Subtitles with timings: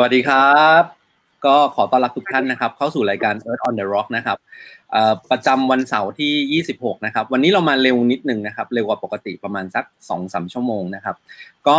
[0.00, 0.82] สวัสดีครับ
[1.46, 4.38] ก็ขอต้อนรับทุกท่านนะครับ เข้าสู่รายการ Earth on the Rock นะครับ
[5.30, 9.84] ประจำวันเสาร์ที่ 26 นะครับ วันนี้เรามาเร็วนิดนึงนะครับ เร็วกว่าปกติประมาณสัก
[10.18, 11.16] 2-3 ชั่วโมงนะครับ
[11.68, 11.78] ก็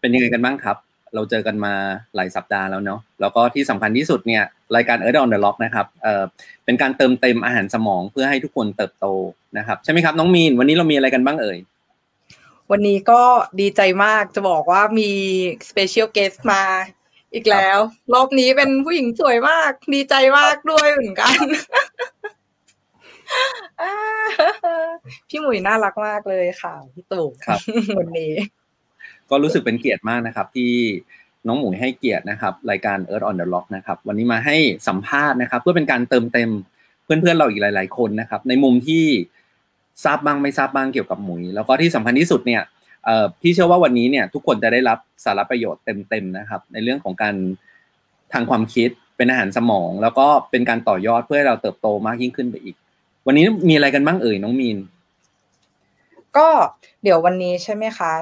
[0.00, 0.76] เป็นยังไงกันบ้างครับ
[1.14, 1.74] เราเจอกันมา
[2.14, 4.42] หลายสัปดาห์แล้วเนาะแล้วก็ที่สำคัญที่สุดเนี่ย
[4.76, 6.24] รายการ Earth on the Rock นะครับเอ่อ
[6.64, 9.06] เป็นการเติมเต็มอาหารสมองเพื่อให้ทุกคนเติบโต
[9.58, 11.58] นะครับใช่ไหมครับน้องมีนวันนี้เรามีอะไรกันบ้างเอ่ย
[12.70, 13.22] วันนี้ก็
[13.60, 15.10] ดีใจมากจะบอกว่ามี
[15.68, 16.62] special guest มา
[17.34, 17.78] อีกแล้ว
[18.14, 21.38] รอบนี้เป็นผู้หญิงสวยมาก ดีใจมากด้วยเหมือนกัน
[25.28, 27.60] พี่หมุยน่ารักมากเลยค่ะ พี่ตู่ครับ
[27.98, 28.32] วันนี้
[29.30, 30.72] ก็รู้สึกเป็นเกียรติมากนะครับ ที่
[31.46, 34.56] น้องหมุยให้เกียรตินะครับ รายการ Earth on the Rock นะครับ วันนี้มาให้
[34.88, 36.50] สัมภาษณ์นะครับ เพื่อเป็นการเติมเต็ม
[37.04, 39.04] เพื่อนๆเราอีกหลาย ๆ คนนะครับ ในมุมที่
[40.04, 42.62] ทราบบ้างไม่ทราบบ้างเกี่ยวกับหมุย แล้วก็ที่สำคัญที่สุดเนี่ย
[43.40, 47.34] พี่เชื่อว่าวันนี้เนี่ยทุกคนจะได้รับสาระประโยชน์เต็มๆนะครับ ในเรื่องของการ
[48.32, 52.76] ทางความคิดเป็นอาหารสมอง แล้วก็เป็นการต่อยอดเพื่อให้เราเติบโตมากยิ่งขึ้นไปอีก
[53.26, 54.78] วันนี้มีอะไรกันบ้างเอ่ยน้องมีน
[56.36, 56.48] ก็
[57.02, 58.12] เดี๋ยววันนี้ใช่ไหมคะ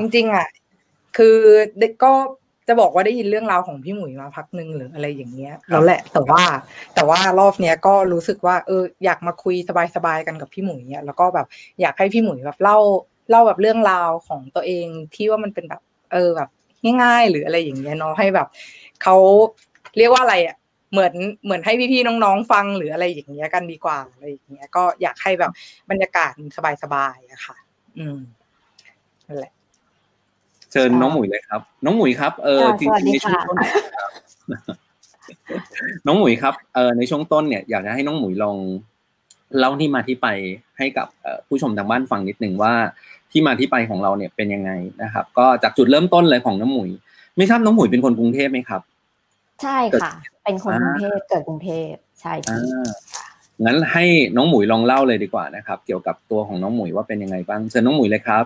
[0.00, 0.46] จริงๆอะ
[1.16, 1.36] คือ
[2.04, 2.12] ก็
[2.68, 6.42] จะบอกว่าได้ยินเรื่องราวของพี่หมุยมาพักหนึ่งหรืออะไรอย่างเงี้ยแล้วแหละ แต่ว่า
[6.94, 9.54] แต่ว่ารอบเนี้ยก็รู้สึกว่าเอออยากมาคุย
[9.96, 11.46] สบายๆกันกับพี่หมุยเนี่ยแล้วก็แบบ
[11.80, 12.78] อยากให้พี่หมุยแบบเล่า
[13.30, 15.80] เล่าแบบเรื่องราวของตัวเองที่ว่ามันเป็นแบบ
[16.12, 16.48] เออแบบ
[17.02, 18.48] ง่าย ๆ หรืออะไรอย่างเงี้ยเนาะให้แบบ
[19.02, 19.16] เขา
[19.98, 20.56] เรียกว่าอะไรอะ
[20.92, 25.52] เหมือนเหมือนให้พี่ๆน้องๆฟังหรืออะไรอย่างเงี้ยกันดีกว่าอะไรอย่างเงี้ยก็อยากให้แบบ
[25.90, 26.32] บรรยากาศ
[26.82, 27.56] สบายๆอะค่ะ
[27.98, 28.18] อืม
[29.26, 29.52] นั่นแหละ
[30.72, 33.56] เชิญน้องหมุยเลยครับ น้องหมุยครับเออจริงๆในช่วงต้น
[36.06, 38.56] น้องหมุยครับเออในช่วงต้นเนี่ยอยากจะให้น้องหมุยลอง
[39.58, 40.26] เล่าที่มาที่ไป
[40.78, 41.06] ให้กับ
[41.46, 42.74] ผู้ชมทางบ้านฟังนิดหนึ่งว่า
[43.30, 44.70] ที่มาที่ไปของเราเนี่ยเป็นยังไง
[45.02, 46.90] นะครับ ก็จากจุดเริ่มต้นเลยของน้องหมุย
[47.36, 48.82] ไม่ทราบน้องหมุยเป็นคนกรุงเทพไหมครับ
[49.62, 50.12] ใช่ค่ะ
[50.44, 52.56] เป็นคนกรุงเทพเกิดกรุงเทพใช่ค่ะ
[53.64, 54.04] งั้นให้
[54.36, 58.44] น้องหมุยลองเล่าเลยดีกว่านะครับ เกี่ยวกับตัวของน้องหมุยว่าเป็นยังไงบ้างเชิญน้องหมุยเลยครับ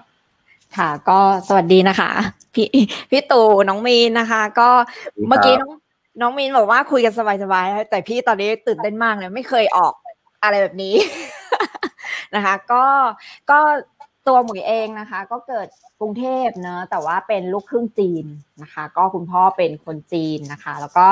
[0.77, 1.19] ค่ะ ก็
[1.49, 2.11] สวัสดีนะคะ
[2.55, 2.69] พี่
[3.11, 4.69] พี่ตู่น้องมีนนะคะ ก็
[5.29, 5.73] เมื่อกี้น้อง
[6.21, 7.13] น้องมีนบอกว่าคุยกัน
[7.43, 9.93] สบายๆแต่พี่ตอนนี้ตื่นเต้นมากเลยไม่เคยออก
[10.43, 10.95] อะไรแบบนี้
[12.35, 12.85] นะคะ ก็
[13.51, 13.59] ก็
[14.27, 15.67] ตัวหมุยเองนะคะ ก็เกิด
[16.01, 18.25] กรุงเทพเนอะแต่ว่าเป็นลูกครึ่งจีน
[18.63, 21.07] นะคะ ก็คุณพ่อเป็นคนจีนนะคะ แล้วก็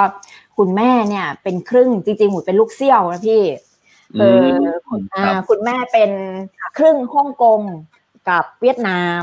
[0.59, 3.43] คุณแม่เนี่ยเป็นครึ่งจริงๆหมุยเป็นลูกเซี่ยวนะพี่
[4.19, 4.47] เออ
[5.49, 6.11] คุณแม่เป็น
[6.79, 7.61] ครึ่งฮ่องกง
[8.29, 9.23] กับเวียดนาม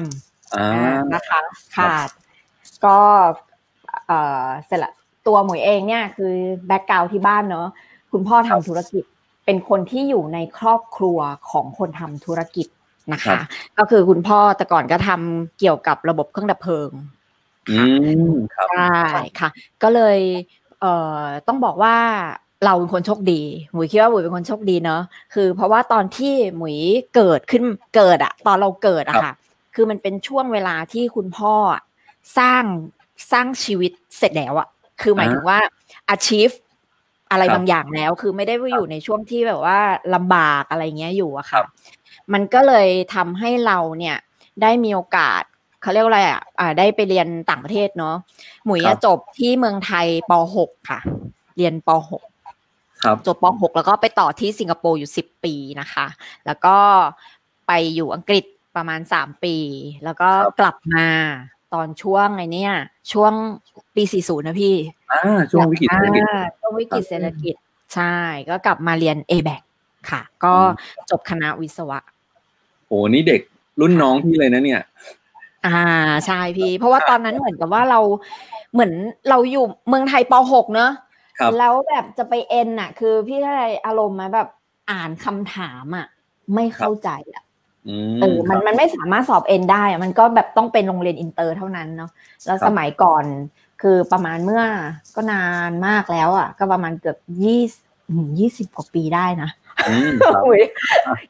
[1.14, 1.42] นะคะ
[1.78, 1.96] ค่ะ
[2.86, 3.00] ก็
[4.08, 4.12] เอ
[4.44, 4.92] อเสร็จละ
[5.28, 6.34] ตัวหมวยเองเนี่ยคือ
[6.68, 7.68] แบ็กกราวที่บ้านเนอะ
[8.12, 9.04] คุณพ่อทำธุรกิจ
[9.46, 11.20] เป็นคนที่อยู่ในครอบครัว
[11.52, 12.68] ของคนทำธุรกิจ
[13.14, 13.40] นะคะ
[13.78, 16.92] ก็คือคุณพ่อแต่ก่อนก็ทำเกี่ยวกับระบบเครื่องดับเพลิง
[18.70, 19.50] ใช่ค่ะ
[19.84, 20.20] ก็เลย
[20.82, 21.96] เอ่อต้องบอกว่า
[22.66, 23.42] เราเป็นคนโชคดี
[23.72, 25.02] หมุยคิดว่าหมุยเป็นคนโชคดีเนาะ
[25.34, 26.78] คือเพราะว่าตอนที่หมุย
[27.16, 27.64] เกิดขึ้น
[27.96, 29.34] เกิดอะตอนเราเกิดอะค่ะ
[29.76, 31.54] คือมันเป็นช่วงเวลาที่คุณพ่อ
[32.38, 32.64] สร้าง
[33.32, 34.68] สร้างชีวิตเสร็จแล้วอะ
[35.02, 35.60] คือหมายถึงว่า
[36.16, 36.56] achieve
[37.32, 39.80] อะไรบางอย่างแล้ว คือไม่ได้อยู่ในช่วงที่แบบว่า
[40.16, 41.62] ลำบากอะไรเงี้ยอยู่อะค่ะ
[42.34, 44.18] มันก็เลยทำให้เราเนี่ย
[44.62, 45.42] ได้มีโอกาส
[45.82, 46.42] เขาเรียกว่าอะไรอะ
[46.80, 48.16] ได้ไปเรียนต่างประเทศเนาะ
[48.66, 51.00] หมุยจบที่เมืองไทยป .6 ค่ะ
[51.58, 56.08] เรียนป .6 จบป .6 แล้วก็ไปต่อที่สิงคโปร์อยู่สิบปีนะคะ
[56.46, 56.78] แล้วก็
[57.68, 58.46] ไปอยู่อังกฤษ
[58.76, 59.56] ประมาณสามปี
[60.04, 61.08] แล้วก็กลับมา
[61.74, 62.74] ตอนช่วงไงเนี่ย
[63.12, 63.34] ช่วง
[63.96, 64.76] ปี40นะพี่
[65.12, 66.24] อ่าช่วงวิกฤตเศรษฐกิจ
[66.62, 67.56] ช่วงวิกฤตเศรษฐกิจ
[67.94, 68.16] ใช่
[68.50, 69.62] ก็กลับมาเรียน a b a c
[70.10, 70.54] ค่ะ ก็
[71.10, 72.00] จบคณะวิศวะ
[72.88, 73.42] โอ้นี่เด็ก
[73.82, 74.82] รุ่นน้องพี่เลยนะเนี่ย
[75.66, 75.82] อ่า
[76.26, 78.00] ใช่พี่ เพราะว่าตอนนั้นเหมือนกับว่าเรา
[78.74, 78.92] เหมือน
[79.30, 80.92] เราอยู่เมืองไทยป .6 เนอะ
[81.60, 84.48] แล้วแบบจะไปเอ็นน่ะ คือพี่อะไรอารมณ์มาแบบ
[84.92, 86.08] อ่านคำถามอะ
[86.54, 87.44] ไม่เข้าใจอะ
[88.22, 92.12] เออมันมันไม่สามารถสอบเอ็นได้มันก็แบบต้องเป็นโรงเรียนอินเตอร์เท่านั้นเนาะ
[92.46, 93.24] แล้วสมัยก่อน
[93.82, 94.64] คือประมาณเมื่อ
[95.16, 97.62] ก็นานมากแล้วอะ ก็ประมาณเกือบยี่
[98.40, 99.50] ยี่สิบกว่าปีได้นะ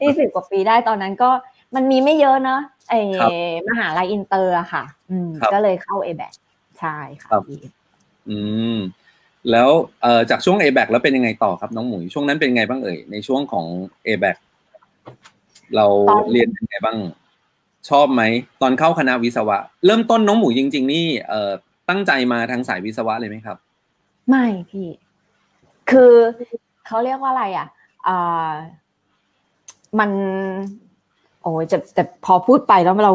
[0.01, 1.29] ยี่สิบกว่าปีได้ตอนนั้นก็
[1.75, 2.93] มันมีไม่เยอะเนาะไอ
[3.67, 6.21] มหาลัยอินเตอร์อะค่ะ อืมก็เลยเข้าเอแบ
[6.79, 7.29] ใช่ค่ะ
[8.29, 8.37] อื
[8.75, 8.77] ม
[9.51, 9.69] แล้ว
[10.01, 13.65] เอ่อจากช่วง a b a c แล้วเป็นยังไงต่อครับน้องหมุยช่วงนั้นเป็นไงบ้างเอ่ยในช่วงของ
[14.07, 14.37] a b a c
[15.75, 15.85] เรา
[16.31, 16.97] เรียนเป็นไงบ้าง
[17.89, 18.21] ชอบไหม
[18.61, 21.51] ตอนเข้าคณะวิศวะ เริ่มต้นน้องหมุยจริง ๆ นี่เอ่อ
[21.89, 23.57] ตั้งใจมาทางสายวิศวะเลยไหมครับ
[24.29, 24.87] ไม่พี่
[25.91, 26.13] คือ
[26.87, 27.67] เขาเรียกว่าอะไรอะอ่า
[29.99, 30.09] มัน
[31.41, 33.13] โอ้จะแต่พอพูดไปแล้วเรา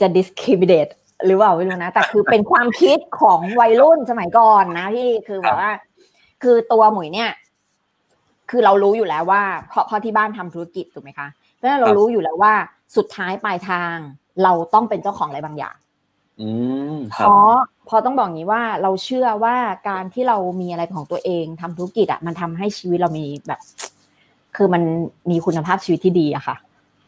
[0.00, 0.92] จะ discriminate
[1.26, 5.70] หรือเปล่าไม่รู้นะ แต่คือเป็นความคิดของวัยรุ่นสมัยก่อนนะพี่คือแบบว่า
[6.42, 7.30] คือตัวหมุยเนี่ย
[8.50, 12.54] คือเรารู้อยู่แล้วว่า เพราะเพราะที่บ้านทำธุรกิจถูกไหมคะเพราะฉะนั้นเรารู้อยู่แล้วว่า
[12.96, 13.96] สุดท้ายปลายทาง
[14.42, 15.76] เราต้องเป็นเจ้าของอะไรบางอย่าง
[16.40, 16.48] อื
[16.92, 17.54] มเพราะ
[17.88, 19.56] พอต้องบอกงี้ว่าเราเชื่อว่า
[19.88, 23.60] การที่เรามีอะไรของตัวเองทำธุรกิจอะมันทำให้ชีวิตเรามีแบบ
[24.56, 24.82] คือมัน
[25.30, 26.56] มีคุณภาพชีวิตที่ดีอะค่ะ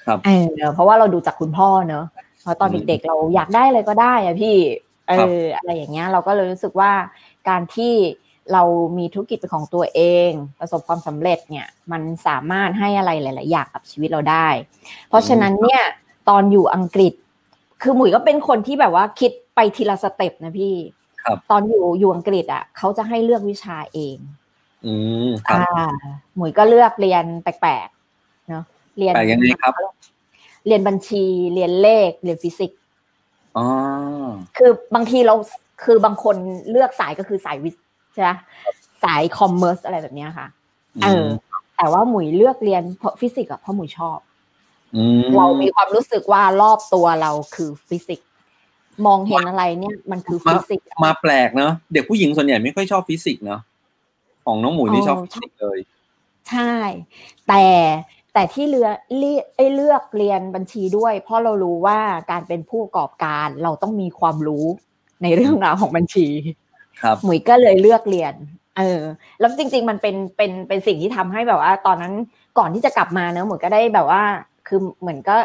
[0.04, 0.31] ครับเอ
[0.66, 2.04] อเพราะว่าเราดูจากคุณพ่อเนอะ
[2.43, 4.56] เพราะตอนเด็กๆเราอยากได้อะไรก็ได้อะพี่
[5.08, 6.93] เอออะไรอย่างเงี้ยเราก็เลยรู้สึกว่า
[7.48, 7.94] การที่
[8.52, 8.62] เรา
[8.98, 14.49] มีธุรกิจเป็นของตัวเอง ประสบความสำเร็จเนี่ย มันสามารถให้อะไรหลาย ๆ อย่างกับชีวิตเราได้
[15.08, 15.82] เพราะฉะนั้นเนี่ย
[16.28, 17.12] ตอนอยู่อังกฤษ
[17.82, 20.75] คือหมุยก็เป็นคนที่แบบว่าคิดไปทีละสเต็ปนะพี่
[21.22, 24.16] ครับตอนอยู่อยู่อังกฤษอะเขาจะให้เลือกวิชาเอง
[24.87, 24.94] อื
[25.27, 25.88] มครับอ่า
[26.37, 28.65] หมุยก็เลือกเรียนแปลกๆเนาะ
[28.99, 29.73] เรียนแปลกยังไงครับ
[30.67, 31.25] เรียนบัญชี
[31.55, 32.81] เรียนเลข เรียนฟิสิกส์
[33.56, 33.67] อ๋อ
[34.56, 35.35] คือบางทีเรา
[35.85, 36.37] คือบางคน
[36.71, 38.31] เลือกสายก็คือสายวิทย์ใช่ไหม
[39.05, 40.47] สาย commerce อะไรแบบเนี้ยค่ะ
[41.03, 41.27] เออ
[41.77, 44.19] แต่ว่าหมุยเลือกเรียนเพราะฟิสิกส์อะเพราะหมุยชอบ
[44.97, 48.29] อืมเรามีความรู้สึกว่ารอบตัวเราคือฟิสิกส์
[49.06, 53.61] มองเห็นอะไรเนี่ยมันคือฟิสิกส์มาแปลกเนาะเด็กผู้หญิงส่วนใหญ่ไม่ค่อยชอบฟิสิกส์เนาะ
[54.46, 55.78] ของน้องหมูนี่ชอบฟิสิกส์เลย
[56.50, 56.72] ใช่
[57.48, 57.64] แต่
[58.34, 61.98] แต่ที่เลือกเลือกไอ้เลือกเรียนบัญชีด้วย เพราะเรารู้ว่า
[62.31, 64.66] การเป็นผู้ประกอบการเราต้องมีความรู้
[65.22, 66.26] ในเรื่องราวของบัญชี
[67.02, 68.34] ครับหมุยก็เลยเลือกเรียน
[68.78, 69.02] เออ
[69.40, 72.12] แล้วจริง ๆ มันเป็นเป็นเป็นสิ่งที่ทำให้แบบว่า ตอนนั้น
[72.58, 74.22] ก่อนที่จะกลับมาเนอะหมุยก็ได้แบบว่า
[74.66, 75.37] คือเหมือนก็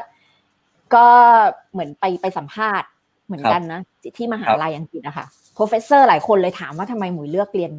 [0.96, 1.08] ก็
[1.72, 2.88] เหมือนไปไปสัมภาษณ์
[3.26, 5.26] เหมือนกันนะที่ที่มหาลัยอังกฤษอะค่ะ
[5.58, 7.72] professor หลายคนเลยถามว่าทำไมหมุยเลือกเรียน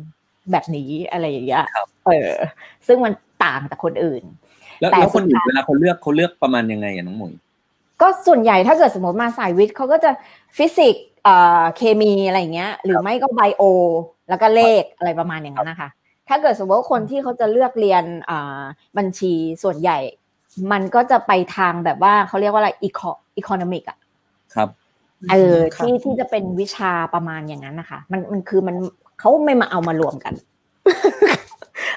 [0.51, 2.31] แบบนี้อะไรอย่างเงี้ยครับเออ
[2.87, 3.13] ซึ่งมัน
[3.45, 4.23] ต่างจากคนอื่น
[4.81, 7.33] แล้วแต่แล้วคนอื่นสุดท้ายเวลาเขาเลือกเขาเลือกประมาณยังไงอะน้องหมุย
[8.01, 10.11] ก็ส่วนใหญ่ถ้าเกิดสมมติมาสายวิทย์เขาก็จะ
[10.57, 13.63] ฟิสิกส์เอ่อเคมีอะไรอย่างเงี้ย หรือไม่ก็ไบโอ
[14.29, 15.89] แล้วก็เลขอะไรประมาณอย่างนั้นนะคะ
[16.29, 18.63] ถ้าเกิดสมมติว่าคนที่เขาจะเลือกเรียนอ่า
[18.99, 19.99] บัญชีส่วนใหญ่
[20.73, 23.01] มันก็จะไปทางแบบว่าเขาเรียกว่าอะไรอีโค
[23.37, 23.99] อีโคโนมิกอะ
[24.55, 24.69] ครับ
[25.31, 28.77] เออครับที่ที่จะเป็นวิชาประมาณอย่างนั้นนะคะ มันมันคือมัน
[29.21, 30.35] เขาไม่มาเอามารวมกัน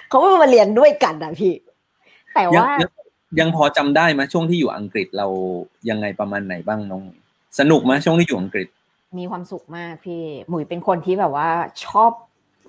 [0.10, 1.54] เขาไม่มาเรียนด้วยกันอะพี่
[2.34, 2.92] แต่ยังว่ายัง
[3.40, 5.28] ยังพอจำได้ไหมช่วงที่อยู่อังกฤษเรา
[5.90, 7.20] ยังไงประมาณไหนบ้างน้องหมุย
[7.60, 8.68] สนุกไหมช่วงที่อยู่อังกฤษ
[9.18, 11.50] มีความสุขมากพี่หมุยเป็นคนที่แบบว่า
[11.86, 12.12] ชอบ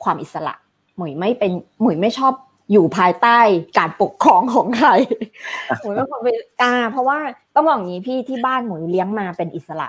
[0.04, 0.54] ความอิสระ
[0.96, 1.52] หมุยไม่เป็น
[1.82, 2.32] หมุยไม่ชอบ
[2.72, 3.38] อยู่ภายใต้
[3.78, 4.90] การปกครองของใคร
[5.82, 7.18] หมุยเป็นคนเป็นอ่า เพราะว่า
[7.54, 9.88] ต้องบอกอย่างนี้พี่ที่บ้านหมุยเลี้ยงมาเป็นอิสระ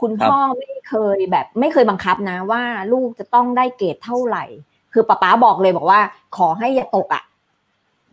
[0.00, 2.62] คุณพ่อไม่เคยแบบไม่เคยบังคับนะว่า
[2.92, 4.44] ลูกจะต้องได้เกรดเท่าไหร่
[4.92, 6.00] คือป๊าป๊าบอกเลยบอกว่า
[6.36, 7.22] ขอให้อย่าตกอะ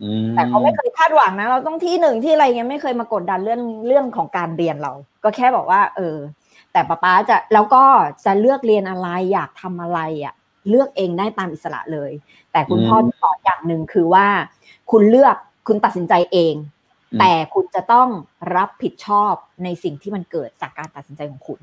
[0.03, 4.93] อืมแต่เขาไม่เคยคาดหวังนะ เราต้องที่หนึ่งที่อะไรเงี้ยไม่เคยมากดดันเรื่องเรื่องของการเรียนเรา
[5.23, 6.17] ก็แค่บอกว่า เออ
[6.71, 7.83] แต่ป๊าป๊าจะแล้วก็
[8.25, 10.33] จะเลือกเรียนอะไรอยากทำอะไรอะ
[10.69, 12.11] เลือกเองได้ตามอิสระเลย
[12.51, 14.27] แต่คุณพ่อจะสอนอย่างหนึ่งคือว่า
[14.91, 15.35] คุณเลือก
[15.67, 16.55] คุณตัดสินใจเอง
[17.19, 18.07] แต่คุณจะต้อง
[18.55, 21.59] รับผิดชอบในสิ่งที่มันเกิดจากการตัดสินใจของคุณ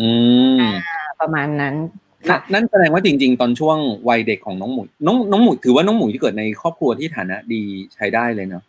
[0.00, 0.08] อื
[0.58, 0.62] ม
[1.20, 1.74] ประมาณนั้น
[2.30, 7.62] นั่นนั่นแสดงว่าจริง ๆ ตอนช่วงวัยเด็กของน้องหมุยน้องน้องหมุยถือว่าน้องหมุยที่เกิดในครอบครัวที่ฐานะดี
[7.94, 8.64] ใช้ได้เลยเนาะ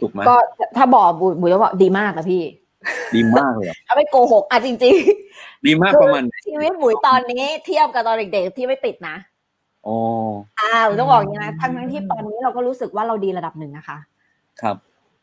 [0.00, 0.36] ถูกไหมก็
[0.76, 2.42] ถ้าบอกบุยบุยจะบอกดีมากนะพี่
[3.14, 4.94] ดีมากเลยอะถ้าไม่โกหกอะจริง
[5.30, 9.16] ๆ ดีมากประมาณไหนชีวิตหมุยตอนนี้เทียบกับตอนเด็กๆที่ไม่ติดนะ
[9.86, 9.96] อ๋อ
[10.60, 13.98] อ่าหมุยต้องบอกอย่างนี้นะทั้งทั้งๆที่ตอนนี้เราก็รู้สึกว่าเราดีระดับหนึ่งนะคะ
[14.60, 14.76] ครับ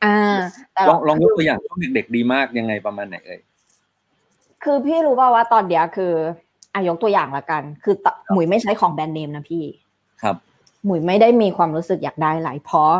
[0.04, 0.40] อ่า
[0.74, 3.40] แต่ลเราองลองยกตัวอย่างช่วงเด็กๆดีมากยังไงประมาณไหนเอ่ย
[4.64, 6.14] คือพี่รู้ป่าวว่าตอนเดียวคือ
[6.74, 9.64] อายกตัวอย่างละกัน คือตหมุยไม่ใช้ของแบรนด์เนมนะพี่
[10.22, 10.36] ครับ
[10.86, 12.94] หมุยไม่ได้มีความรู้สึกอยากได้อะไรเพราะ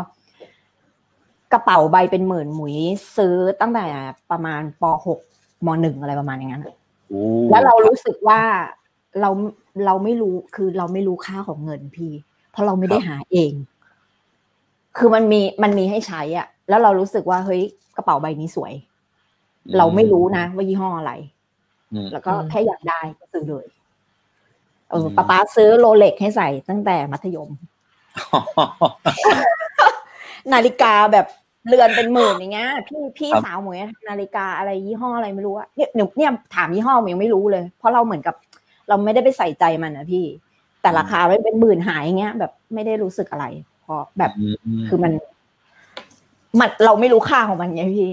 [1.52, 2.76] กระเป๋าใบเป็นหมื่นหมุย
[3.16, 3.84] ซื้อตั้งแต่
[4.30, 6.74] ประมาณป .6 ม .1 อะไรประมาณอย่างนั้นอะ
[7.08, 8.40] โอ้แล้วเรารู้สึกว่า
[9.20, 9.30] เรา
[9.84, 12.12] เราไม่รู้คือเราไม่รู้ค่าของเงินพี่
[12.50, 13.52] เพราะเราไม่ได้หาเอง
[14.96, 17.62] คือมันมีมันมีให้ใช้อะ แล้วเรารู้สึกว่าเฮ้ย
[17.96, 18.72] กระเป๋าใบนี้สวย
[19.78, 21.32] เราไม่รู้นะว่ายี่ห้ออะไรอืม
[22.12, 23.66] แล้วก็อืมแค่อยากได้ก็ซื้อเลย
[24.90, 27.50] เอออืมป้าป๊าซื้อโรเล็กให้ใส่ตั้งแต่มัธยม
[30.52, 31.26] นาฬิกาแบบ
[31.68, 38.34] เรือนเป็นหมื่นอย่างเงี้ย พี่พี่ครับสาวหมวยนาฬิกาอะไรยี่ห้ออะไรไม่รู้อะเนี่ยหนูเนี่ยถามยี่ห้อหมวยยังไม่รู้เลย เพราะเราเหมือนกับ
[38.88, 40.24] เราไม่ได้ไปใส่ใจมันนะพี่
[40.82, 43.46] แต่ราคาไม่เป็นหมื่นหายอย่างเงี้ย แบบไม่ได้รู้สึกอะไร
[43.82, 44.32] เพราะแบบ
[44.80, 45.12] มคือมัน
[46.60, 48.10] มันเราไม่รู้ค่าของมันไงพี่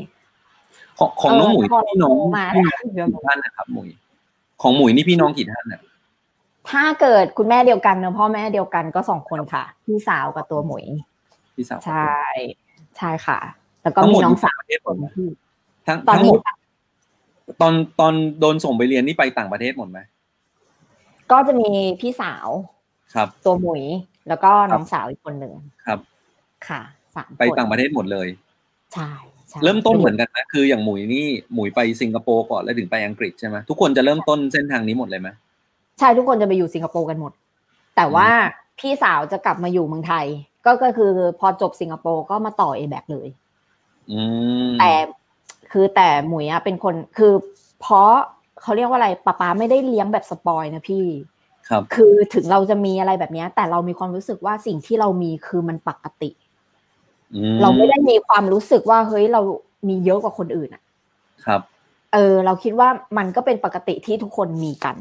[1.01, 2.63] ของของน้องหมุยเพอพี่น้องโตมาพี่
[2.95, 3.89] แล้วน้องกี่ท่านนะครับหมุย
[4.61, 5.81] ของหมุยนี่พี่น้องกี่ท่านอะ
[6.69, 10.85] ถ้าเกิดคุณแม่เดียวกันเนอะพ่อแม่เดียวกันก็สองคนค่ะ พี่สาวกับตัวหมวย
[11.55, 12.15] พี่สาวใช่
[12.97, 13.39] ใช่ค่ะ
[13.83, 15.27] แล้วก็ทั้งหมีมดน้องสาวประเทศหมดไหมที่
[15.87, 16.41] ทั้งตอนทั้งหนี้มด
[17.61, 19.99] ตอนตอนโดนส่งไปเรียนนี่ไปต่างประเทศหมดไหม
[21.31, 21.69] ก็จะมี
[22.01, 22.47] พี่สาว
[23.13, 23.83] ครับ ตัวหมุย
[24.27, 25.53] แล้วก็น้องสาวอีกคนหนึ่ง
[25.85, 25.99] ครับ
[26.67, 26.81] ค่ะ
[27.15, 28.27] สามคนไปต่างประเทศหมดเลย
[28.93, 29.30] ใช่ใช่
[29.63, 35.29] เริ่มต้นเหมือนกันนะคืออย่างหมุยนี่หมุยไปสิงคโปร์ก่อนแล้วถึงไปอังกฤษใช่ไหมทุกคนจะเริ่มต้นเส้นทางนี้หมดเลยไหม
[35.99, 37.31] ใช่ทุกคนจะไปอยู่สิงคโปร์กันหมด
[37.95, 38.27] แต่ว่า
[38.79, 40.25] พี่สาวจะกลับมาอยู่เมืองไทย
[40.65, 43.27] ก็ก็คือพอจบสิงคโปร์ก็มาต่อเอแบกเลย
[44.11, 44.21] อื
[44.67, 44.91] มแต่
[45.71, 47.33] คือแต่หมุยอะเป็นคนคือ
[47.81, 48.11] เพราะ
[48.61, 51.05] เขาเรียกว่าอะไรป้าป๊าไม่ได้เลี้ยงแบบสปอยนะพี่
[51.69, 56.40] ครับ คือถึงเราจะมีอะไรแบบเนี้ยแต่เรามีความรู้สึกว่าสิ่งที่เรามีคือมันปกติอื
[57.61, 59.41] เราไม่ได้มีความรู้สึกว่าเฮ้ยเรา
[59.87, 60.83] มีเยอะกว่าคนอื่นอะ
[61.45, 61.61] ครับ
[62.13, 64.97] เออ เราคิดว่ามันก็เป็นปกติที่ทุกคนมีกัน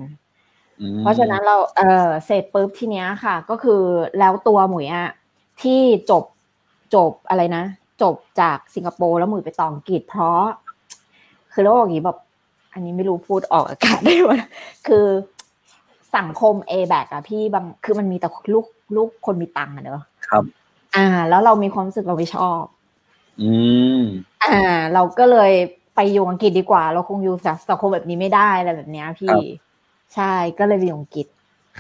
[0.81, 3.81] อืมเพราะฉะนั้นเราเออเสร็จปุ๊บทีเนี้ยค่ะ ก็คือ
[4.19, 5.09] แล้วตัวหมุยอะ
[5.63, 6.25] ที่จบ
[6.95, 7.65] จบอะไรนะ
[8.03, 10.43] จบจากสิงคโปร์แล้วหมุยไปต่ออังกฤษเพราะ
[11.53, 12.19] คือเราบอกอย่างนี้แบบ
[12.73, 14.33] อันนี้ไม่รู้พูดออกอากาศได้ไหม
[14.87, 15.07] คือ
[16.17, 20.45] สังคมเอแบกอะพี่บางคือมันมีแต่ลูกลูกคนมีตังค์อะเนอะครับ
[20.97, 22.63] อ่า แล้วเรามีความรู้สึกเราไม่ชอบ
[23.43, 23.53] อื
[23.99, 24.01] ม
[24.45, 24.59] อ่า
[24.95, 25.53] เราก็เลย
[25.95, 29.37] ไปอยู่อังกฤษดีกว่า เราคงอยู่จากสังคมแบบนี้ไม่ได้อะไรแบบเนี้ยพี่
[30.15, 31.27] ใช่ก็เลยไปอยู่อังกฤษ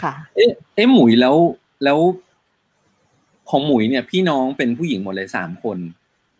[0.02, 1.36] ค่ะ เอ๊ะเอ๊ะหมุยแล้ว
[1.84, 1.98] แล้ว
[3.50, 5.78] ของหมุยเนี่ย พี่น้องเป็นผู้หญิงหมดเลยสามคน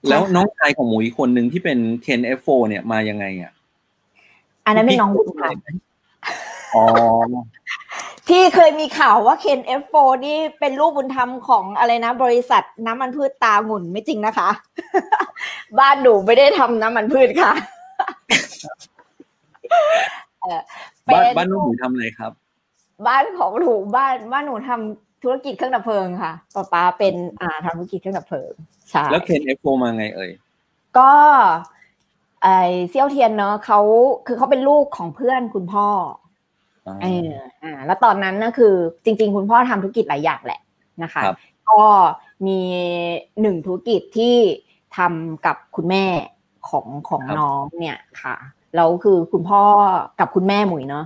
[0.09, 3.53] แล้วน้องชายของหมุยคนหนึ่งที่เป็นเคนเอฟโฟเนี่ยมายังไงอะ
[4.67, 5.57] อันนั้นเป็นน้องบุญธรรม
[6.75, 6.85] อ๋อ
[8.29, 9.93] ที่เคยมีข่าวว่าเคนเอฟโฟ
[10.27, 14.51] นี่เป็นลูกบุญธรรมของอะไรนะ บริษัทน้ำมันพืชตาหมุนไม่จริงนะคะ
[15.79, 17.53] บ้านหนูไม่ได้ทำน้ำมันพืชค่ะ
[20.41, 20.61] เออ
[21.05, 22.33] เป็บ้านบ้านน้องหมุยทำอะไรครับ
[23.07, 28.53] บ้านของหนูบ้านบ้านหนูทำธุรกิจเครื่องดับเพลิงค่ะป๊าป๊าเป็นอ่าทำธุรกิจเครื่องดับเพลิง
[28.91, 30.31] ใช่แล้วเคนเอฟโฟมาไงเอ่ย
[30.99, 31.13] ก็
[32.43, 32.49] ไอ
[32.91, 33.81] เซี่ยวเทียนเนอะเขา
[34.27, 36.20] คือเขาเป็นลูกของเพื่อนคุณพ่ออ๋อ
[37.03, 37.31] เออ
[37.63, 40.61] อ่าแล้วตอนนั้นนะคือจริง ๆ คุณพ่อทำธุรกิจหลายอย่างแหละ
[41.03, 41.37] นะคะครับ
[41.71, 41.83] ก็
[42.47, 42.61] มี
[43.41, 44.37] หนึ่งธุรกิจที่
[44.97, 46.05] ทำกับคุณแม่
[46.69, 48.37] ของของน้องเนี่ยค่ะ
[48.77, 49.63] แล้วคือคุณพ่อ
[50.21, 51.05] กับคุณแม่หมุยเนาะ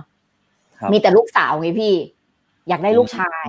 [0.79, 1.93] ครับมีแต่ลูกสาวไงพี่
[2.67, 3.47] อยากได้ลูกชาย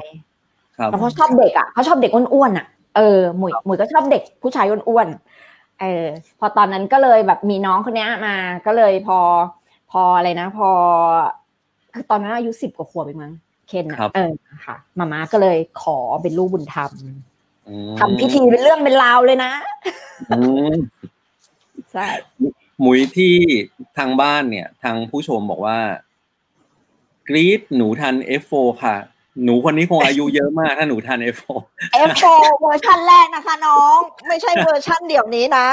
[0.76, 2.66] ครับแล้วเขาชอบเด็กอะเขาชอบเด็กอ้วนๆอะ
[2.96, 6.04] เออหมุยหมุยก็ชอบเด็กผู้ชายอ้วนๆเออ
[6.38, 9.18] พอตอนนั้นก็เลยแบบมีน้องคนเนี้ยมาก็เลยพอ
[9.90, 10.70] พออะไรนะ พอ
[11.96, 13.32] คือตอนนั้นอายุสิบกว่าขวบเองมั้ง
[13.68, 14.32] เคนอะเออ
[14.66, 16.90] ค่ะมาม่าก็เลยขอเป็นลูกบุญธรรม
[17.68, 19.52] อืมทำพิธีเป็นเรื่องเป็นราวเลยนะ
[20.30, 20.74] อืม
[21.92, 22.06] ใช่
[22.80, 23.34] หมุยที่
[23.98, 25.78] ทางบ้านเนี่ย ทางผู้ชมบอกว่า
[27.28, 28.96] กรีดหนูทัน F4 ค่ะ
[29.44, 31.60] หนูคนนี้คงอายุเยอะมากถ้าหนูทัน F4
[32.08, 32.24] F4
[32.60, 33.98] เวอร์ชันแรกนะคะ น้อง
[34.28, 35.68] ไม่ใช่เวอร์ชันเดี๋ยวนี้นะ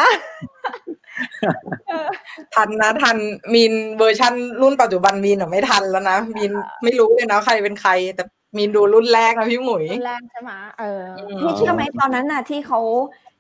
[2.56, 3.18] ทันนะทัน
[3.54, 6.52] มีนเวอร์ชันรุ่นปัจจุบันมีนอะไม่ทันแล้วนะมีน
[6.84, 8.24] ไม่รู้เลยนะใครเป็นใคร แต่
[8.58, 12.80] มีนดูรุ่นแรกนะพี่หมุยรุ่นแรกใช่ไหมเอออืมพี่เชื่อไหมตอนนั้นน่ะ ที่เขา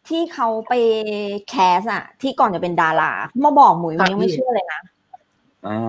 [0.10, 0.74] ที่เขาไป
[1.50, 3.12] cast อะที่ก่อนจะเป็นดารา
[3.46, 4.82] มาบอกหมุยมันยังไม่เชื่อเลยนะ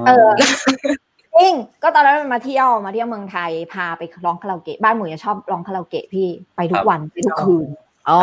[0.06, 0.28] เออ
[1.36, 6.26] จริงก็ตอนนั้นมันมาเที่ยวมาเที่ยวเมืองไทยพาไปร้องคาราโอเกะบ้านหมุยจะชอบร้องคาราโอเกะพี่
[6.56, 7.66] ไปทุครักบวันไปทุกคืน
[8.08, 8.18] อ๋อ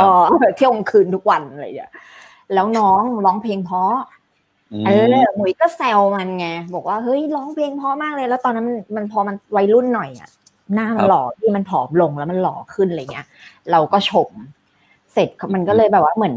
[0.58, 1.92] เที่ยวกลางคืนทุกวันอะไรอย่างเงี้ย
[2.54, 3.96] แล้วน้องร้องเพลงเพราะ
[4.82, 5.04] มเออ
[5.36, 10.30] หมุยก็แซวมันไงบอกว่าเฮ้ยร้องเพลงเพราะมากเลย แล้วตอนนั้นมันมันพอมันวัยรุ่นหน่อยอะ
[10.74, 13.28] หน้ามันหล่อที่มันผอมลงแล้วมันหล่อขึ้นอะไรเงี้ย
[13.72, 14.32] เราก็ชม
[15.14, 16.36] เสร็จมันก็เลยแบบว่าเหมือน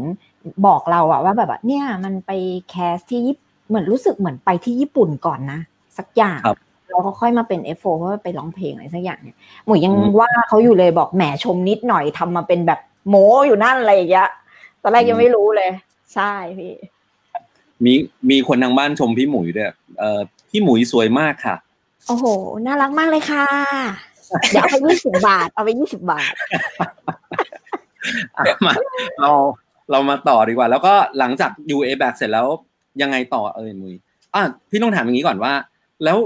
[0.67, 2.31] บอกเราอะว่าแบบว่าเนี่ยมันไป
[2.69, 3.35] แคสที่ญี่
[3.67, 5.59] เหมือนรู้สึกเหมือนไปที่ญี่ปุ่นก่อนนะ
[5.97, 6.57] สักอย่างครับ
[6.91, 12.79] เราก็ค่อยมาเป็น F4 เพราะว่าไปร้องเพลงอะไรสักอย่างเนี่ยหมุยยังว่าเขาอยู่เลยบอกแหมชมนิดหน่อยทำมาเป็นแบบ
[13.09, 14.29] โม้อยู่นั่นอะไรอย่างเงี้ย
[14.81, 15.69] ตอนแรกยังไม่รู้เลย
[16.15, 16.73] ใช่พี่
[17.85, 17.93] มี
[18.29, 20.19] มีคนทางบ้านชมพี่หมุยด้วยเอ่อ
[20.49, 21.55] พี่หมุยสวยมากค่ะ
[22.07, 22.25] โอ้โห
[22.65, 23.45] น่ารักมากเลยค่ะ
[24.51, 26.33] เดี๋ยวเอาไปยี่สิบบาท เอาไปยี่สิบบาท
[28.35, 28.73] อะมา
[29.21, 29.31] เรา
[29.91, 32.47] เรามาต่อดีกว่า แล้วก็หลังจาก UA back เสร็จแล้ว
[33.01, 33.95] ยังไงต่อเอ่ยมุย
[34.35, 35.53] อะพี่ต้องถามอย่างนี้ก่อนว่า
[36.03, 36.17] แล้ว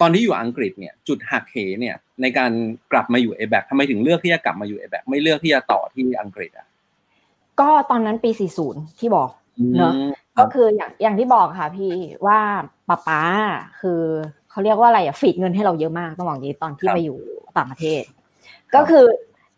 [0.00, 2.50] ตอนที่อยู่อังกฤษเนี่ย จุดหักเหเนี่ย ในการ
[2.92, 6.66] กลับมาอยู่ a b a c ทำไมถึงเลือกที่จะกลับมาอยู่ a b a c ไม่เลือกที่จะต่อที่อังกฤษอะ
[7.60, 8.30] ก็ตอนนั้นปี
[8.64, 9.30] 40 ที่บอก
[9.78, 11.92] เนอะอืมคก็รับคืออย่างอย่างที่บอกค่ะพี่
[12.26, 12.38] ว่า
[12.88, 13.20] ป๊าป๊า
[13.80, 14.00] คือ
[14.50, 17.18] เขาเรียกว่าอะไรอะฟีดเงินให้เราเยอะมากต้องบอกอย่างนี้ตอนที่ครับไปอยู่
[17.56, 18.02] ต่างประเทศ
[18.74, 19.06] ก็คือ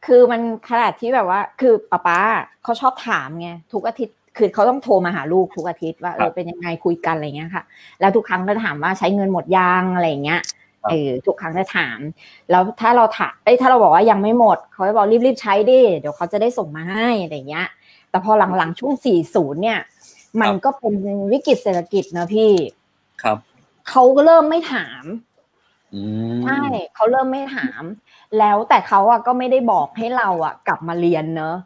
[0.07, 2.19] คือมันขนาดที่แบบว่า คือป๊าป๊า
[2.63, 7.65] เขาชอบถามไงทุกอาทิตย์คือเขาต้องโทรมาหาลูกทุกอาทิตย์ว่าเออเป็นยังไงคุยกันอะไรเงี้ยค่ะ
[8.01, 10.41] แล้วทุกครั้งจะถามว่าใช้เงินหมดยังอะไรเงี้ย
[10.91, 11.99] เออทุกครั้งจะถาม
[12.51, 17.67] แล้วถ้าเราถามเอ้ยถ้าเราบอกว่ายังไม่หมด เขาจะบอกรีบๆใช้ดิเดี๋ยวเขาจะได้ส่งมาให้อะไรเงี้ย
[18.17, 18.95] แต่พอหลังๆช่วง
[19.29, 19.81] 40 เนี่ย
[20.41, 20.95] มันก็เป็น
[21.33, 22.53] วิกฤตเศรษฐกิจนะพี่
[23.23, 23.39] ครับ
[23.89, 25.05] เขาก็เริ่มไม่ถาม
[25.95, 26.61] อืมใช่
[26.95, 27.83] เขาเริ่มไม่ถาม
[28.39, 31.57] แล้วแต่เขาอะก็ไม่ได้บอกให้เราอะกลับมาเรียนเนอะ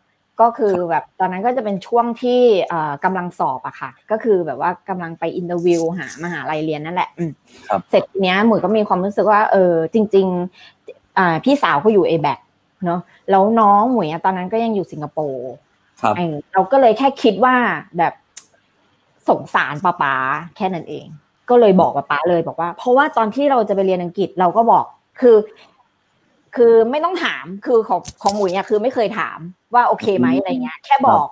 [0.41, 7.33] ก็คือแบบตอนนั้นก็จะเป็นช่วงที่เอ่อกำลังสอบอะค่ะ ก็คือแบบว่ากำลังไป interview หามหาลัยเรียนนั่นแหละอืม
[7.69, 12.39] ครับเสร็จเนี้ยหมุยก็มีความรู้สึกว่าเออจริงๆอ่าพี่สาวก็อยู่ a b a c
[12.87, 15.70] เนอะแล้วน้องหมุยอะตอนนั้นก็ยังอยู่สิงคโปร์ครับ
[16.17, 17.55] เออเราก็เลยแค่คิดว่า
[17.99, 18.15] แบบ
[19.29, 20.15] สงสารป้าป๊า
[20.57, 21.07] แค่นั้นเอง
[21.51, 24.85] ก็เลยบอกป้าป๊าเลยบอกว่า เพราะว่าตอนที่เราจะไปเรียนอังกฤษเราก็บอก
[25.21, 25.37] คือ
[26.57, 29.39] คือไม่ต้องถามคือของของหมุยอะคือไม่เคยถาม
[29.75, 31.27] ว่าโอเคไหมอะไรเงี้ย แค่บอก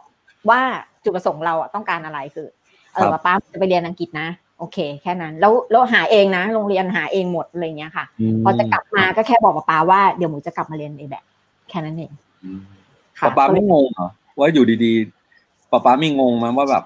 [0.50, 0.60] ว่า
[1.04, 2.48] จุดประสงค์เราอะต้องการอะไรคือ
[2.94, 8.04] เออป้าป๊าจะไปเรียนอังกฤษนะโอเค แค่นั้น แล้วแล้วหาเองนะ โรงเรียนหาเองหมดอะไรเงี้ยค่ะ
[8.44, 11.24] พอจะกลับมาก็แค่บอกป้าป๊าว่าเดี๋ยวหมูจะกลับมาเรียนเอแบบ
[11.68, 12.12] แค่นั้นเอง
[12.44, 12.60] อืม
[13.18, 16.84] ค่ะป๊าป๊าไม่งงเหรอ ว่าอยู่ดีๆป๊าป๊าไม่งงมั้ยว่าแบบ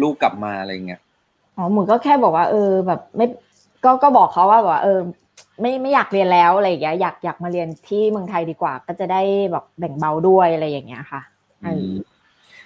[0.00, 1.00] ลูกกลับมาอะไรเงี้ย
[1.56, 3.26] อ๋อหมูก็แค่บอกว่า เออ แบบไม่
[3.84, 5.00] ก็ก็บอกเขาว่าแบบว่า เออ
[5.60, 11.20] ไม่ไม่อยากเรียนแล้วอะไรอย่างเงี้ยอยากอยากมาเรียนที่เมืองไทยดีกว่า ก็จะได้แบบแบ่งเบาด้วยอะไรอย่างเงี้ยค่ะ
[11.64, 11.92] อืม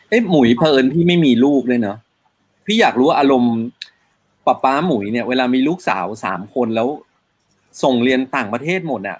[0.08, 1.98] เอ้หมุยเพลินพี่ไม่มีลูกเลยเนาะ
[2.66, 3.54] พี่อยากรู้ว่าอารมณ์
[4.46, 6.88] ป๊าป๊าหมุยเนี่ย เวลามีลูกสาวสามคนแล้ว
[7.82, 9.18] ส่งเรียนต่างประเทศหมดอะ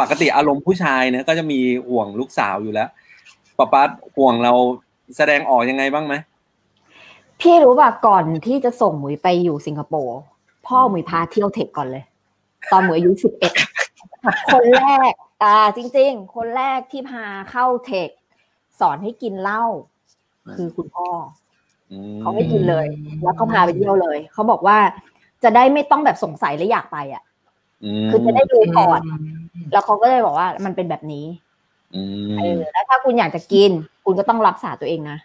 [0.00, 2.88] ปกติอารมณ์ผู้ชายเนี่ยก็จะมีห่วงลูกสาวอยู่แล้ว
[3.58, 3.82] ป๊าป๊า
[4.16, 4.52] ห่วงเรา
[5.16, 6.14] แสดงออกยังไงบ้างไหม
[7.40, 10.18] พี่รู้ป่ะก่อนที่จะส่งหมุยไปอยู่สิงคโปร์
[10.66, 12.04] พ่อหมุยพาเที่ยวเทคก่อนเลย
[12.72, 13.52] ตอนหมุยอายุสิบเอ็ด
[14.52, 18.08] คนแรกอ่าจริง ๆ คนแรกที่พาเข้าเทค
[18.80, 19.64] สอนให้กินเหล้า
[20.56, 21.08] คือคุณพ่อ
[21.92, 22.86] อืมเขาไม่กินเลย
[23.22, 24.78] แล้วเขาพาไปเที่ยวเลยเขาบอกว่า
[25.42, 27.22] จะได้ไม่ต้องแบบสงสัยและอยากไปอะ
[28.06, 29.00] มคือจะได้รู้ก่อน
[29.72, 31.45] แล้วเขาก็เลยบอกว่ามันเป็นแบบนี้อื
[31.92, 31.96] เอ
[32.36, 33.70] มอแล้วถ้าคุณอยากจะกิน
[34.04, 35.18] คุณก็ต้องรักษาตัวเองนะ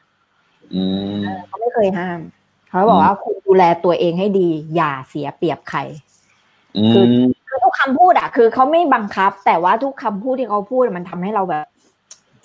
[0.73, 0.83] อื
[1.19, 2.19] มเขาไม่เคยห้าม
[2.69, 5.79] เขาบอกว่าคุณดูแลตัวเองให้ดี อย่าเสียเปรียบใคร
[6.77, 11.65] อืมคือทุกคำพูดอะคือเขาไม่บังคับ แต่ว่าทุกคำพูดที่เขาพูดมันทำให้เราแบบ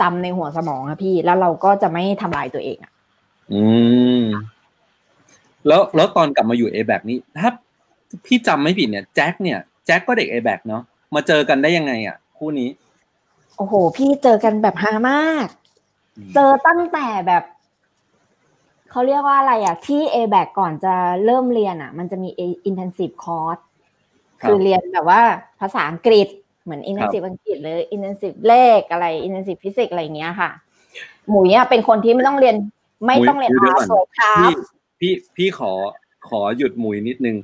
[0.01, 2.93] จำในหัวสมองอะพี่ แล้วเราก็จะไม่ทำลายตัวเองอะ
[3.53, 3.63] อื
[4.21, 4.23] ม
[5.67, 7.51] แล้วแล้วตอนกลับมาอยู่ a อแบนี่ถ้า
[8.27, 10.83] พี่จำไม่ผิดเนี่ยแจ็คเนี่ยแจ็คก็เด็ก a อแบเนาะ
[11.15, 12.69] มาเจอกันได้ยังไงอะ คู่นี้
[13.57, 15.49] โอ้โห พี่เจอกันแบบฮามาก
[16.35, 17.43] เจอตั้งแต่แบบ
[18.91, 23.63] เขาเรียกว่าอะไรอะ ที่ a b a c ก่อนจะเริ่มเรียนอะ มันจะมี A- intensive course
[24.43, 25.21] ครับคือเรียนแบบว่า
[25.61, 26.29] ภาษาอังกฤษ
[26.63, 30.51] เหมือน intensive อังกฤษหรือ intensive เลขอะไร intensive physics อะไรอย่างเงี้ยค่ะ
[31.29, 32.57] หมูเนี่ยเป็นคนที่ไม่ต้องเรียน
[33.07, 34.53] ไม่ต้องเรียนหมุยอาเดี๋ยวก่อนโซครับพี่
[35.01, 35.73] พี่พี่ขอ
[36.29, 37.37] ขอหยุดหมุยนิดนึง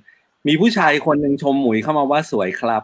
[0.46, 2.82] มีผู้ชายคนหนึ่งชมหมุยเข้ามาว่าสวยครับ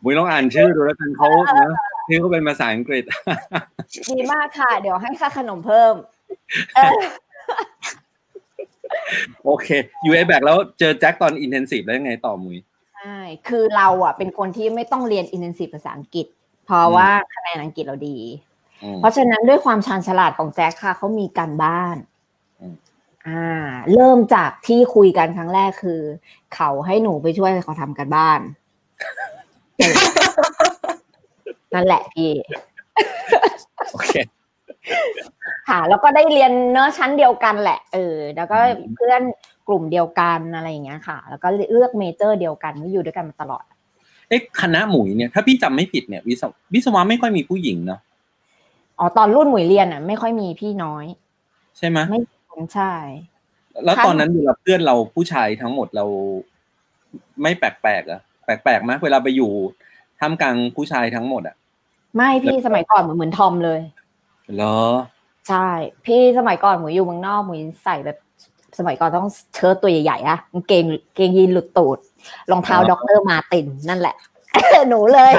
[0.00, 1.28] หมุยลองอ่านชื่อดูแล้วกันเขา
[1.60, 1.70] นะ
[2.08, 3.04] ชื่อเขาเป็นภาษาอังกฤษ
[4.10, 5.94] ดีมากค่ะ เดี๋ยวให้ค่าขนมเพิ่ม
[6.76, 7.00] เออ
[9.44, 9.68] โอเค
[10.02, 12.58] อยู่เอแบกแล้วเจอแจ็คตอนอินเทนซีฟแล้วยังไงต่อหมุย
[12.94, 13.16] ใช่
[13.48, 16.26] คือเราอะเป็นคนที่ไม่ต้องเรียน intensive ภาษาอังกฤษ
[16.64, 18.18] เพราะว่าคะแนนอังกฤษเราดี
[18.82, 22.13] อืมเพราะฉะนั้นด้วยความชาญฉลาดของแจ็คค่ะเขามีการบ้านอืม
[23.28, 23.44] อ่า
[23.94, 26.00] เริ่มจากที่คุยกันครั้งแรกคือ
[26.54, 28.40] เขาให้หนูไปช่วยเขาทำกันบ้าน
[29.78, 29.94] เออ
[31.74, 32.30] นั่นแหละพี่
[33.92, 34.12] โอเค
[35.68, 39.22] ค่ะ แล้วก็ได้เรียนเนื้อะชั้นเดียวกันแหละ เออ แล้วก็อืมเพื่อน
[39.68, 43.64] กลุ่มเดียวกันอะไรอย่างเงี้ยค่ะ แล้วก็เลือกเมเจอร์เดียวกันก็อยู่ด้วยกันมาตลอด
[44.28, 48.00] เอ๊ะคณะหมุยเนี่ย ถ้าพี่จำไม่ผิดเนี่ย วิศววิศวะไม่ค่อยมีผู้หญิงเนาะ
[48.98, 51.04] อ๋อ ตอนรุ่นหมวยเรียนอะ ไม่ค่อยมีพี่น้อย
[51.78, 52.20] ใช่ไหมไม่
[52.74, 52.92] ใช่
[53.84, 56.04] แล้วค่ะตอนนั้นเวลาเพื่อนเราผู้ชายทั้งหมดเรา
[57.42, 59.52] ไม่แปลกๆเหรอะแปลกๆไหมเวลาไปอยู่
[60.20, 61.56] ท่ามกลางผู้ชายทั้งหมดอะ
[62.16, 63.80] ไม่พี่สมัยก่อนเหมือนเหมือนทอมเลย
[64.54, 64.78] เหรอ
[65.48, 65.68] ใช่
[66.06, 68.18] พี่สมัยก่อนหมุยอยู่เมืองนอกหมุยใส่แบบ
[68.78, 71.98] สมัยก่อนต้องเชิ้ตตัวใหญ่ๆอะกางเกงกางเกงยีนหลุดตูด
[72.50, 73.00] รองเท้าอ๋อ Dr.
[73.04, 74.16] Martens นั่นแหละ
[74.88, 75.32] หนูเลย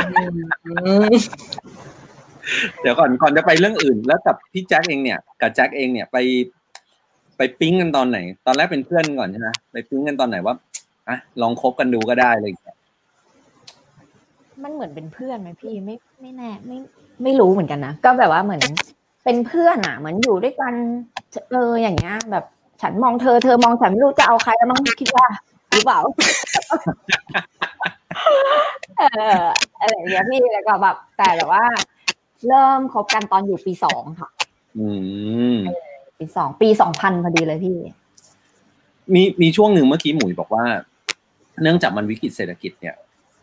[2.82, 6.18] เดี๋ยวก่อนก่อนจะไปเรื่องอื่น แล้วกับพี่แจ็คเองเนี่ยกับแจ็คเองเนี่ยไป
[7.38, 10.56] ไปปิ๊งกันตอนไหน ตอนแรกเป็นเพื่อนก่อนใช่ไหมไปปิ๊งกันตอนไหนว่า
[11.10, 12.78] อะลองคบกันดูก็ได้อะไรอย่างเลย
[14.64, 16.78] มันเหมือนเป็นเพื่อนไหมพี่ไม่ไม่แน่ไม่
[17.24, 18.62] ไม่รู้เหมือนกันนะก็แบบว่าเหมือน
[19.24, 20.74] เป็นเพื่อนอะเหมือนอยู่ด้วยกัน
[21.52, 22.46] เอออย่างเงี้ย แบบ
[22.82, 25.28] ฉันมองเธอเธอมองฉันไม่รู้จะเอาใครแล้วมั้งคิดว่า
[25.72, 26.00] หรือเปล่า
[28.98, 29.04] เอ
[29.40, 29.44] อ
[29.80, 31.66] อะไรอย่างเงี้ยพี่แล้วก็แบบแต่แบบว่า
[32.48, 34.30] เริ่มคบกันตอนอยู่ปีสองค่ะ
[34.78, 34.88] อื
[35.56, 35.58] ม
[36.20, 37.78] ปีสองปีสองพันพอดีเลยพี่
[39.14, 40.66] มีมีช่วงหนึ่งเมื่อกี้หมุยบอกว่า
[41.62, 42.96] เนื่องจากมันวิกฤตเศรษฐกิจเนี่ย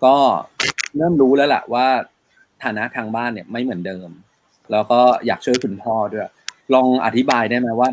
[0.04, 0.16] ก็
[0.96, 1.86] เริ่มรู้แล้วล่ะว่า
[2.62, 4.08] ฐานะทางบ้านเนี่ยไม่เหมือนเดิม
[4.72, 6.28] แล้วก็อยากช่วยคุณพ่อด้วย
[6.74, 7.88] ลองอธิบายได้ไหมว่า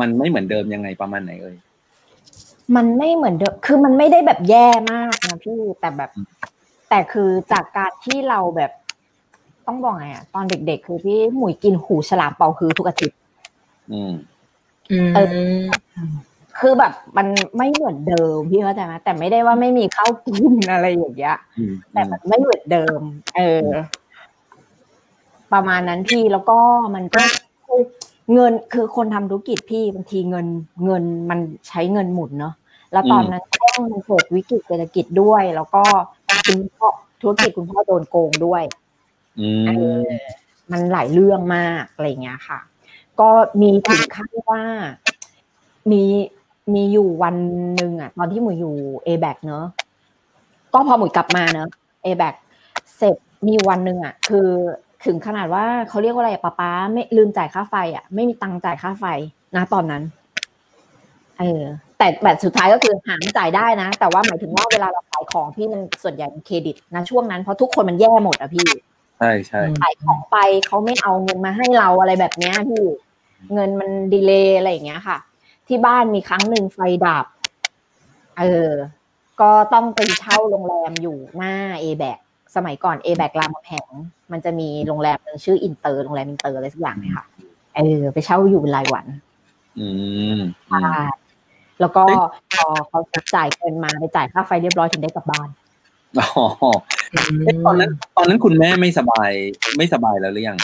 [0.00, 1.56] มันไม่เหมือนเดิมยังไงประมาณไหนเอ่ย
[2.76, 6.10] มันไม่เหมือนเดิม คือมันไม่ได้แบบแย่มากนะพี่ แต่แบบ
[6.88, 8.72] แต่คือจากการที่เราแบบ
[9.66, 13.18] ต้องบอกไงอะตอนเด็ก ๆ คือพี่หมุยกินหูฉลามเป่าคือทุกอาทิตย์
[13.92, 14.12] อืม
[15.14, 15.18] เอ
[15.60, 15.62] อ
[16.58, 23.00] คือแบบมันไม่เหมือนเดิมพี่เข้าใจไหมแต่ไม่ได้ว่าไม่มีข้าวกินอะไรอย่างเงี้ยอืมแต่มันไม่เหมือนเดิม
[23.36, 23.68] เออ
[25.52, 26.58] ประมาณนั้นพี่แล้วก็
[26.94, 27.22] มันก็
[28.32, 30.46] เงินคือคนทำธุรกิจพี่บางทีเงิน
[30.84, 32.54] เงินมันใช้เงินหมุนเนาะ
[32.92, 35.82] แล้วตอนนั้นก็มันเกิดวิกฤตเศรษฐกิจด้วย แล้วก็
[36.46, 36.88] คุณพ่อ
[37.20, 38.62] ธุรกิจคุณพ่อโดนโกงด้วย
[39.40, 39.70] อืมเอ
[40.04, 40.08] อ
[40.70, 42.58] มันหลายเรื่องมากอะไรเงี้ยค่ะ
[43.20, 44.62] ก็มีถึงขั้นว่า
[45.90, 46.02] มี
[46.74, 47.36] มีอยู่วัน
[47.76, 48.74] หนึ่งอะตอนที่หมูอยู่
[49.04, 49.66] เอแบกเนอะ
[50.72, 51.68] ก็พอหมูกลับมาเนอะ
[52.02, 52.34] เอแบก
[52.96, 54.48] เสร็จมีวันหนึ่งอะคือ
[55.06, 59.04] ถึงขนาดว่าเขาเรียกว่าอะไรป้าป้าไม่ลืมจ่ายค่าไฟอะ ไม่มีตังค์จ่ายค่าไฟ
[59.56, 60.02] นะตอนนั้น
[61.38, 61.62] เออ
[61.98, 68.68] แต่แบบสุดท้ายก็คือหาจ่ายได้นะ แต่ว่าหมายถึงว่าเวลาเราขายของพี่มันส่วนใหญ่เป็นเครดิตนะช่วงนั้นเพราะทุกคนมันแย่หมดอะพี่
[69.18, 72.84] ใช่ใช่ขายของไปเขาไม่เอาเงินมาให้เราอะไรแบบเนี้ยพี่
[73.52, 75.18] เงินมัน delay อะไรอย่างเงี้ยค่ะ
[75.68, 77.26] ที่บ้านมีครั้งหนึ่งไฟดับ
[78.38, 78.70] เออ
[79.40, 82.18] ก็ต้องไปเช่าโรงแรมอยู่หน้าเอแบก
[82.56, 83.88] สมัยก่อนเอแบกรามคำแหง
[84.32, 87.26] มันจะมีโรงแรมหนึ่งชื่ออินเตอร์โรงแรมอินเตอร์อะไรสักอย่างเนี่ยค่ะ
[87.76, 89.06] เออไปเช่าอยู่เป็นรายวัน
[89.78, 89.88] อื
[90.36, 90.86] มใช่
[91.80, 92.02] แล้วก็
[92.54, 93.00] พอเขา
[93.34, 95.48] จ่ายเงินมาไปจ่ายค่าไฟเรียบร้อยถึงได้กลับบ้าน
[96.18, 96.26] อ๋อ
[97.10, 99.30] เอ๊ะตอนนั้น ตอนนั้นคุณแม่ไม่สบาย
[99.76, 100.58] ไม่สบายแล้วหรือยัง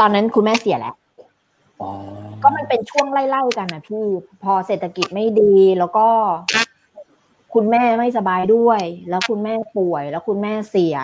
[0.00, 1.07] ตอนนั้นคุณแม่เสียแล้วอ๋อ
[2.42, 4.04] ก็มันเป็นช่วงไล่ๆกันนะพี่
[4.42, 6.06] พอเศรษฐกิจไม่ดีแล้วก็
[7.54, 10.96] คุณแม่ไม่สบายด้วย แล้วคุณแม่ป่วย แล้วคุณแม่เสีย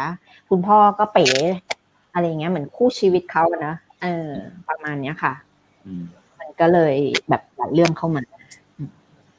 [0.50, 1.28] คุณพ่อก็เป๋
[2.12, 4.28] อะไรอย่างเงี้ยเหมือนคู่ชีวิตเขาอะนะเออ
[4.68, 5.34] ประมาณเนี้ยค่ะ
[5.86, 6.04] อืม
[6.40, 6.96] มันก็เลย
[7.28, 8.22] แบบหลายเรื่องเข้ามา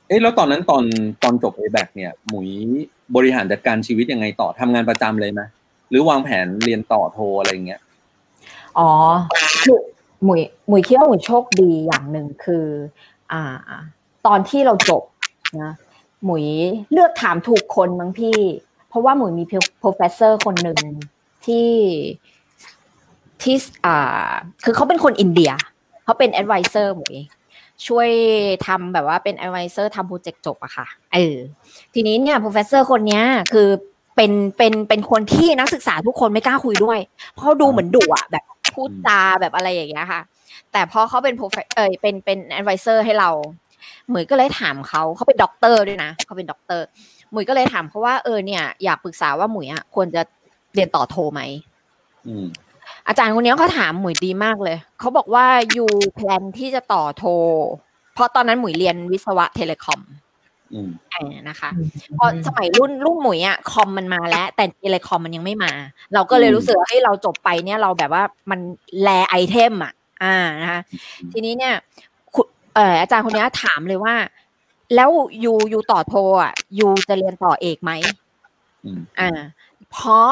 [0.07, 0.83] เอ๊ะแล้วตอนนั้นตอน
[1.23, 2.49] ตอนจบ a b a c เนี่ย หมุย
[3.15, 5.41] บริหารจัดการชีวิตยังไงต่อทำงานประจำเลยไหม
[5.89, 7.81] หรือวางแผนเรียนต่อโทอะไรอย่างเงี้ย
[8.79, 8.91] อ๋อ
[9.63, 9.79] คือ
[10.23, 12.65] หมุยหมุยคิดว่าหมุยโชคดีอย่างหนึ่งคือ
[13.32, 13.71] อ่า
[14.25, 15.04] ตอนที่เราจบ
[15.63, 15.73] นะ
[16.25, 16.45] หมุย
[16.91, 18.39] เลือกถามถูกคนมั้งพี่
[18.89, 19.43] เพราะว่าหมุยมี
[19.84, 20.80] professor คนหนึ่ง
[21.45, 21.69] ที่
[23.41, 24.30] ที่อ่า
[24.63, 25.51] คือเขาเป็นคนอินเดีย
[26.04, 27.15] เขาเป็น advisor หมุย
[27.88, 28.10] ช่วย
[28.67, 31.38] ทำแบบว่าเป็น advisor ทำ project จบอะค่ะ เออ
[31.93, 33.23] ทีนี้เนี่ย professor คนเนี้ย
[33.54, 33.69] คือ
[34.15, 36.99] เป็นเป็นเป็นคนที่นักศึกษาทุกคนไม่กล้าคุยด้วย
[37.34, 38.43] เพราะดูเหมือนดุอะแบบ
[38.75, 40.21] พูดจาแบบอะไรอย่างเงี้ยค่ะ
[40.71, 43.29] แต่พอเขาเป็น prof เออเป็นเป็น advisor ให้เรา
[44.09, 46.85] หมุยก็เลยถามเขาเขาเป็นด็อกเตอร์ด้วยนะเขาเป็นด็อกเตอร์
[47.31, 50.21] หมุยก็เลยถามเขาว่าเออเนี่ยอยากปรึกษาว่าหมุยอะควรจะ
[50.73, 51.41] เรียนต่อโทไหม
[52.27, 52.45] อืม
[53.07, 57.25] อาจารย์คนนี้เขาถามหมวยดีมากเลย เขาบอกว่า you plan ที่จะต่อโท
[58.13, 60.24] เพราะตอนนั้นหมวยเรียนวิศวะ telecom อืมอ่า
[61.49, 61.69] นะคะ
[62.13, 65.71] เพราะสมัยรุ่นรุ่นหมวยอะคอมมันมาแล้ว แต่ telecom มันยังไม่มา
[66.13, 68.60] เราก็เลยรู้สึกว่าเฮ้ยเราจบไปเนี่ยเราแบบว่ามัน
[69.01, 70.82] rare item อะ อ่านะคะ
[71.32, 71.73] ทีนี้เนี่ย
[72.36, 74.15] คุณเอออาจารย์คนนี้ถามเลยว่า
[74.95, 75.10] แล้ว
[75.43, 77.91] you you ต่อโทอะ you จะเรียนต่อเอกไหม
[78.86, 79.30] อืมอ่า
[79.91, 80.32] เพราะ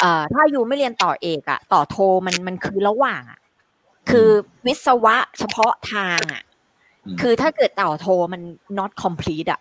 [0.00, 3.38] เอ่อถ้ายูไม่เรียนต่อเอกอะ ต่อโทมันมันคือระหว่างอะ
[4.10, 4.28] คือ
[4.66, 6.42] วิศวะเฉพาะทางอะ
[7.14, 8.42] มคือถ้าเกิดต่อโทมัน
[8.78, 9.60] not complete อะ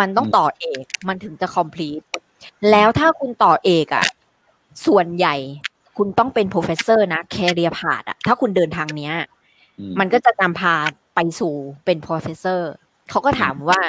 [0.00, 2.04] มันต้องต่อเอก มันถึงจะ complete
[2.70, 4.06] แล้วถ้าคุณต่อเอกอะ
[4.86, 5.34] ส่วนใหญ่
[5.96, 9.14] คุณต้องเป็น professor นะ career path อะถ้าคุณเดินทางเนี้ย
[9.78, 10.74] อืมันก็จะนำพา
[11.14, 12.60] ไปสู่เป็น professor
[13.10, 13.80] เขาก็ถามว่า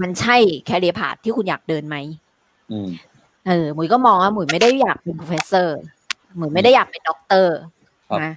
[0.00, 0.36] มันใช่
[0.68, 1.96] career path ที่คุณอยากเดินไหม
[2.72, 2.88] อืม
[3.46, 5.68] เออหมุยก็มองว่าหมุยไม่ได้อยากเป็น professor
[6.36, 7.56] หมุยไม่ได้อยากเป็นด็อกเตอร์
[8.08, 8.32] ครับนะ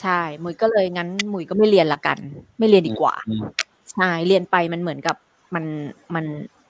[0.00, 2.18] ใช่ หมุยก็เลยงั้น หมุยก็ไม่เรียนละกัน
[2.58, 3.42] ไม่เรียนดีกว่าอืม
[3.92, 5.16] ใช่เรียนไปมันเหมือนกับ
[5.54, 5.64] มัน
[6.14, 6.24] มัน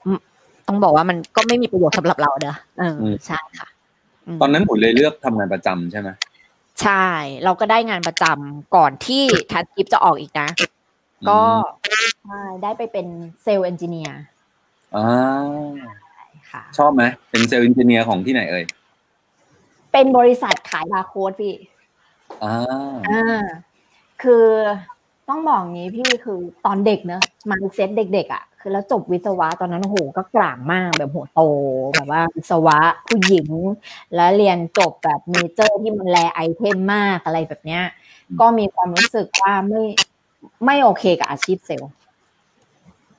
[0.05, 0.19] อืม
[0.67, 6.09] ต้องบอกว่ามันก็ไม่มีประโยชน์สำหรับเราเด้อเอออใช่ค่ะตอนนั้นหมุยเลยเลือกทำงานประจำใช่ไหม
[6.81, 7.05] ใช่
[7.43, 10.49] เราก็ได้งานประจำก่อนที่ทันกิฟจะออกอีกนะ
[11.29, 11.41] ก็
[12.25, 13.07] ใช่ได้ไปเป็น
[13.43, 14.19] sales engineer
[14.95, 15.07] อ่า
[16.51, 18.63] ค่ะชอบไหมเป็น sales engineer ของที่ไหนเอ่ย
[19.91, 21.55] เป็นบริษัทขายบาร์โค้ดพี่
[22.43, 22.55] อ่า
[23.09, 23.43] อ่า
[24.23, 24.45] คือ
[25.29, 31.41] ต้องบอกงี้พี่คือตอนเด็กเนอะ mindset เด็ก ๆ อะ คือแล้วจบวิศวะตอนนั้นโอ้โหก็กร่างมากแบบหัวโต
[31.93, 32.77] แบบว่าวิศวะ
[33.07, 33.47] ผู้หญิง
[34.15, 37.83] แล้วเรียนจบแบบ major ที่มัน rare item มากอะไรแบบเนี้ย
[38.39, 39.83] ก็มีความรู้สึกว่าไม่
[40.65, 41.91] ไม่โอเคกับอาชีพเซลล์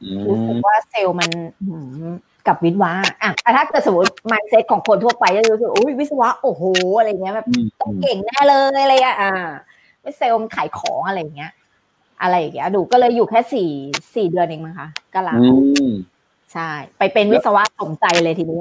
[0.02, 1.30] อืรู้สึกมว่าเซลล์มัน
[1.66, 2.02] หืม
[2.46, 6.62] กับวิศวะอะแต่ถ้าเกิดสมมติมายเซ็ตของคนทั่วไปจะรู้สึกอุ้ยวิศวะโอ้โห
[6.98, 9.32] อะไรเงี้ยแบบอืมต้องเก่งแน่เลยอะไรอะอ่า
[10.00, 11.52] ไม่เซลล์มันขายของอะไรอย่างเงี้ย
[12.22, 13.70] อะไรอย่างเงี้ยดูก็เลยอยู่แค่สี่
[14.14, 15.48] สี่เดือนเองมั้งคะก็ลาอื
[15.88, 15.90] ม
[16.52, 18.60] ใช่ ไปเป็นวิศวะสมใจเลยทีนี้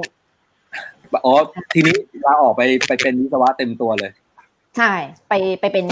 [1.24, 1.34] อ๋อ
[1.74, 4.12] ทีนี้ลาออกไปไปเป็นวิศวะเต็มตัวเลย
[4.76, 4.92] ใช่
[5.28, 5.84] ไปไปเป็น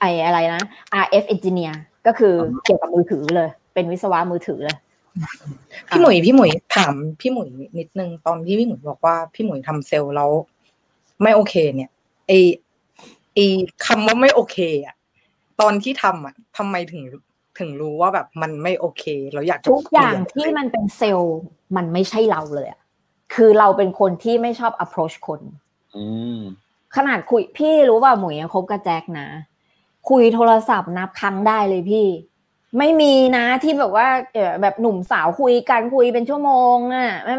[0.00, 0.62] ไออะไรนะ
[1.02, 1.74] RF engineer
[2.06, 2.34] ก็คือ
[2.64, 4.76] เกี่ยวกับมือถือเลย เป็นวิศวะมือถือเลย
[5.88, 10.30] พี่หมวยพี่หมวยถามพี่หมวยนิดนึงตอนที่พี่หมวยบอกว่าพี่หมวยทำเซลล์แล้ว
[11.22, 11.90] ไม่โอเค เนี่ย
[12.26, 12.32] ไอ
[13.34, 13.38] ไอ
[13.86, 14.94] คำว่าไม่โอเค อะ
[15.60, 17.02] ตอนที่ทำอะทำไมถึง
[17.58, 21.38] ถึงรู้ว่าแบบมันไม่โอเค เราอยากจะทุกอย่างเปลี่ที่นมันเป็นเซลล์
[21.76, 22.80] มันไม่ใช่เราเลยอะ
[23.34, 25.40] คือเราเป็นคนที่ไม่ชอบ approach คน
[25.96, 26.04] อื
[26.38, 26.40] ม
[26.96, 29.28] ขนาดคุยพี่รู้ว่าหมวยยังคบกับแจ็คนะ
[30.10, 32.06] คุยโทรศัพท์นับครั้งได้เลยพี่
[32.78, 37.34] ไม่มีนะที่แบบว่าเออแบบหนุ่มสาวคุยกันคุยเป็นชั่วโมงอะไม่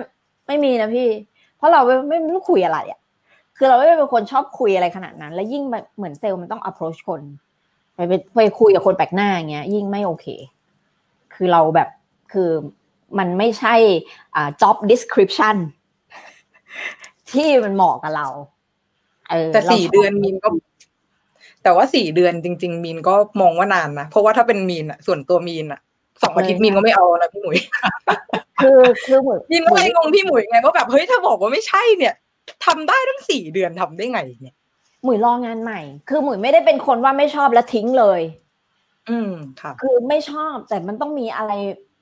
[0.48, 1.10] ไม่มีนะพี่
[1.58, 3.00] เพราะเราไม่ไม่ไม่รู้คุยอะไรอะ
[3.58, 7.22] คือเราไม่ได้เป็นคนชอบคุยอะไรขนาดนั้น แล้วยิ่งแบบเหมือนเซลล์มันต้อง approach คน
[7.96, 10.26] ไปไปไปคุยกับคนแปลกหน้าอย่างเงี้ย ยิ่งไม่โอเค
[11.34, 11.90] คือเราแบบ
[12.34, 12.50] คือ
[13.18, 13.76] มันไม่ใช่
[14.36, 15.58] อ่า job description
[17.32, 18.28] ที่มันเหมาะกับเรา
[19.30, 20.50] เออแต่ราสี่ชบเดือนมีนก็
[21.64, 25.80] แต่ว่าสี่เดือนจริง ๆ มีนก็มองว่านานนะเพราะว่าถ้าเป็นมีนอะส่วนตัวมีนอะ
[26.24, 27.60] สองอาทิตย์มีนก็ไม่เอานะพี่หมวย
[28.64, 32.14] คือคือเหมือนมีนก็เลยงงพี่หมวยไงว่าแบบเฮ้ยถ้าบอกว่าไม่ใช่เนี่ย
[32.66, 34.56] ทำได้ตั้งสี่เดือนทำได้ไงเนี่ย
[35.06, 38.22] หมุยรองานใหม่ คือหมุยไม่ได้เป็นคนว่าไม่ชอบแล้วทิ้งเลย
[39.10, 41.52] อืมค่ะคือไม่ชอบแต่มันต้องมีอะไร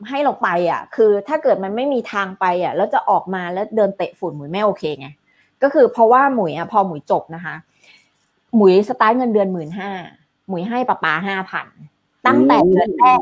[0.10, 5.08] ให้เราไปอะ คือถ้าเกิดมันไม่มีทางไปอะ แล้วจะออกมาแล้วเดินเตะฝุ่นหมุยไม่โอเคไง
[5.64, 7.56] ก็คือเพราะว่าหมุยอะพอหมุยจบนะคะ
[8.56, 9.90] หมุยสตาร์ทเงินเดือนหมื่นห้า
[10.48, 11.68] หมุยให้ป้าป้าห้าพัน
[12.28, 13.20] ตั้งแต่เดือนแรก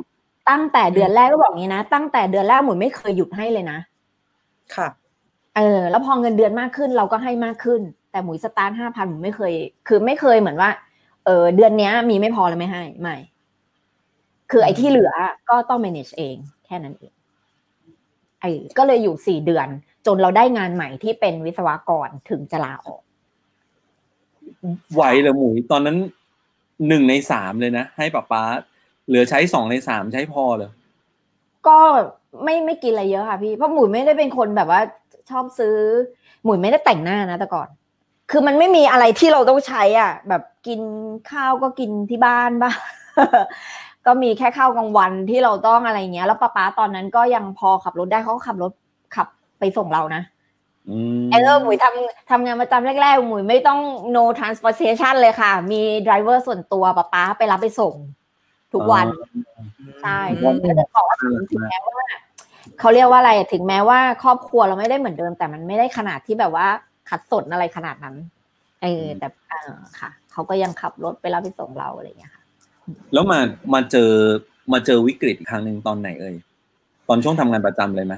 [0.49, 3.79] ตั้งแต่เดือนแรกก็บอกงี้นะ ตั้งแต่เดือนแรกหมุยไม่เคยหยุดให้เลยนะ
[4.75, 4.87] ค่ะ
[5.55, 7.81] เออ แล้วพอเงินเดือนมากขึ้นเราก็ให้มากขึ้น
[8.11, 9.53] แต่หมุยสตาร์ทห้าพันหมุยไม่เคย
[9.87, 10.69] คือไม่เคยเหมือนว่า
[11.25, 13.15] เออเดือนเนี้ยมีไม่พอแล้วไม่ให้ไม่
[14.51, 15.11] คือไอ้ที่เหลือ
[15.49, 17.13] ก็ต้อง manage เอง แค่นั้นเอง
[18.41, 19.67] ไอ้ก็เลยอยู่สี่เดือน
[20.05, 23.01] จนเราได้งานใหม่ที่เป็นวิศวกรถึงจะลาออก
[24.93, 25.97] ไหวเหรอหมูตอนนั้น
[26.87, 28.43] หนึ่งในสามเลยนะ ให้ป้าป๊า
[29.07, 30.71] เหลือใช้สองในสามใช้พอเลย
[31.67, 31.77] ก็
[32.43, 34.81] ไม่ไม่กินอะไรเยอะค่ะพี่เพราะหมุยไม่ได้เป็นคนแบบว่า
[35.29, 35.75] ชอบซื้อ
[36.43, 37.69] หมุยไม่ได้แต่งหน้านะแต่ก่อน
[38.31, 40.81] คือมันไม่มีอะไรที่เราต้องใช้อะ แบบกิน
[41.31, 42.75] ข้าวก็กินที่บ้านบ้าง
[44.05, 48.71] ก็มีแค่ข้าวกลางวันที่เราต้องอะไรเงี้ย แล้วป้าป๊าตอนนั้นก็ยังพอขับรถได้เขาก็ขับรถ
[49.15, 49.27] ขับ
[49.59, 50.21] ไปส่งเรานะ
[50.89, 53.79] อืมไอเออหมุยทำทำงานประจำแรกๆหมุยไม่ต้อง
[54.15, 57.95] no transportation เลยค่ะ มี driver ส่วนตัวป้าป๊าไปรับไปส่ง
[58.73, 59.07] ทุกวัน
[60.01, 62.07] ใช่อืมก็จะบอกว่าถึงถึงแม้ว่า
[62.79, 66.67] เขาเรียกว่าอะไรถึงแม้ว่าครอบครัวเราไม่ได้เหมือนเดิม แต่มันไม่ได้ขนาดที่แบบว่า
[67.11, 68.15] ขัดสนอะไรขนาดนั้น
[68.81, 72.43] เออ แต่เออค่ะ เขาก็ยังขับรถไปรับไปส่งเราอะไรอย่างเงี้ยค่ะ
[73.13, 73.39] แล้วมา
[73.73, 74.11] มาเจอ
[74.73, 76.35] มาเจอวิกฤตอีกครั้งหนึ่งตอนไหนเอ่ย
[77.07, 78.15] ตอนช่วงทำงานประจำเลยไหม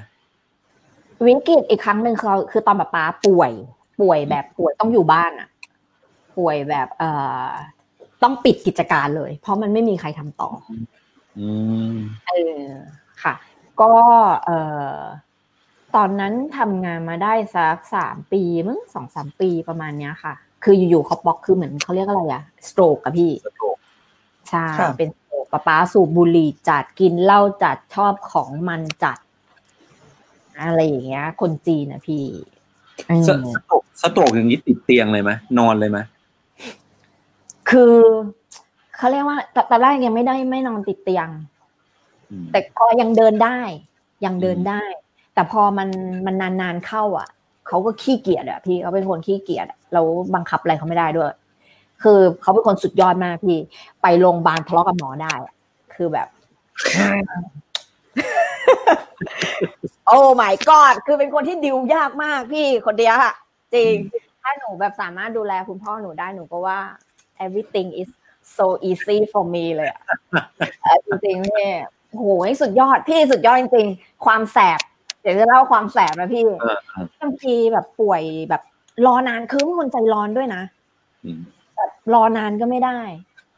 [1.26, 3.52] วิกฤตอีกครั้งหนึ่งคือคือตอนแบบป้าป่วย
[4.00, 5.48] ป่วยแบบป่วยต้องอยู่บ้านอะ
[6.38, 7.10] ป่วยแบบ เอ่
[7.44, 7.46] อ
[8.22, 10.50] ต้องปิดกิจการเลย เพราะมันไม่มีใครทำต่อ
[11.38, 11.48] อื
[11.92, 11.94] ม
[12.28, 12.64] เออ
[13.22, 13.34] ค่ะ
[13.80, 13.92] ก็
[14.44, 14.58] เอ่
[14.94, 14.96] อ
[15.96, 23.76] ตอนนั้นทำงานมาได้สักสามปีมั้งสองสามปีประมาณเนี้ยค่ะ คืออยู่ๆเขาบอกคือเหมือนเขาเรียกอะไรอะสโตรกอะพี่สโตรก
[24.48, 29.18] ใช่ค่ะเป็นสโตรกป้าป้าสูบบุหรี่จัดกินเหล้าจัดชอบของมันจัด
[30.60, 32.24] อะไรอย่างเงี้ย คนจีนนะพี่
[33.10, 35.98] อืมสสโตรกสโตรกอย่างนี้ติดเตียงเลยไหมนอนเลยไหม
[37.70, 37.94] คือ
[38.96, 41.28] เขาเรียกว่าตตอนแรกยังไม่ได้ไม่นอนติดเตียง
[42.30, 43.58] อืมแต่ก็ยังเดินได้
[44.24, 44.82] ยังเดินได้
[45.34, 45.88] แต่พอมัน
[46.26, 47.28] มันนานๆเข้าอะ
[47.68, 50.00] เขาก็ขี้เกียจอะพี่เขาเป็นคนขี้เกียจอะเรา
[50.34, 51.32] บังคับอะไรเขาไม่ได้ด้วย
[52.02, 53.58] คือเขาเป็นคนสุดยอดมากพี่
[54.02, 55.54] ไปโรงพยาบาลทะเลาะกับหมอได้อะ
[55.94, 56.28] คือแบบ
[60.06, 63.34] โอ้ my god คือเป็นคนที่ดิวยากมากพี่คนเดียวอะ
[63.74, 63.94] จริง
[64.42, 66.78] ถ้าหนูแบบสามารถดูแลคุณพ่อหนูได้หนูก็ว่า
[67.44, 68.10] everything is
[68.56, 70.02] so easy for me เลยอะ
[70.82, 71.68] เออจริงๆพี่
[72.10, 72.24] โห
[72.62, 74.80] สุดยอดพี่สุดยอดจริงๆ ความแสบ
[75.24, 78.62] เดี๋ยวจะเล่าความแสบนะพี่เออเออบางทีแบบป่วยแบบ
[79.06, 80.62] รอนานคือเป็นคนใจร้อนด้วยนะ
[81.24, 81.40] อืม
[81.76, 82.98] แบบรอนานก็ไม่ได้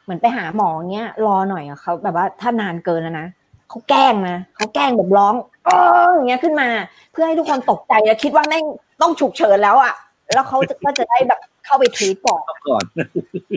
[0.03, 3.27] เหมือนไปหาหมอเงี้ย รอหน่อยอะเขาแบบว่าถ้านานเกินแล้วนะ
[3.69, 5.33] เขาแกล้งนะเขาแกล้งแบบร้อง
[5.65, 5.69] เอ
[6.05, 6.67] ออย่างเงี้ยขึ้นมา
[7.11, 8.65] เพื่อให้ทุกคนตกใจแล้วคิดว่าแม่ง
[9.01, 9.93] ต้องฉุกเฉินแล้วอะ
[10.33, 12.83] แล้วเขาจะก็จะได้แบบเข้าไปทรีตก่อนก่อน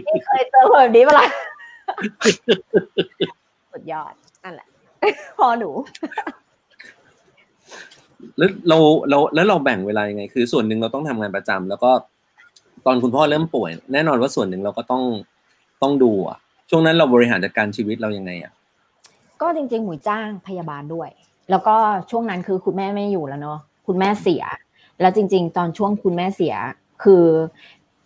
[0.07, 1.27] พี่เคยเจอแบบนี้เปะล่า
[3.73, 4.13] สุดยอด
[4.45, 4.69] นั่นแหละ
[5.39, 5.71] พอหนู
[8.39, 8.79] แล้วเรา
[9.11, 11.91] เราแล้วเราแบ่งเวลายังไง คือ ส่วนหนึ่งเราต้องทำงานประจำแล้วก็
[12.87, 15.03] ตอนคุณพ่อเริ่มป่วย แน่นอนว่าส่วนหนึ่งเราก็ต้อง
[15.83, 16.39] ต้องดูอะ
[16.71, 18.53] ช่วงนั้นเราบริหารจัดการชีวิตเรายังไงอะ
[19.41, 21.11] ก็จริงๆหมุยจ้างพยาบาลด้วย
[21.51, 21.77] แล้วก็
[22.11, 24.43] ช่วงนั้นคือคุณแม่ไม่อยู่แล้วเนาะคุณแม่เสีย
[25.01, 26.55] แล้วจริง ๆ ตอนช่วงคุณแม่เสีย
[27.03, 27.25] คือ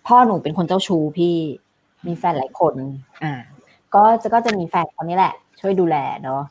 [0.07, 1.35] พ่อหนูเป็นคนเจ้าชู้พี่
[2.07, 2.75] มีแฟนหลายคน
[3.23, 3.33] อ่า
[3.95, 6.43] ก็จะก็จะมีแฟนคนนี้แหละ ช่วยดูแลเนาะ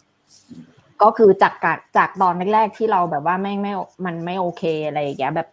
[1.04, 1.66] ก็คือจากก
[1.98, 3.72] จากตอนแรกๆที่เราแบบว่าไม่ไม่
[4.06, 5.48] มันไม่โอเคอะไรอย่างเงี้ยแบบ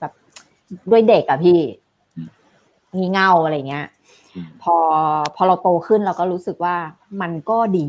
[0.00, 0.12] แบบ
[0.90, 1.58] ด้วยเด็กอะพี่
[2.96, 3.86] งีเง่าอะไรเงี้ย
[4.62, 4.76] พอ
[5.36, 6.76] พอเราโตขึ้นเราก็รู้สึกว่า
[7.20, 7.88] มันก็ดี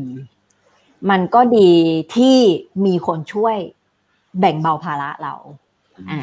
[1.10, 1.70] มันก็ดี
[2.16, 2.36] ที่
[2.86, 3.56] มีคนช่วย
[4.40, 5.34] แบ่งเบาภาระเรา
[6.10, 6.20] อ่า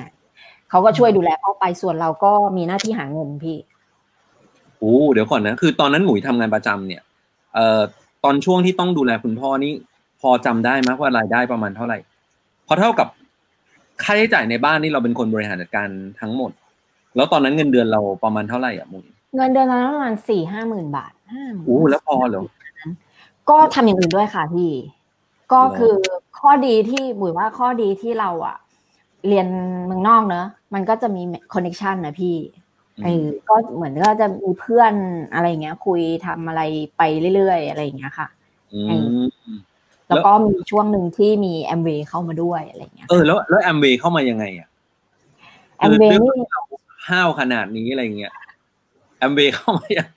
[0.70, 3.58] เขาก็ช่วยดูแลพ่อไปส่วนเราก็มีหน้าที่หาเงินพี่
[4.80, 7.02] โอ้เดี๋ยวก่อนนะ คือตอนนั้นหมุยทำงานประจำเนี่ย
[7.54, 7.82] เอ่อ
[8.24, 9.74] ตอนช่วงที่ต้องดูแลคุณพ่อนี่
[10.22, 11.98] พอจำได้ไหมว่ารายได้ประมาณเท่าไหร่
[12.66, 13.08] เพราะเท่ากับ
[14.04, 15.88] ค่าใช้จ่ายในบ้านนี่เราเป็นคนบริหารจัดการ
[16.22, 16.52] ทั้งหมด
[17.16, 19.06] แล้วตอนนั้นเงินเดือนเราประมาณเท่าไหร่อะหมุย
[19.36, 22.44] เงินเดือนนั้นประมาณสี่ห้าหมื่นบาทห้าหมื่นโอ้แล้วพอเหรอ
[23.50, 24.72] ก็ทำอย่างอื่นด้วยค่ะพี่
[25.54, 25.96] ก็คือ
[26.40, 28.58] ข้อดีที่บุ๋ยว่าข้อดีที่เราอะ
[29.28, 29.48] เรียน
[29.86, 31.22] เมืองนอกเนอะมันก็จะมี
[31.54, 32.36] คอนเนคชันนะพี่
[33.04, 34.94] เออก็เหมือนก็จะมีเพื่อน
[35.34, 36.62] อะไรเงี้ย คุยทำอะไร
[36.98, 37.02] ไป
[37.36, 38.28] เรื่อยๆอะไรอย่างเงี้ยค่ะ
[38.74, 38.80] อื
[39.24, 39.28] ม
[40.12, 44.68] แล้วก็มีช่วงหนึ่งที่มีแอมเวเข้ามาด้วยอะไรเงี้ยเออแล้วแล้วแอมเวเข้ามายังไงอะ
[45.78, 46.32] แอมเวนี่
[47.10, 48.34] ห้าวขนาดนี้อะไรเงี้ย
[49.18, 50.10] แอมเวเข้ามายัง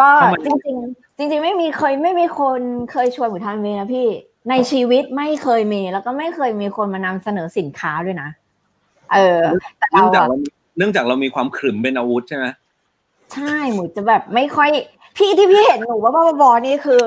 [0.00, 2.60] ก็เข้ามาจริงๆจริงๆไม่มีเคยไม่มีคน
[2.92, 4.08] เคยชวนหมูทำเวนะพี่
[4.50, 8.28] ในชีวิตไม่เคยมี แล้วก็ไม่เคยมีคนมานำเสนอสินค้าด้วยนะ
[9.12, 9.42] เออ
[9.78, 10.36] แต่เนื่เราองจากอะเรา
[10.76, 12.46] เนื่องจากเรามีความขรึมเป็นอาวุธใช่ไหม
[13.34, 14.70] ใช่หมูจะแบบไม่ค่อย
[15.16, 17.02] พี่ที่พี่เห็นหนูว่าบ้าบอๆนี่คือ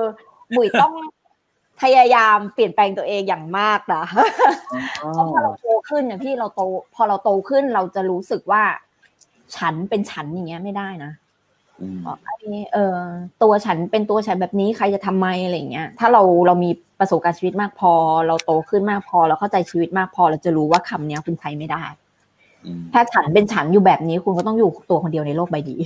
[0.51, 0.93] หมุยต้อง
[1.81, 4.03] พยายามเปลี่ยนแปลงตัวเองอย่างมากนะ
[4.97, 6.61] เพราะพอเราโตขึ้นเนี่ยพี่เราโต
[6.95, 8.63] พอเราโตขึ้นเราจะรู้สึกว่า
[9.55, 11.11] ฉันเป็นฉันอย่างเงี้ยไม่ได้นะ
[11.81, 12.35] อืมไอ้
[12.73, 12.97] เออ
[13.43, 17.91] ตัวฉันเป็นตัวฉันแบบนี้ใครจะทำไมอะไรอย่างเงี้ย ถ้าเราเรามีประสบการณ์ชีวิตมากพอ
[18.27, 21.83] เราโตขึ้นมากพอ เราเข้าใจชีวิตมากพอ เราจะรู้ว่าคำเนี้ยคุณใช้ไม่ได้
[22.65, 25.81] อืมถ้าฉันเป็นฉันอยู่แบบนี้คุณก็ต้องอยู่ตัวคนเดียวในโลกใบนี้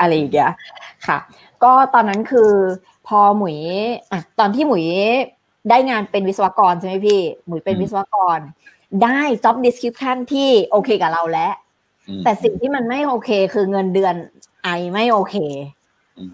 [0.00, 0.50] อะไรอย่างเงี้ย
[1.06, 1.18] ค่ะ
[1.62, 2.50] ก็ตอนนั้นคือ
[3.06, 3.58] พอหมุย
[4.10, 4.84] อะตอนที่หมุย
[5.70, 8.38] ได้งานเป็นวิศวกรใช่ไหมพี่ หมุยเป็นวิศวกร
[9.02, 11.52] ได้ job description ที่โอเคกับเราแล้ว
[12.08, 14.14] อืมแต่สิ่งที่มันไม่โอเค คือเงินเดือน
[14.62, 15.36] ไอไม่โอเค
[16.18, 16.30] อืม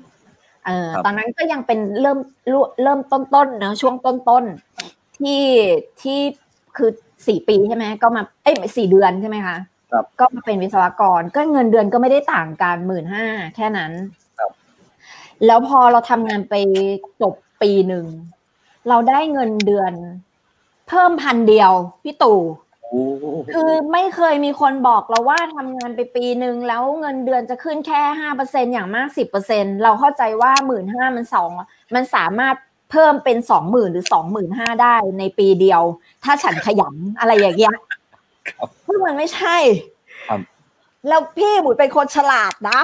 [0.67, 2.19] เออครับตอนนั้นก็ยังเป็นเริ่ม
[2.83, 5.43] เริ่มต้นๆเนอะช่วงต้นๆที่
[6.03, 6.19] ที่
[6.77, 6.91] คือ
[7.27, 9.57] สี่ปีใช่ไหมก็มาเอ้ยสี่เดือนใช่ไหมคะ
[9.93, 13.25] ครับก็มาเป็นวิศวกร ก็เงินเดือนก็ไม่ได้ต่างกันหมื่นห้า
[13.57, 14.28] แค่นั้นครับ
[15.47, 16.55] แล้วพอเราทำงานไป
[17.23, 18.07] จบปีหนึ่ง
[18.89, 19.93] เราได้เงินเดือน
[20.89, 21.73] เพิ่มพันเดียว
[22.03, 22.41] พี่ตู่
[22.83, 23.03] โอ้
[23.55, 31.51] คือไม่เคยมีคนบอกเราว่าทำงานไปปีหนึ่งแล้วเงินเดือนจะขึ้นแค่ห้าเปอร์เซ็นอย่างมากสิบเปอร์เซ็นเราเข้าใจว่าหมื่นห้ามันสอง
[31.95, 32.57] มันสามารถ
[32.91, 35.83] เพิ่มเป็นสองหมื่นหรือสองหมื่นห้าได้ในปีเดียว
[36.25, 37.75] ถ้าฉันขยันอะไรอย่างเงี้ย
[38.59, 39.57] ครับซึ่งมันไม่ใช่
[40.29, 40.41] ครับ
[41.09, 42.81] แล้วพี่หมุยเป็นคนฉลาดนะ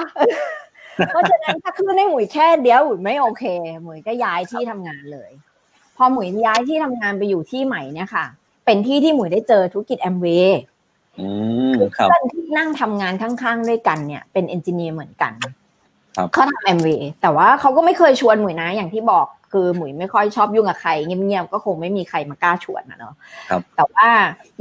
[1.07, 3.43] เพราะฉะนั้นถ้าขึ้นให้หมุยแค่เดียวหมุยไม่โอเค
[3.83, 5.31] หมุยก็ย้ายที่ทำงานเลย
[5.97, 8.25] พอหมุยย้ายที่ทำงานไปอยู่ที่ใหม่เนี่ยค่ะ
[8.65, 10.61] เป็นที่ที่หมุยได้เจอธุรกิจแอมเวย์
[11.19, 11.27] อื
[11.71, 15.33] มครับเพื่อนที่นั่งทำงานข้างๆด้วยกันเนี่ย เป็นเอนจิเนียร์เหมือนกัน
[16.17, 23.13] ครับเขาทำแอมเวย์แต่ว่าเขาก็ไม่เคยชวนหมุยนะ อย่างที่บอกคือหมุยไม่ค่อยชอบยุ่งกับใครเงียบๆก็คงไม่มีใครมากล้าชวนนะเนาะ
[23.49, 24.07] ครับแต่ว่า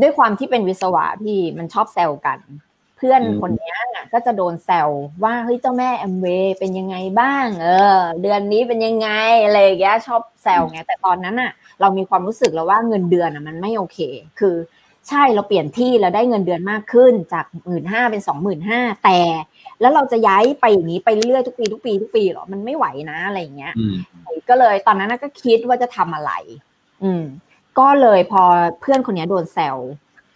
[0.01, 4.89] ด้วยความที่เป็นวิศวะพี่มันชอบแซวกันเพื่อนอืมคนเนี้ยน่ะก็จะโดนแซว
[5.25, 9.09] ว่าเฮ้ยเจ้าแม่แอมเวย์เป็นยังไงบ้าง เออ เดือนนี้เป็นยังไง
[9.45, 13.99] อะไรอย่างเงี้ยชอบแซวไงแต่ตอนนั้นน่ะเรามีความรู้สึกแล้วว่าเงินเดือนอะมันไม่โอเค
[14.39, 14.57] คือ
[15.09, 19.19] ใช่เราเปลี่ยนที่แล้วได้เงินเดือนมากขึ้นจากหมื่นห้าเป็นสองหมื่นห้าแต่
[19.81, 23.95] แล้วเราจะย้ายไปอย่างนี้ไปเรื่อยๆทุกปีทุกปีทุกปีเหรอมันไม่ไหวนะอะไรอย่างเงี้ยอืม
[24.49, 26.33] ก็เลยตอนนั้นน่ะก็คิดว่าจะทำอะไร
[27.03, 27.25] อืม
[27.79, 28.43] ก็เลยพอ
[28.81, 29.77] เพื่อนคนเนี้ยโดนแซว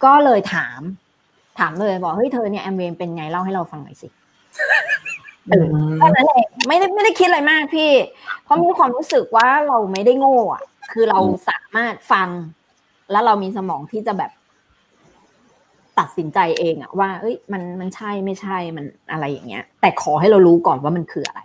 [0.05, 0.79] ก็เลยถาม
[1.59, 4.07] ถามเลยบอกเฮ้ยเธอเนี่ยแอมเวย์เป็นไงเล่าให้เราฟังหน่อยสิ
[5.49, 7.91] เออแค่นั้นเองไม่ได้ไม่ได้คิดอะไรมากพี่
[8.43, 12.27] เพราะมีความรู้สึกว่าเราไม่ได้โง่อะคือเราสามารถฟัง
[13.11, 14.31] แล้วเรามีสมองที่จะแบบ
[15.99, 21.41] ตัดสินใจเองอะว่า เอ้ย มันมันใช่ไม่ใช่มันอะไรอย่างเงี้ย แต่ขอให้เรารู้ก่อนว่ามันคืออะไร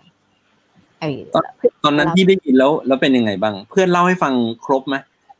[0.99, 1.09] ไอ้
[1.83, 4.33] ตอนนั้นพี่ได้ยินแล้ว แล้วเป็นยังไงบ้าง เพื่อนเล่าให้ฟัง
[4.65, 4.95] ครบไหม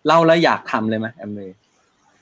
[0.07, 1.57] เล่าแล้วอยากทำเลยไหมแอมเวย์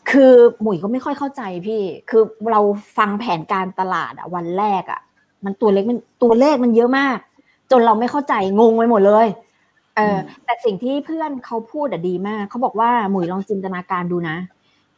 [0.10, 2.62] คือหมุยก็ไม่ค่อยเข้าใจพี่ คือเรา
[2.97, 5.01] ฟังแผนการตลาดอะวันแรกอะ
[5.45, 7.18] มันตัวเล็กมันตัวเลขมันเยอะมาก
[7.72, 9.28] จนเราไม่เข้าใจงงไปหมดเลย
[9.95, 14.38] เออแต่สิ่งที่เพื่อนเขาพูดอะดีมากเขาบอกว่าหมุยลองจินตนาการดูนะ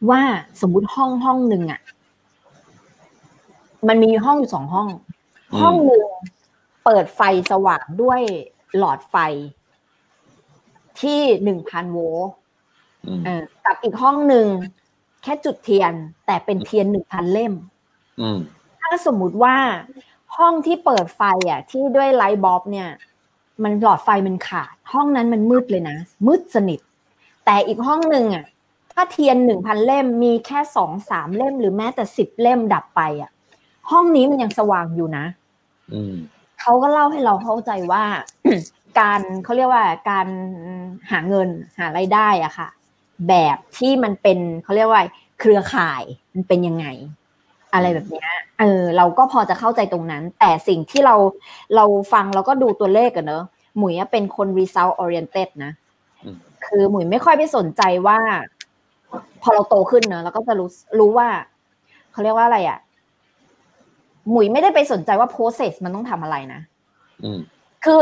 [0.09, 0.21] ว่า
[0.61, 1.81] สมมุติห้องห้องหนึ่งอะ
[3.87, 4.87] มันมีห้องอยู่สองห้อง
[5.61, 6.05] ห้องหนึ่ง
[6.85, 8.21] เปิดไฟสว่างด้วย
[8.77, 9.15] หลอดไฟ
[11.01, 12.31] ที่หนึ่งพันโวลต์
[13.07, 14.47] อืมเออกับอีกห้องหนึ่ง
[15.25, 15.93] แค่จุดเทียน
[16.25, 17.53] แต่เป็นเทียนหนึ่งพันเล่ม
[18.21, 18.39] อืม
[18.81, 19.55] ถ้าสมมุติว่า
[20.37, 22.89] ห้องที่เปิดไฟอะ ที่ด้วย light bulb เนี่ย
[23.63, 25.97] มันหลอดไฟมันขาด ห้องนั้นมันมืดเลยนะ
[26.27, 26.79] มืดสนิท
[27.45, 28.45] แต่อีกห้องหนึ่งอะ
[28.93, 33.31] ถ้าเทียนหนึ่งพันเล่มมีแค่สองสามเล่มหรือแม้แต่สิบเล่มดับไปอะ
[33.91, 35.25] ห้องนี้มันยังสว่างอยู่นะ
[35.93, 36.15] อืม
[36.61, 38.03] เขาก็เล่าให้เราเข้าใจว่า
[38.99, 40.27] การเขาเรียกว่าการ
[41.11, 41.49] หาเงิน
[41.79, 42.67] หารายได้อะค่ะ
[43.29, 45.03] แบบที่มันเป็นเขาเรียกว่า
[45.39, 46.03] เครือข่าย
[46.33, 46.85] มันเป็นยังไง
[47.73, 51.15] อะไรแบบเนี้ยเออเราก็พอจะเข้าใจตรงนั้น แต่สิ่งที่เรา
[51.75, 53.43] เราฟังเราก็ดูตัวเลขกันเนอะ
[53.77, 55.71] หมุยอะเป็นคน result oriented นะ
[56.23, 58.19] อืมคือหมุยไม่ค่อยไปสนใจว่า
[59.41, 61.27] พอเราโตขึ้นเนอะเราก็จะรู้รู้ว่า
[62.11, 62.79] เขาเรียกว่าอะไรอะ
[64.31, 66.61] หมุยไม่ได้ไปสนใจว่า process มันต้องทำอะไรนะ
[67.23, 67.39] อืม
[67.85, 67.99] คือ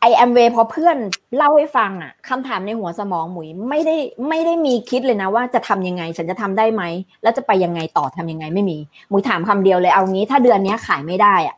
[0.00, 0.96] ไอแอมเวพอเพื่อน
[1.36, 3.96] เล่าให้ฟังอะคำถามในหัวสมองหมุยไม่ได้
[4.28, 6.82] ไม่ได้มีคิดเลยนะว่าจะทำยังไง ฉันจะทำได้ไหม
[7.22, 11.56] แล้วจะไปยังไงต่อทำยังไงไม่มี หมุยถามคำเดียวเลยเอางี้ ถ้าเดือนเนี้ยขายไม่ได้อะ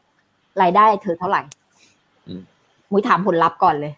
[0.62, 1.42] รายได้เธอเท่าไหร่
[2.28, 2.42] อืม
[2.88, 3.92] หมุยถามผลลัพธ์ก่อนเลย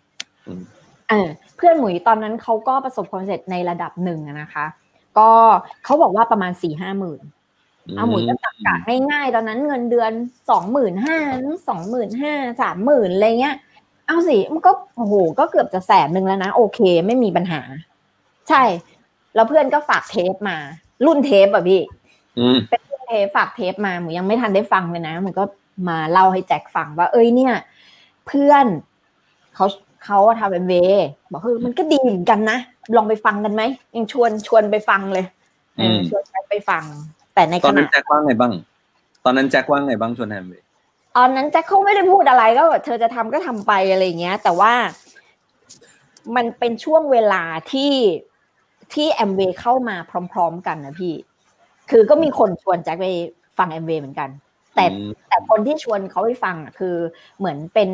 [0.47, 0.63] อืม
[1.09, 4.67] เออเพื่อนหมุยตอนนั้นเขาก็ประสบความสำเร็จในระดับหนึ่งอะนะคะ
[5.19, 5.31] ก็
[5.85, 7.23] เขาบอกว่าประมาณสี่ห้าหมื่น
[7.97, 8.75] เอาหมุยก็ตักกะ
[9.11, 10.13] ง่ายๆตอนนั้นเงินเดือน
[10.51, 11.19] สองหมื่นห้า
[11.69, 13.57] สองหมื่นห้าสามหมื่นอะไรเงี้ย
[14.13, 17.61] เอาสิมันก็โอ้โหก็เกือบจะแสนหนึ่งแล้วนะ โอเค ไม่มีปัญหา
[18.49, 18.63] ใช่
[19.35, 20.57] แล้วเพื่อนก็ฝากเทปมา
[21.07, 21.81] รุ่นเทปอะพี่
[22.39, 25.45] อืมเป็นรุ่นเทปฝากเทปมาหมูยังไม่ทันได้ฟังเลยนะมันก็
[25.89, 27.55] มาเล่าให้แจ็คฟังว่า เอ้ยเนี่ย
[28.27, 28.67] เพื่อน
[29.55, 29.67] เขา
[30.05, 30.85] เขาทำเอ็มวี
[31.33, 32.59] บอกเออมันก็ดีเหมือนกันนะ
[32.97, 33.63] ลองไปฟังกันไหม
[33.97, 35.25] ยังชวนชวนไปฟังเลย
[35.77, 36.85] เออชวนแจ็คไปฟัง
[37.35, 38.53] แต่ในตอขนนั้ณะนแจ็คว่าไงบ้าง
[39.25, 40.62] ตอนนั้นแจ็คว่าไงบ้างชวนแฮมเบย์
[41.17, 44.73] ตอนนั้นแจ็คเขาไม่ได้พูดอะไรก็แบบเธอจะทำก็ทำไปอะไรอย่างเงี้ย แต่ว่า
[46.37, 47.43] มันเป็นช่วงเวลา
[47.73, 47.93] ที่
[48.95, 49.97] ที่แอมเวเข้ามา
[50.33, 51.15] พร้อม ๆ กันนะพี่
[51.91, 53.07] คือก็มีคนชวนแจ็คไป
[53.59, 54.29] ฟังแอมเวเหมือนกัน
[54.75, 56.97] แต่อืมแต่คนที่ชวนเขาไปฟังอะคือ
[57.39, 57.91] เหมือนเป็น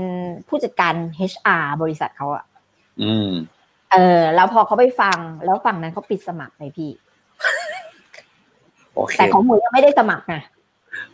[0.49, 0.95] ผู้จัดการ
[1.33, 2.45] HR บริษัทเขาอะ
[3.03, 3.31] อืม
[3.93, 6.91] เออ แล้วพอเขาไปฟัง แล้วฝั่งนั้นเขาปิดสมัครเลยพี่
[8.95, 10.43] โอเคแต่ของหมูยังไม่ได้สมัครนะ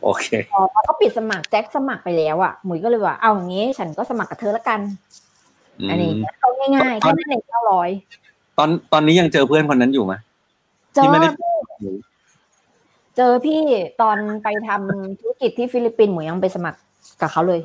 [0.04, 4.80] โอเคพอพอเขาปิดสมัครแจ็คสมัครไปแล้วอะหมุยก็เลยว่าเอาอย่างงี้ฉันก็สมัครกับเธอละกัน
[5.80, 7.90] อืมอันนี้เขาง่ายๆแค่นั้นเองเก้าร้อย
[8.58, 10.14] ตอนตอนนี้ยังเจอเพื่อนคนนั้นอยู่ไหม
[10.94, 11.28] เจอที่ไม่ได้
[13.16, 13.58] เจอพี่
[14.02, 16.78] ตอนไปทำธุรกิจที่ฟิลิปปินส์หมูยังไปสมัคร
[17.20, 17.60] กับเขาเลย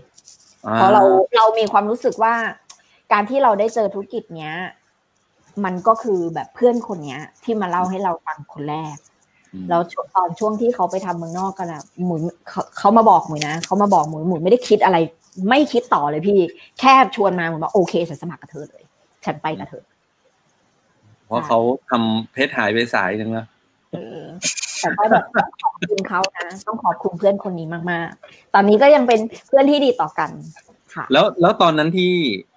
[0.74, 1.02] เพราะเรา
[1.36, 2.34] เรามีความรู้สึกว่า
[3.12, 4.54] การที่เราได้เจอธุรกิจเนี้ย
[5.66, 9.09] มันก็คือแบบเพื่อนคนเนี้ย ที่มาเล่าให้เราฟังคนแรกอืม
[9.70, 12.20] แล้วช่วงตอนช่วงที่เขาไปทำเมืองนอกกันอะหมุย
[12.50, 14.98] เขาเขามาบอกหมุยนะเขามาบอกหมุยหมุยไม่ได้คิดอะไร
[15.50, 16.40] ไม่คิดต่อเลยพี่
[16.80, 18.84] แค่ชวนมาหมุยบอกโอเคฉันสมัครกับเธอเลย
[19.26, 19.84] ฉันไปกับเธอ
[21.26, 23.46] เพราะเขาทำเพชรหายไปสายหนึ่งแล้ว
[23.94, 24.24] เออ
[24.80, 30.30] แต่ก็แบบต้องขอบคุณเขานะต้องขอบคุณเพื่อนคนนี้มากๆ ตอนนี้ก็ยังเป็นเพื่อนที่ดีต่อกัน
[30.94, 32.14] ค่ะ แล้วแล้วตอนนั้นที่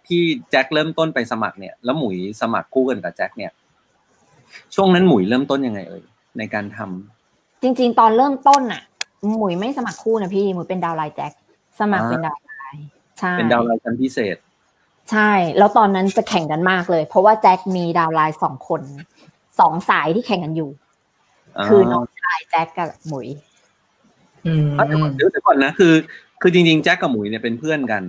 [0.07, 3.53] ที่แจ็คเริ่มต้นไปสมัครเนี่ย แล้วหมุยสมัครคู่กันกับแจ็คเนี่ย
[4.75, 6.03] ช่วงนั้นหมุยเริ่มต้นยังไงเอ่ย
[6.39, 8.83] ในการทำจริง ๆ ตอนเริ่มต้นน่ะ
[9.37, 11.33] หมุยไม่สมัครคู่นะพี่หมุยเป็น downline แจ็ค
[11.81, 12.85] สมัครอ่าเป็น downline
[13.19, 14.37] ใช่เป็น downlineน์ชั้นพิเศษ
[15.11, 18.83] ใช่ แล้วตอนนั้นจะแข่งกันมากเลย เพราะว่าแจ็คมี downline สองคน
[19.61, 20.71] สองสายที่แข่งกันอยู่
[21.67, 23.29] คือน้องชายแจ็คกับหมุย
[24.47, 25.95] อืมอ่าเดี๋ยวก่อนเดี๋ยวเดี๋ยวก่อนนะ คือ
[26.41, 28.03] คือจริงๆแจ็คกับหมุยเนี่ยเป็นเพื่อนกัน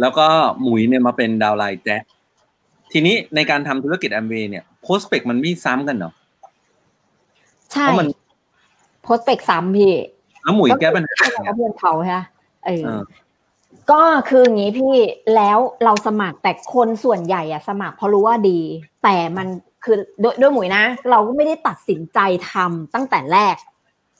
[0.00, 0.26] แล้วก็
[0.62, 2.02] หมุยเนี่ยมาเป็น downline แจ็ค
[2.92, 6.14] ทีนี้ในการทำธุรกิจแอมเวย์เนี่ย prospect มันไม่ซ้ำกันเนาะ
[7.72, 8.08] ใช่เพราะมัน
[9.02, 9.94] โพสเปกซ้ำพี่
[10.42, 12.20] แล้วหมุยแก้ปัญหาก็ยังไงคือเพื่อนเขาใช่ไหม
[12.66, 13.02] เออเออ
[13.90, 14.94] ก็คืออย่างนี้พี่
[15.36, 18.60] แล้วเราสมัครแต่คนส่วนใหญ่อะสมัครเพราะรู้ว่าดี
[19.02, 19.46] แต่มัน
[19.84, 22.18] คือด้วยด้วยหมุยนะ เราก็ไม่ได้ตัดสินใจ
[22.50, 23.56] ทำตั้งแต่แรก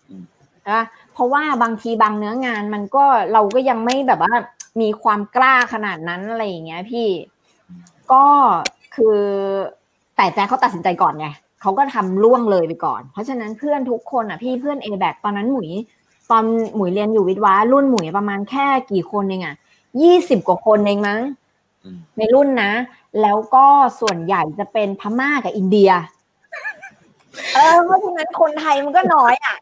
[0.09, 0.24] อืม
[0.70, 0.82] นะ
[1.12, 4.34] เพราะว่าบางทีบางเนื้องานมันก็เราก็ยังไม่แบบว่า
[4.80, 7.09] มีความกล้าขนาดนั้นอะไรอย่างเงี้ย พี่
[8.12, 8.24] ก็
[8.94, 9.18] คือ
[10.16, 11.28] แต่แจ๊คเขาตัดสินใจก่อนไง
[11.61, 15.70] เขาก็ทำล่วงเลยไปก่อน เพราะฉะนั้นเพื่อนทุกคนอะพี่เพื่อนเอแบตอนนั้นหมุย
[16.30, 16.44] ตอน
[16.74, 19.56] หมุยเรียนอยู่วิทย์วะรุ่นหมุยประมาณแค่กี่คนเองอะ
[20.02, 21.20] ยี่สิบกว่าคนเองมั้ง
[21.84, 22.72] อืมในรุ่นนะ
[23.22, 23.66] แล้วก็
[24.00, 25.90] ส่วนใหญ่จะเป็นพม่ากับอินเดีย
[27.54, 29.56] เออเพราะฉะนั้นคนไทยมันก็น้อยอะ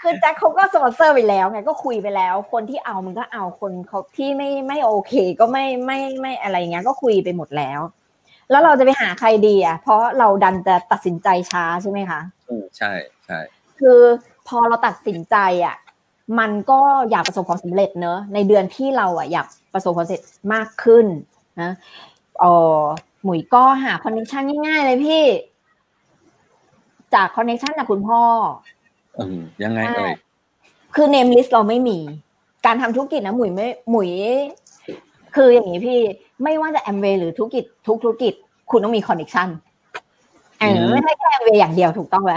[0.00, 7.80] คือแจ็คเขาก็สปอนเซอร์ไปแล้วไงก็คุยไปแล้ว คนที่เอามันก็เอาคนเขาที่ไม่ไม่โอเค ก็ไม่ไม่ไม่อะไรเงี้ยก็คุยไปหมดแล้ว
[8.50, 12.92] แล้วเราจะไปหาใครดีอะ เพราะเราดันจะตัดสินใจช้าใช่ไหมคะเออใช่
[13.26, 13.38] ใช่
[13.80, 14.00] คือ
[14.48, 15.36] พอเราตัดสินใจ
[15.66, 15.76] อะ
[16.38, 16.80] มันก็
[17.10, 21.06] อยากประสบความสำเร็จเนอะในเดือนที่เราอะอยากประสบความสำเร็จมากขึ้น
[21.60, 21.70] นะ
[22.40, 22.44] เอ
[22.80, 22.82] อ
[23.24, 25.24] หมุยก็หาคอนเนคชันง่ายๆเลยพี่
[27.14, 28.22] จากคอนเนคชันจากคุณพ่อ
[29.18, 30.14] อืมยังไงเอ่ย
[30.94, 31.98] คือ name list เราไม่มี
[32.66, 34.10] การทำธุรกิจนะหมุยไม่หมุย
[35.34, 36.00] คืออย่างนี้พี่
[36.42, 38.32] ไม่ว่าจะแอมเวย์หรือธุรกิจทุกธุรกิจ
[38.70, 39.48] คุณต้องมี connection
[40.60, 42.34] เออไม่ใช่แค่่แอมเวย์อย่างเดียวถูกต้องไหม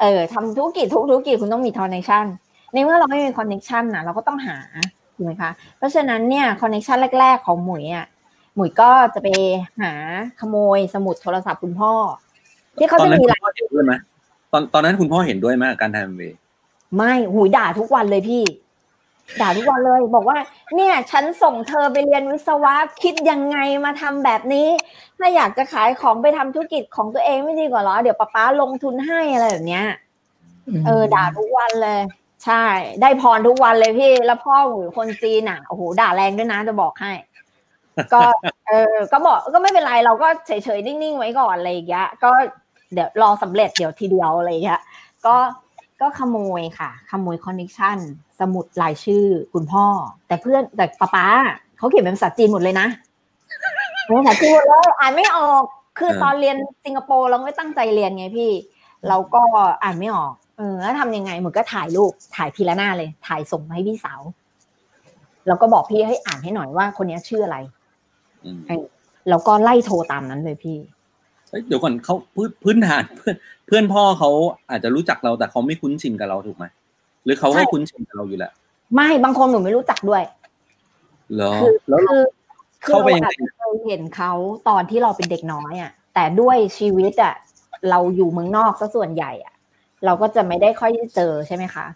[0.00, 2.24] เออทำธุรกิจทุกธุรกิจคุณต้องมี connection
[2.72, 4.56] ในเมื่อเราไม่มี connection นะเราก็ต้องหา
[5.16, 8.06] ถูกไหมคะเพราะฉะนั้นเนี่ย connection แรก ๆ ของหมุยอะ
[8.54, 9.28] หมุยก็จะไป
[9.80, 9.92] หา
[10.40, 11.92] ขโมยสมุดโทรศัพท์คุณพ่อ
[12.78, 13.92] ที่เขาตอนจะนั้นมีคุณหลายพ่อเห็นด้วยไหม
[14.52, 16.38] ตอนตอนนั้นคุณพ่อเห็นด้วยไหมกับการทำเวย์
[16.96, 18.42] ไม่หูยด่าทุกวันเลยพี่
[19.40, 20.38] ด่าทุกวันเลยบอกว่า
[20.76, 24.68] เนี่ย ฉันส่งเธอไปเรียนวิศวะคิดยังไงมาทำแบบนี้
[25.18, 29.86] ถ้าอยากจะขายของไปทำธุรกิจของตัวเองไม่ดีกว่าเหรอ เดี๋ยวป๊าป๊าลงทุนให้อะไรแบบเนี้ย
[30.86, 32.00] เออ ด่าทุกวันเลย
[32.44, 32.64] ใช่
[33.00, 37.12] ได้พรทุกวันเลยพี่ แล้วพ่อหนูคนจีนอะโอ้โหด่าแรงด้วยนะจะบอกให้
[38.14, 38.20] ก็
[38.66, 42.30] เออ ก็บอกก็ไม่เป็นไรเราก็เฉยๆนิ่งๆไว้ก่อนอะไรอย่างเงี้ยก็
[42.92, 44.80] เดี๋ยวรอสำเร็จเดี๋ยวทีเดียวอะไรอย่างเงี้ย
[45.26, 45.34] ก็
[46.00, 47.98] ก็ขโมยค่ะ ขโมยคอนเนคชัน
[48.40, 49.86] สมุดรายชื่อคุณพ่อ
[50.26, 51.26] แต่เพื่อนแต่ป้าป๊า
[51.78, 52.88] เขาเขียนเป็นภาษาจีนหมดเลยนะ
[54.04, 55.64] เป็นภาษาจีนหมดเลยอ่านไม่ออก
[55.98, 58.50] คือตอนเรียนสิงคโปร์เราไม่ตั้งใจเรียนไงพี่
[59.08, 59.42] เราก็
[59.82, 64.20] อ่านไม่ออก เออแล้วทำยังไงเหมือนก็ถ่ายรูปถ่ายทีละหน้าเลย ถ่ายส่งมาให้พี่สาว
[65.46, 67.58] แล้วก็บอกพี่ให้อ่านให้หน่อยว่าคนนี้ชื่ออะไร
[68.44, 68.58] อืม
[69.28, 70.76] แล้วก็ไล่โทรตามนั้นเลยพี่
[71.50, 73.34] เอ้ยเดี๋ยวก่อนเขาพื้นพื้นฐานเพื่อน
[73.66, 74.30] เพื่อนพ่อเขา
[74.70, 76.64] อาจจะรู้จักเราแต่เขาไม่คุ้นชินกับเราถูกไหม
[77.24, 78.52] หรือเขาให้ใช่คุ้นชินกับเราอยู่แล้ว
[78.94, 80.22] ไม่บางคนหนูไม่รู้จักด้วย
[81.34, 82.22] เหรอคือแล้วเราคือ
[82.84, 84.32] คือเข้าไปเรายังไงอาจจะเคยเห็นเขา
[84.68, 87.34] ตอนที่เราเป็นเด็กน้อยอะ แต่ด้วยชีวิตอะ
[87.90, 89.54] เราอยู่เมืองนอกซะส่วนใหญ่อะ
[90.04, 91.86] เราก็จะไม่ได้ค่อยได้เจอใช่ไหมคะ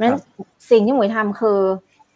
[0.00, 0.14] นั้น
[0.70, 1.60] สิ่งที่หมวยทำคือ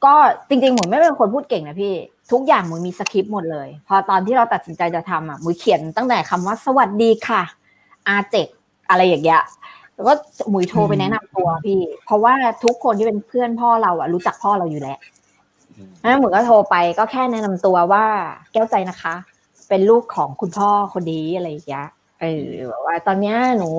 [0.04, 0.14] ก็
[0.48, 1.94] จริงๆหมวยไม่เป็นคนพูดเก่งนะพี่
[2.32, 7.42] ทุกอย่างหมวยมีสคริปต์หมดเลย พอตอนที่เราตัดสินใจจะทำอะหมวยเขียนตั้งแต่คำว่าสวัสดีค่ะ
[8.08, 8.48] อาเจก
[8.90, 9.42] อะไรอย่างเงี้ย
[9.94, 10.14] แล้วก็
[10.50, 14.98] หมวยโทรไปแนะนำตัวพี่ เพราะว่าทุกคนที่เป็นเพื่อนพ่อเราอะรู้จักพ่อเราอยู่แล้ว
[15.76, 18.04] อืมแล้วหมูก็โทรไปก็แค่แนะนำตัวว่า
[18.52, 19.14] แก้วใจนะคะ
[19.68, 21.86] เป็นลูกของคุณพ่อคนนี้อะไรอย่างเงี้ย
[22.20, 23.70] เออแบบว่าตอนเนี้ยหนู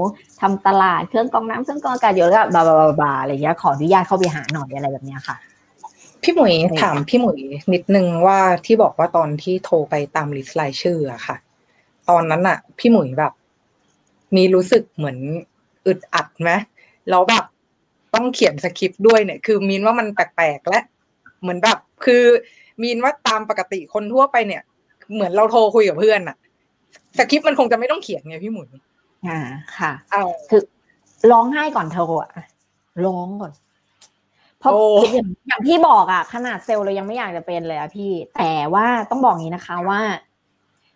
[0.41, 5.35] ทำตลาดเครื่องกรองน้ำเครื่องกรองอากาศอยู่แล้วก็บาบาบาบาอะไรอย่างเงี้ยขออนุญาตเข้าไปหาหน่อยอะไรแบบเนี้ยค่ะ
[6.23, 7.39] พี่หมุยถามพี่หมุย
[7.73, 11.35] นิดนึงว่าที่บอกว่าตอนที่โทรไปตามลิสต์รายชื่ออะค่ะ
[12.09, 13.33] ตอนนั้นอะพี่หมุยแบบ
[14.35, 15.17] มีรู้สึกเหมือน
[15.87, 16.51] อึดอัดไหม
[17.09, 17.45] แล้วแบบ
[18.15, 20.79] ต้องเขียนสคริปต์ด้วยเนี่ย คือมีนว่ามันแปลกๆและ
[21.41, 22.23] เหมือนแบบ คือ
[22.81, 24.61] มีนว่าตามปกติคนทั่วไปเนี่ย
[25.13, 26.37] เหมือนเราโทรคุยกับเพื่อนอะ
[27.17, 28.67] สคริปต์มันคงจะไม่ต้องเขียนไงพี่หมุย
[29.27, 29.39] อ่า
[29.77, 30.61] ค่ะเอาคือ
[31.31, 32.31] ร้องไห้ก่อนโทรอะ
[33.05, 33.53] ร้องก่อน
[34.59, 40.01] เพราะโอ้คืออย่างอย่างที่บอกอะขนาดเซลล์เรายังไม่อยากจะเป็นเลยอะพี่ แต่ว่าต้องบอกอย่างนี้นะคะว่า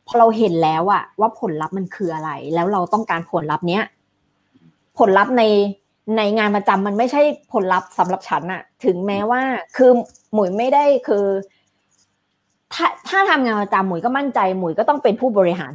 [0.07, 3.83] พอเราเห็นแล้วอะว่าผลลัพธ์มันคืออะไร แล้วเราต้องการผลลัพธ์เนี้ย
[4.97, 5.43] ผลลัพธ์ใน
[6.17, 7.21] ในงานประจำมันไม่ใช่
[7.53, 9.41] ผลลัพธ์สำหรับฉันอะถึงแม้ว่า
[9.77, 9.91] คือ
[10.33, 11.25] หมุยไม่ได้คือ
[12.73, 15.73] ถ้าถ้าทำงานประจำหมุยก็มั่นใจหมุยก็ต้องเป็นผู้บริหาร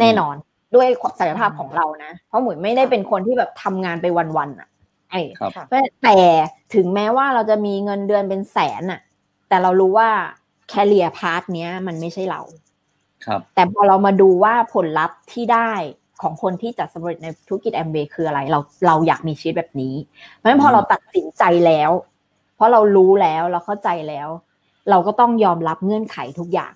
[0.00, 0.34] แน่นอน
[0.74, 0.88] ด้วย
[1.18, 4.06] ศักยภาพของเรานะ เพราะหมุยไม่ได้เป็นคนที่แบบทำงานไป
[4.36, 4.68] วันๆอะ
[5.10, 5.64] ไอ้ครับค่ะ
[6.02, 6.16] แต่
[6.74, 9.00] ถึงแม้ว่าเราจะมีเงินเดือนเป็นแสนอะ
[9.48, 10.08] แต่เรารู้ว่า
[10.68, 12.63] career path เนี้ยมันไม่ใช่เราครับ
[13.54, 15.72] แต่พอเรามาดูว่าผลลัพธ์ที่ได้
[16.22, 19.94] ของคนที่จะสำเร็จในธุรกิจแอมเบคืออะไร เราเราอยากมีชีวิตแบบนี้
[20.34, 21.90] เพราะฉะนั้นพอเราตัดสินใจแล้ว
[22.54, 24.28] เพราะเรารู้แล้วเราเข้าใจแล้ว
[24.90, 26.74] เราก็ต้องยอมรับเงื่อนไขทุกอย่าง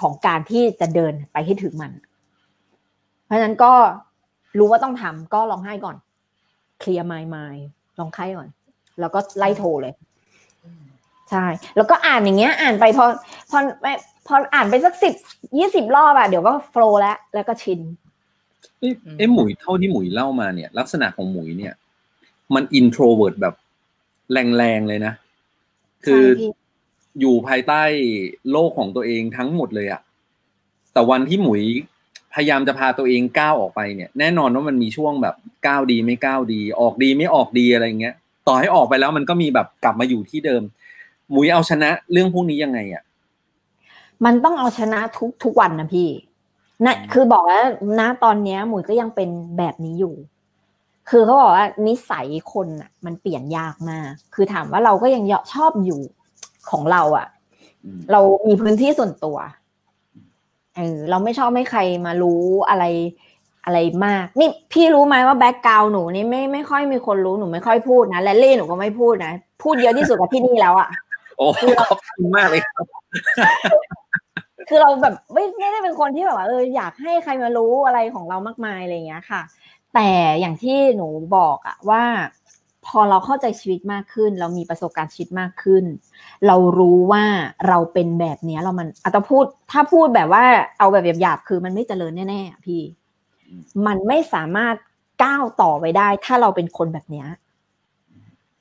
[0.00, 1.92] ของการที่จะเดินไปให้ถึงมัน
[3.24, 3.72] เพราะฉะนั้นก็
[4.58, 5.96] รู้ว่าต้องทำก็ลองให้ก่อน
[6.80, 7.64] เคลียร์ไมล์ไมล์
[7.98, 8.48] ลองไข้ก่อน
[9.00, 9.94] แล้วก็ไล่โทรเลย
[11.30, 11.44] ใช่
[11.76, 13.04] แล้วก็อ่านอย่างเงี้ย อ่านไปพอ
[13.50, 13.92] พอไม่
[14.30, 15.14] พออ่านไปสักสิบ
[15.58, 17.80] ยี่สิบรอบอะเดี๋ยวก็โฟล์แล้ว แล้วก็ชิน
[18.80, 21.74] เอ๊ะเอ๊ะหมุยเท่าที่หมุยเล่ามาเนี่ย ลักษณะของหมุยเนี่ย
[22.54, 23.54] มัน introvert แบบ
[24.32, 25.14] แรงๆเลยนะ
[26.04, 26.50] คือใช่พี่
[27.20, 27.82] อยู่ภายใต้
[28.50, 30.00] โลกของตัวเองทั้งหมดเลยอะ
[30.92, 31.62] แต่วันที่หมุย
[32.34, 35.34] พยายามจะพาตัวเองก้าวออกไปเนี่ย แน่นอนว่ามันมีช่วงแบบ
[35.66, 38.14] ก้าวดีไม่ก้าวดี ออกดีไม่ออกดีอะไรเงี้ย
[38.46, 40.62] ต่อให้ออกไปแล้วมันก็มีแบบกลับมาอยู่ที่เดิม
[41.30, 43.02] หมุยเอาชนะเรื่องพวกนี้ยังไงอะ
[44.24, 46.08] มันต้องเอาชนะทุกทุกวันนะพี่
[46.86, 47.60] นะคือบอกว่า
[47.98, 50.14] ณตอนเนี้ยหมุยก็ยังเป็นแบบนี้อยู่
[51.10, 55.22] คือเขาบอกว่านิสัยคนอะ มันเปลี่ยนยากมาก คือถามว่าเราก็ยัง
[55.54, 56.00] ชอบอยู่
[56.70, 57.26] ของเราอะ
[57.84, 59.36] อืมเรามีพื้นที่ส่วนตัว
[60.76, 62.84] เออเราไม่ชอบให้ใครมารู้อะไร
[63.64, 70.88] อะไรมาก นี่พี่รู้ไหมว่าแบ็กกราวหนูนี่ไม่ไม่ค่อยมีคนรู้หนูไม่ค่อยพูดนะและเล่หนูก็ไม่พูดนะ พูดเยอะที่สุดกับที่นี่แล้วอะ
[71.40, 71.48] โอ้
[71.90, 72.86] ขอบคุณมากเลยครับ
[74.68, 79.42] คือเราแบบไม่ไม่ได้เป็นคนที่แบบว่าเอออยากให้ใครมารู้อะไรของเรามากมายอะไรเงี้ยค่ะ
[79.94, 80.08] แต่
[80.40, 82.02] อย่างที่หนูบอกอะว่า
[82.86, 85.84] พอเราเข้าใจชีวิตมากขึ้น เรามีประสบการณ์ชีวิตมากขึ้น
[86.46, 87.24] เรารู้ว่า
[87.68, 90.44] เราเป็นแบบเนี้ยเรามันอาจจะพูดถ้าพูดแบบว่า
[90.78, 92.82] เอาแบบหยาบๆคือมันไม่เจริญแน่ๆพี่
[93.86, 94.74] มันไม่สามารถ
[95.24, 97.28] ก้าวต่อไปได้ ถ้าเราเป็นคนแบบเนี้ย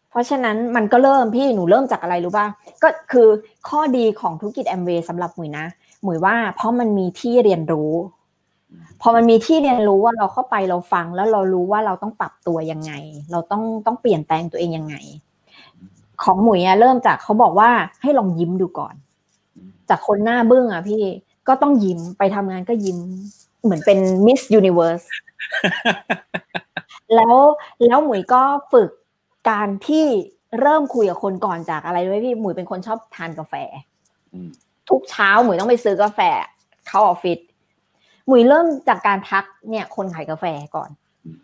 [0.09, 2.47] เพราะฉะนั้นมันก็เริ่มพี่หนูเริ่มจากอะไรรู้ป่ะ
[2.83, 3.27] ก็คือ
[3.69, 5.65] ข้อดีของธุรกิจแอมเวย์สำหรับหมุยนะ
[6.03, 7.91] หมุยว่าเพราะมันมีที่เรียนรู้
[9.01, 12.91] พอมันมีที่เรียนรู้ว่าเราเข้าไปเราฟังแล้วเรารู้ว่าเราต้องปรับตัวยังไง
[13.31, 14.95] เราต้องต้องเปลี่ยนแปลงตัวเองยังไง
[16.23, 17.69] ของหมุยอะเริ่มจากเขาบอกว่า
[18.01, 18.95] ให้ลองยิ้มดูก่อน
[19.89, 21.03] จากคนหน้าบึ้งอะพี่
[21.47, 22.99] ก็ต้องยิ้มไปทำงานก็ยิ้ม
[23.63, 25.01] เหมือนเป็นมิสยูนิเวอร์ส
[27.15, 27.35] แล้ว
[27.85, 28.41] แล้วหมุยก็
[28.71, 28.89] ฝึก
[29.49, 30.05] การที่
[30.61, 33.53] เริ่มคุยกับคนก่อนจากอะไรด้วยพี่หมุยเป็นคนชอบทานกาแฟ
[34.89, 36.19] ทุกเช้าหมุยต้องไปซื้อกาแฟ
[36.87, 37.39] เข้าออฟฟิศ
[38.27, 40.89] หมุยเริ่มจากการทักเนี่ย คนขายกาแฟก่อน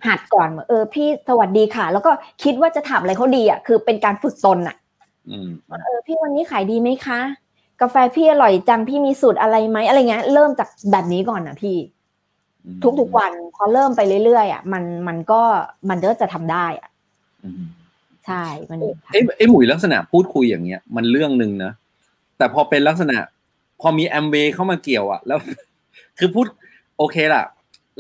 [0.07, 2.11] หัดก่อนเออ พี่สวัสดีค่ะ แล้วก็
[2.43, 4.75] คิดว่าจะถามอะไรเขาดีอะคือเป็นการฝึกตนอะ
[5.85, 7.19] เออพี่วันนี้ขายดีไหมคะ
[7.81, 11.77] กาแฟพี่อร่อยจังพี่มีสูตรอะไรไหมอะไรเงี้ยเริ่มจากแบบนี้ก่อนนะพี่
[12.99, 15.41] ทุกๆวันพอเริ่มไปเรื่อยๆอะมันมันก็
[15.89, 16.89] มันก็จะทำได้อะ
[18.25, 18.79] ใช่มัน
[19.11, 21.71] เอ้ไอ้หมุยลักษณะพูดคุยอย่างเงี้ย มันเรื่องหนึ่งนะ
[22.37, 23.17] แต่พอเป็นลักษณะ
[23.81, 25.39] พอมีแอมเบเข้ามาเกี่ยวอะแล้ว
[26.17, 26.47] คือพูด
[26.97, 27.43] โอเคล่ะ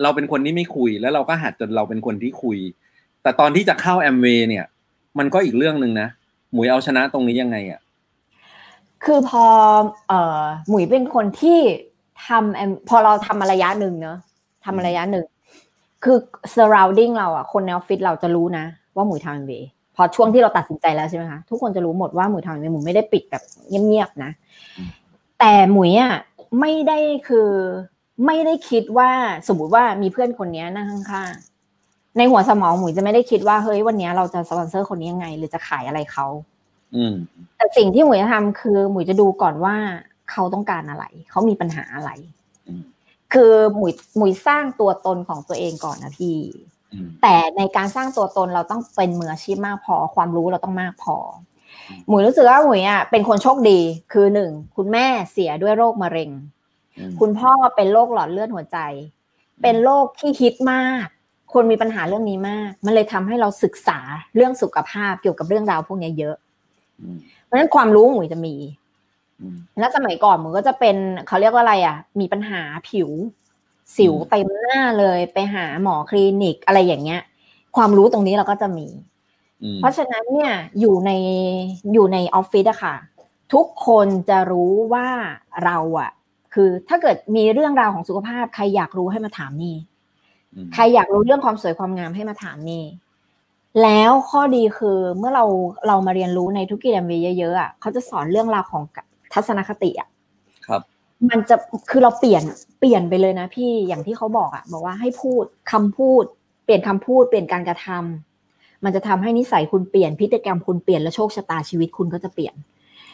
[0.01, 2.57] เราเป็นคนที่ไม่คุยแล้วเราก็หัดจนเราเป็นคนที่คุย
[3.23, 4.65] แต่ตอนที่จะเข้าแอมเวเนี่ย
[5.19, 6.07] มันก็อีกเรื่องหนึ่งนะ
[6.51, 7.79] หมุยเอาชนะตรงนี้ยังไงอะ
[9.05, 9.45] คือพอ
[10.07, 11.59] เอ่อหมุยเป็นคนที่
[12.27, 14.17] ทำพอเราทำมาระยะหนึ่งเนอะ
[14.65, 15.25] ทำมาระยะหนึ่ง
[16.03, 16.17] คือ
[16.55, 18.65] surrounding เราอะคนในออฟฟิศเราจะรู้นะ
[18.95, 19.53] ว่าหมุยทำแอมเว
[19.95, 24.31] พอช่วงที่เราตัดสินใจแล้วใช่ไหมคะทุกคนจะรู้หมดว่าหมุยทำแอมเวหมุยไม่ได้ปิดแบบเงียบๆนะ
[25.39, 26.13] แต่หมุยอะ
[26.59, 27.49] ไม่ได้คือ
[28.25, 29.09] ไม่ได้คิดว่า
[29.47, 36.27] สมมติว่ามีเพื่อนคนนี้นั่งข้างๆในหัวสมองหมุยจะไม่ได้คิดว่าเฮ้ยวันนี้เราจะสปอนเซอร์คนนี้ยังไง หรือจะขายอะไรเขา
[37.57, 39.75] แต่สิ่งที่หมุยจะทำคือหมุยจะดูก่อนว่า
[40.31, 42.11] เขาต้องการอะไร เขามีปัญหาอะไร
[43.33, 46.35] คือหมุยหมุยสร้างตัวตนของตัวเองก่อนนะพี่
[47.21, 51.17] แต่ในการสร้างตัวตนเราต้องเป็นมืออาชีพมากพอ ความรู้เราต้องมากพอ
[52.07, 53.79] หมุยรู้สึกว่าหมุยอะเป็นคนโชคดี
[54.13, 56.29] คือหนึ่งคุณแม่เสียด้วยโรคมะเร็ง
[57.19, 58.77] คุณพ่อเป็นโรคหลอดเลือดหัวใจ
[59.61, 61.05] เป็นโรคที่ฮิตมาก
[61.53, 63.99] คนมีปัญหาเรื่องนี้มาก มันเลยทำให้เราศึกษา
[64.35, 66.35] เรื่องสุขภาพเกี่ยวกับเรื่องราวพวกนี้เยอะ
[67.43, 68.55] เพราะฉะนั้นความรู้หมุยจะมี
[69.79, 70.95] แล้วสมัยก่อนมันก็จะเป็น
[71.27, 73.09] เขาเรียกว่าอะไรอะ มีปัญหาผิว
[73.97, 77.21] สิวเต็มหน้าเลยไปหาหมอคลินิกอะไรอย่างเงี้ย
[77.75, 78.87] ความรู้ตรงนี้เราก็จะมี
[79.77, 81.11] เพราะฉะนั้นเนี่ยอยู่ใน
[81.93, 82.95] อยู่ในออฟฟิศอะค่ะ
[83.53, 85.07] ทุกคนจะรู้ว่า
[85.65, 86.11] เราอะ
[86.53, 89.75] คือถ้าเกิดมีเรื่องราวของสุขภาพ ใครอยากรู้ให้มาถามนี่
[90.73, 92.83] ใครอยากรู้เรื่องความสวยความงามให้มาถามนี่
[93.83, 95.45] แล้วข้อดีคือเมื่อเรา
[95.87, 98.83] เรามาเรียนรู้ในทุกกิจกรรมเยอะๆอะเขาจะสอนเรื่องราวของ
[99.33, 100.14] ทัศนคติอะครับ
[101.29, 101.55] มันจะ
[101.89, 102.43] คือเราเปลี่ยน
[102.79, 106.23] เปลี่ยนไปเลยนะพี่อย่างที่เขาบอกอะบอกว่าให้พูดคำพูด
[106.65, 112.55] เปลี่ยนคำพูดเปลี่ยนการกระทำมันจะทำให้นิสัยคุณเปลี่ยนพฤติกรรมคุณเปลี่ยนและโชคชะตาชีวิตคุณก็จะเปลี่ยน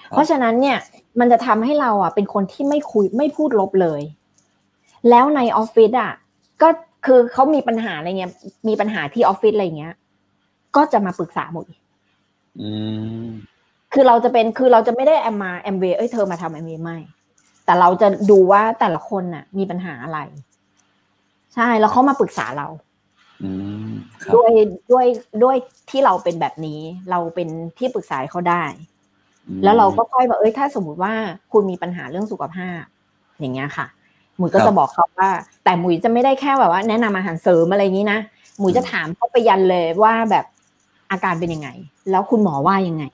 [0.10, 0.78] เพราะฉะนั้นเนี่ย
[1.20, 4.02] มันจะทำให้เราอะเป็นคนที่ไม่คุยไม่พูดลบเลย
[5.10, 6.14] แล้วในออฟฟิศอะ
[6.62, 6.70] ก็
[7.06, 8.32] คือเขามีปัญหาอะไรเงี้ย
[8.68, 9.94] มีปัญหาที่ออฟฟิศอะไรเงี้ย
[10.76, 11.66] ก็จะมาปรึกษาหมด
[13.94, 16.98] คือเราจะเป็นคือเราจะไม่ได้แอมมาแอมเวเอ้ยเธอมาทำแอมเวไม่
[17.72, 20.20] แต่เราจะดูว่าแต่ละคนน่ะ มีปัญหาอะไร
[21.56, 22.68] ใช่แล้วเขามาปรึกษาเรา
[24.36, 24.52] ด้วย
[24.92, 25.06] ด้วย
[25.44, 25.56] ด้วย
[25.90, 26.80] ที่เราเป็นแบบนี้
[27.12, 28.64] เราเป็นที่ปรึกษาเขาได้
[29.64, 31.14] แล้วเราก็ค่อยบอกเอ้ยถ้าสมมติว่า
[31.52, 32.82] คุณมีปัญหาเรื่องสุขภาพ
[33.40, 33.86] อย่างเงี้ยค่ะ
[34.38, 35.30] หมุยก็จะบอกเขาว่า
[35.64, 38.20] แต่หมุยจะไม่ได้แค่แบบว่า แนะนำอาหารเสริมอะไรนี้นะ
[38.60, 40.46] หมุยจะถามเขาไปยันเลยว่าแบบ
[41.12, 41.70] อาการเป็นยังไง
[42.12, 43.06] แล้วคุณหมอว่ายังไง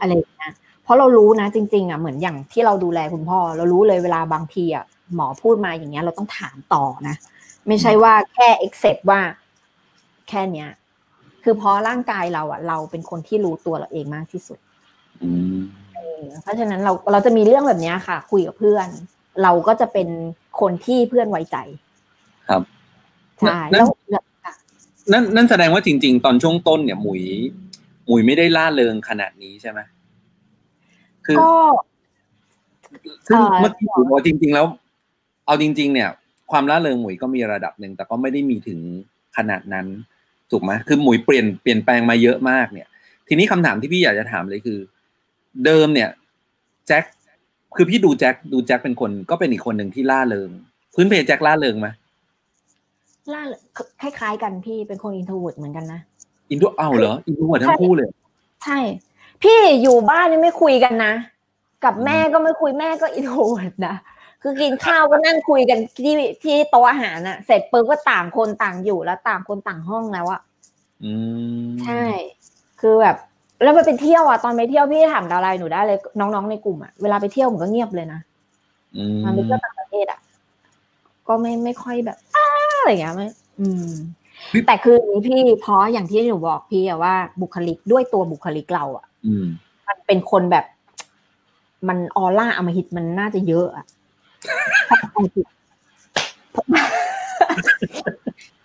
[0.00, 0.12] อะไร
[0.42, 7.16] นะเพราะเรารู้นะจริงๆอะเหมือนอย่างที่เราดูแลคุณพ่อ เรารู้เลยเวลาบางทีอะหมอพูดมาอย่างเงี้ยเราต้องถามต่อนะ
[7.68, 9.20] ไม่ใช่ว่าแค่ accept ว่า
[10.28, 10.68] แค่เนี้ย
[11.44, 14.58] คือเพราะร่างกายเราอะ เราเป็นคนที่รู้ตัวเราเองมากที่สุด
[16.42, 18.88] เพราะฉะนั้นเราเราจะมีเรื่องแบบนี้ค่ะ คุยกับเพื่อน
[19.42, 20.08] เราก็จะเป็น
[20.60, 21.56] คนที่เพื่อนไว้ใจ
[22.48, 22.62] ครับ
[23.40, 23.88] ใช่แล้ว
[25.12, 27.22] นั่นนั่นแสดงว่าจริง ๆ ตอนช่วงต้นเนี่ยหมุย
[28.06, 29.80] หมุยไม่ได้ล่าเริงขนาดนี้ใช่ไหม
[31.26, 31.52] คือก็
[33.26, 34.66] ซึ่งเมื่อกี้บอกจริง ๆ แล้ว
[35.46, 36.10] เอาจริง ๆ เนี่ย
[36.50, 38.78] ความล่าเริงหมุยก็มีระดับหนึ่งแต่ก็ไม่ได้มีถึง
[39.36, 39.86] ขนาดนั้น
[40.50, 42.88] ถูกไหมคือหมุยเปลี่ยนเปลี่ยนแปลงมาเยอะมากเนี่ย
[43.28, 44.78] ทีนี้คำถามที่พี่อยากจะถามเลยคือ
[45.64, 46.10] เดิมเนี่ย
[46.86, 47.04] แจ็ค
[47.76, 50.50] คือพี่ดูแจ็คดูแจ็คเป็นคนก็เป็นอีกคนหนึ่งที่ร่าเริง
[50.94, 51.88] พื้นเพแจ็คร่าเริงไหม
[53.32, 53.42] ล่า
[54.00, 56.00] คล้ายๆกันพี่เป็นคน introvert เหมือนกันนะ
[56.50, 58.08] intro เอาเหรอ introvert ทั้งคู่เลย
[58.64, 58.78] ใช่
[59.44, 61.12] พี่อยู่บ้านนี่ไม่คุยกันนะ
[61.84, 63.94] กับแม่ก็ไม่คุยแม่ก็ introvert นะ
[64.42, 66.14] คือกินข้าวก็นั่งคุยกันที่
[66.44, 70.40] ที่โต๊ะอาหารน่ะเสร็จปุ๊บก็ต่างคนต่างอยู่แล้วต่างคนต่างห้องแล้วอะ
[71.04, 71.12] อื
[71.64, 72.04] มใช่
[72.80, 73.16] คือแบบ
[73.62, 78.20] แล้วไปเป็นเที่ยวอะตอนไปเที่ยวพี่ถามดาวไลน์หนูได้เลย น้องๆในกลุ่มอะเวลาไปเที่ยวผมก็เงียบเลยนะ
[78.96, 80.20] อืมมันไปเที่ยวต่างประเทศอะ
[81.28, 82.46] ก็ไม่ไม่ค่อยแบบอ้า
[82.78, 83.28] อะไรอย่างเงี้ยไม่
[83.60, 83.88] อืม
[84.66, 89.13] แต่คือพี่เพราะอย่างที่หนูบอกพี่อะว่าบุคลิกด้วยตัวบุคลิกเราอะอื
[89.88, 90.64] มันเป็นคนแบบ
[91.88, 93.86] มันออร่าอมหิตมันน่าจะเยอะอะ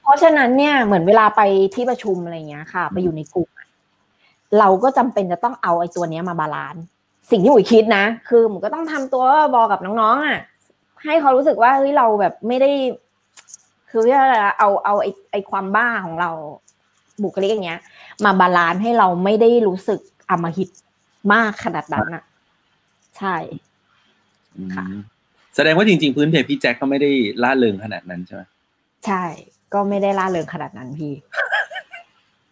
[0.04, 1.42] เพราะฉะนั้นเนี่ยเหมือนเวลาไป
[1.76, 3.50] ที่ประชุมอะไรเงี้ยค่ะ ไปอยู่ในกลุ่ม
[4.60, 6.84] เราก็จำเป็นจะต้องเอาไอ้ตัวเนี้ยมา balance
[7.32, 9.24] สิ่งที่หมุยคิดนะ คือหมุยก็ต้องทำตัว
[9.56, 10.40] บอกกับน้องๆอะ
[11.04, 12.72] ให้เขารู้สึกว่าเฮ้ยเราแบบไม่ได้
[13.90, 14.24] คือว่า
[14.60, 16.30] เอาเอาไอ้ไอ้ความบ้าของเรา
[17.24, 17.82] บุคลิกอย่างเงี้ย
[18.26, 20.00] มา balance ให้เราไม่ได้รู้สึก
[20.30, 20.70] อำมหิต
[21.34, 22.24] มากขนาดนั้นอะ
[23.18, 23.36] ใช่
[24.76, 24.98] ค่ะอืม
[25.56, 27.12] แสดงว่าจริง ๆ พื้นเพพี่แจ็คก็ไม่ได้
[27.44, 28.42] ล่าเริงขนาดนั้นใช่ไหม
[29.06, 29.24] ใช่
[29.74, 31.14] ก็ไม่ได้ล่าเริงขนาดนั้นพี่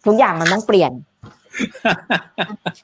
[0.06, 0.92] ทุกอย่างมันต้องเปลี่ยน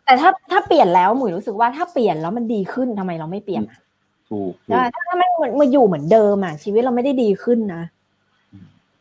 [0.05, 3.79] แต่ถ้าถ้าเปลี่ยนแล้วหมุยรู้สึกว่าถ้าเปลี่ยนแล้วมันดีขึ้นทำไมเราไม่เปลี่ยนอะ
[4.31, 5.19] ถูกถูใช่กถ้ามัน
[5.61, 7.83] มาอยู่เหมือนเดิมอะชีวิตเราไม่ได้ดีขึ้นนะ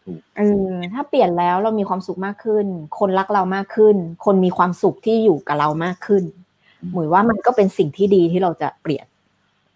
[0.04, 2.66] ถูกเออถ้าเปลี่ยนแล้วเรามีความสุขมากขึ้น
[3.00, 3.96] คนรักเรามากขึ้น
[4.26, 6.24] คนมีความสุขที่อยู่กับเรามากขึ้น
[6.92, 9.06] หมุยว่ามันก็เป็นสิ่งที่ดีที่เราจะเปลี่ยน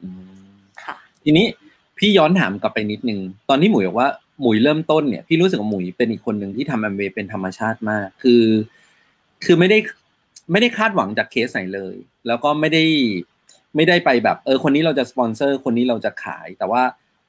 [0.03, 0.09] อื
[0.49, 0.53] ม
[0.83, 1.45] ค่ะ ทีนี้
[1.97, 3.19] พี่ย้อนถามกลับไปนิดนึง
[3.49, 4.09] ตอนที่หมุยบอกว่า
[4.41, 8.43] หมุยเริ่มต้นเนี่ยพี่รู้สึกว่าหมุยเป็นอีกคนหนึ่งที่ทำแอมเวย์เป็นธรรมชาติมาก คือ
[9.45, 9.77] คือไม่ได้
[10.51, 11.95] ไม่ได้คาดหวังจากเคสไหนเลย
[12.27, 12.83] แล้วก็ไม่ได้
[13.75, 16.83] ไม่ได้ไปแบบ เออ คนนี้เราจะสปอนเซอร์ คนนี้เราจะขาย แต่ว่า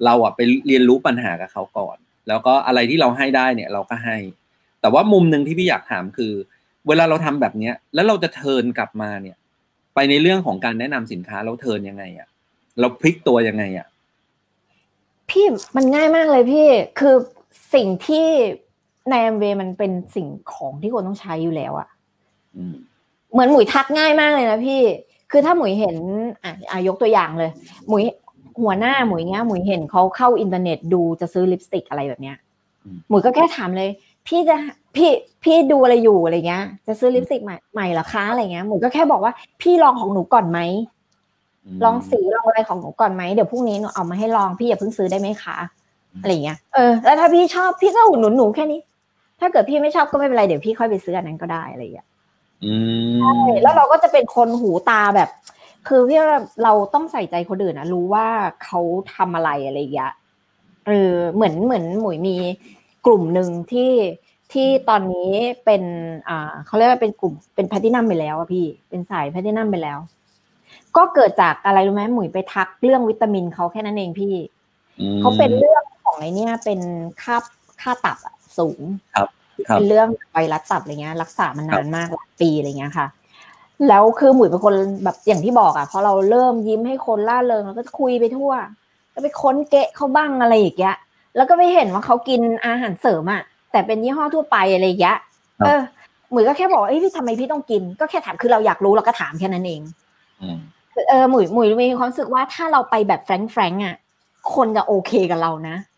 [0.05, 1.97] เราอะไปเรียนรู้ปัญหากับเขาก่อน
[2.29, 4.17] แล้วก็อะไรที่เราให้ได้เนี่ยเราก็ให้
[4.81, 6.33] แต่ว่ามุมหนึ่งที่พี่อยากถามคือ
[6.89, 9.37] เวลาเราทำแบบเนี้ย แล้วเราจะ turn กลับมาเนี่ย
[9.95, 12.29] ไปในเรื่องของการแนะนำสินค้าเรา turn ยังไงอะ
[12.81, 13.87] เราพลิกตัวยังไงอะ
[15.31, 16.69] พี่มันง่ายมากเลยพี่
[16.99, 17.15] คือ
[17.75, 18.27] สิ่งที่
[19.11, 21.89] ในแอมเวมันเป็นสิ่งของที่คนต้องใช้อยู่แล้วอะ
[22.57, 22.75] อืม
[23.33, 24.81] เหมือนหมุยทักง่ายมากเลยนะพี่
[25.31, 25.97] คือถ้าหมุยเห็น
[26.45, 27.51] อะอะยกตัวอย่างเลย
[27.89, 28.03] หมุย
[28.63, 32.37] หัวหน้าหมุยเงี้ยหมุยเห็นเขาเข้าอินเทอร์เน็ตดูจะซื้อลิปสติกอะไรแบบเนี้ย
[33.09, 33.91] หมุยก็แค่ถามเลย
[34.27, 34.57] พี่จะ
[34.97, 35.11] พี่
[35.45, 40.61] พี่ดูอะไรอยู่อะไรเงี้ย จะซื้อลิปสติกใหม่ใหม่เหรอคะอะไรเงี้ยหมุยก็แค่บอกว่าพี่ลองของหนูก่อนไหม
[41.85, 45.57] ลองสีลองอะไรของหนูก่อนไหมเดี๋ยวพรุ่งนี้หนูเอามาให้ลองพี่อย่าเพิ่งซื้อได้ไหมคะ
[46.21, 48.81] อะไรเงี้ยเออแล้วถ้าพี่ชอบพี่ก็อุดหนุนหนูแค่นี้
[49.41, 52.07] ถ้าเกิดพี่ไม่ชอบก็ไม่เป็นไรเดี๋ยวพี่ค่อยไปซื้ออันนั้นก็ได้อะไรอย่างเงี้ย
[52.65, 52.75] อื
[53.15, 55.29] มใช่แล้วเราก็จะเป็นคนหูตาแบบ
[55.89, 58.27] คือพี่ว่าเราต้องใส่ใจคนอื่นนะรู้ว่า
[58.65, 58.81] เขา
[59.15, 60.13] ทำอะไรอะไรอย่างเงี้ย
[60.87, 62.37] เออเหมือนเหมือนหมุยมี
[63.07, 63.93] กลุ่มหนึ่งที่
[64.53, 65.31] ที่ตอนนี้
[65.65, 65.83] เป็น
[66.29, 69.99] อ่าเขาเรียกว่าเป็นกลุ่มเป็นแพลตินัมไปแล้วอะพี่ เป็นสายแพลตินัมไปแล้ว
[70.97, 74.35] ก็เกิดจากอะไรรู้ไหมหมุยไปทักเรื่องวิตามินเขาแค่นั้นเองพี่
[75.01, 76.81] อืมเขาเป็นเรื่องของไอเนี้ยเป็น
[77.23, 77.37] ค่า
[77.83, 78.81] ค่าตับอะสูง
[79.15, 79.29] ครับ
[79.75, 83.07] เป็นเรื่องไวรัสตับอะไรเงี้ย รักษามานานมากหลายปีอะไรเงี้ยค่ะ
[83.89, 84.75] แล้วคือหมุยเป็นคน
[85.05, 88.53] แบบอย่างที่บอกอะพอเราเริ่มยิ้มให้คนล่าเริงเราก็คุยไปทั่ว
[89.15, 90.97] ก็ไปค้นเกะเขาบ้างอะไรอย่างเงี้ย
[91.37, 95.17] แล้วก็ไปเห็นว่าเขากินอาหารเสริมอะแต่เป็นยี่ห้อทั่วไปอะไรอย่างเงี้ย
[95.59, 95.81] ครับเออ
[96.31, 99.81] หมุยก็แค่บอกว่าเอ้ยพี่ทำไมพี่ต้องกิน ก็แค่ถามคือเราอยากรู้เราก็ถามแค่นั้นเอง
[100.41, 100.59] อืม
[100.95, 103.97] คือเออหมุยหมุยมีความรู้สึกว่าถ้าเราไปแบบแฟรงค์แฟรงค์อะ
[104.55, 105.98] คนจะโอเคกับเรานะอื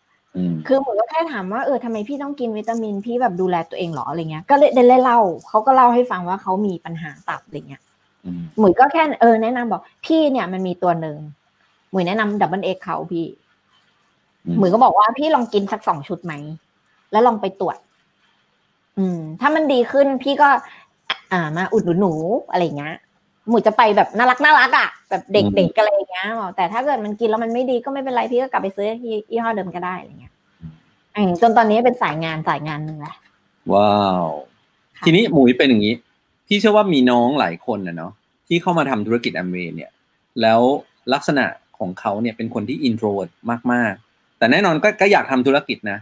[0.67, 7.81] คือหมุยก็แค่ถามว่าเออทำไมพี่ต้องกินวิตามินพี่แบบดูแลตัวเองเหรออะไรเงี้ยก็เลยได้เล่าเขาก็เล่าให้ฟังว่าเขามีปัญหาตับอะไรเงี้ย
[8.25, 11.17] อืมหมุยก็แค่เออแนะนำบอก พี่เนี่ยมันมีตัวหนึ่ง
[11.91, 13.27] หมุยแนะนำ Double X เขาพี่
[14.57, 16.33] หมุยก็บอกว่าพี่ลองกินสักสองชุดไหม
[17.11, 17.77] แล้วลองไปตรวจ
[18.97, 20.49] อืม ถ้ามันดีขึ้นพี่ก็
[21.31, 22.13] อ่ามาอุดหนุนหนู
[22.51, 22.95] อะไรเงี้ย
[23.51, 30.33] หมุยจะไปแบบน่ารักน่ารักอะแบบเด็กๆอะไรอย่างเงี้ยบอกแต่ถ้าเกิดมันกินแล้วมันไม่ดีก็ไม่เป็นไรพี่ก็กลับไปซื้อที่ยี่ห้อเดิมก็ได้อะไรเงี้ย
[31.15, 33.15] อืมจนตอนนี้เป็นสายงานสายงานหนึ่งแหละ
[33.73, 34.25] ว้าว
[34.97, 35.93] ค่ะทีนี้หมุยเป็นอย่างนี้
[36.47, 38.11] พี่เชื่อว่ามีน้องหลายคนนะเนาะ
[38.47, 39.91] ที่เข้ามาทำธุรกิจแอมเวย์เนี่ย
[40.41, 40.61] แล้ว
[41.13, 41.45] ลักษณะ
[41.79, 43.31] ของเขาเนี่ยเป็นคนที่ introvert
[43.71, 45.99] มากๆ แต่แน่นอนก็ก็อยากทำธุรกิจนะ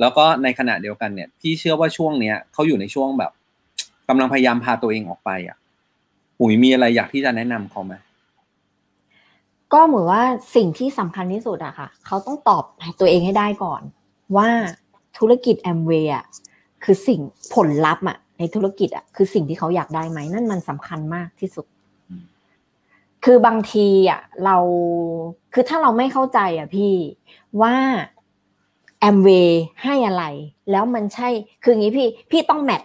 [0.00, 3.32] แล้วก็ในขณะเดียวกันเนี่ย พี่เชื่อว่าช่วงเนี้ยเขาอยู่ในช่วงแบบ
[4.08, 5.60] กำลังพยายามพาตัวเองออกไปอะห
[6.40, 7.94] มุยมีอะไรอยากที่จะแนะนำเขาไหม
[9.72, 10.22] ก็เหมือนว่า
[10.56, 12.64] สิ่งที่สำคัญที่สุดอะค่ะ เขาต้องตอบ
[13.00, 13.82] ตัวเองให้ได้ก่อน
[14.36, 14.48] ว่า
[15.18, 16.24] ธุรกิจแอมเวย์อะ
[16.84, 17.20] คือสิ่ง
[17.54, 21.66] ผลลัพธ์อะในธุรกิจอะคือสิ่งที่เขาอยากได้ไหมนั่นมันสำคัญมากที่สุด
[23.24, 24.56] คือบางทีอะเรา
[25.52, 26.92] คือถ้าเราไม่เข้าใจอะพี่
[27.62, 27.74] ว่า
[29.00, 30.24] แอมเวย์ให้อะไร
[30.70, 31.28] แล้วมันใช่
[31.62, 32.82] คืออย่างนี้พี่พี่ต้องแมท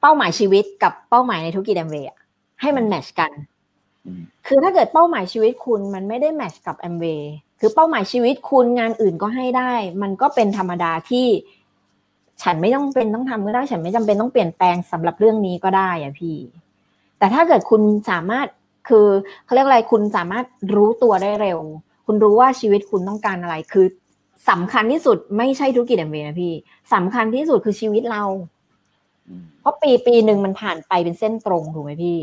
[0.00, 2.08] เป้าหมายชีวิตกับเป้าหมายในธุรกิจแอมเวย์
[2.60, 3.32] ให้มันแมทชกัน
[4.46, 11.26] คือถ้าเกิดเป้าหมายชีวิตคุณมันไม่ได้แมทชกับแอมเวย์คือเป้าหมายชีวิตคุณงานอื่นก็ให้ได้ มันก็เป็นธรรมดาที่
[12.42, 16.36] ฉันไม่ต้องเป็นต้องทำก็ได้ ฉันไม่จำเป็นต้องเปลี่ยนแปลงสำหรับเรื่องนี้ก็ได้อะพี่
[17.18, 18.46] แต่ถ้าเกิดคุณสามารถ
[18.88, 19.06] คือ
[19.44, 20.44] เขาเรียกอะไรคุณสามารถ
[20.74, 21.58] รู้ตัวได้เร็ว
[22.06, 23.86] คุณรู้ว่าชีวิตคุณต้องการอะไรคือ
[24.50, 26.54] สำคัญที่สุดไม่ใช่ธุรกิจแอมเวย์นะพี่
[26.94, 28.22] สำคัญที่สุดคือชีวิตเรา
[29.60, 32.18] เพราะปีปีหนึ่งมันผ่านไปเป็นเส้นตรงถูกไหมพี่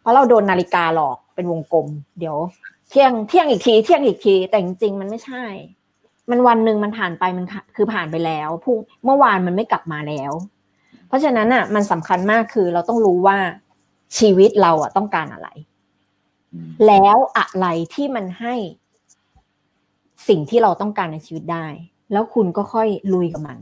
[0.00, 1.86] เพราะเราโดนนาฬิกาหลอกเป็นวงกลม
[2.18, 2.36] เดี๋ยว
[2.90, 5.44] เที่ยงเที่ยงอีกที เที่ยงอีกที แต่จริงๆมันไม่ใช่
[6.30, 7.46] มันวันหนึ่งมันผ่านไปมัน
[7.76, 10.32] คือผ่านไปแล้วพรุ่งเมื่อวานมันไม่กลับมาแล้ว
[11.08, 13.38] เพราะฉะนั้นอะ มันสำคัญมากคือเราต้องรู้ว่า
[14.18, 15.48] ชีวิตเราอะต้องการอะไร
[16.86, 18.54] แล้วอะไรที่มันให้
[20.28, 21.66] สิ่งที่เราต้องการในชีวิตได้
[22.12, 23.58] แล้วคุณก็ค่อยลุยกับมัน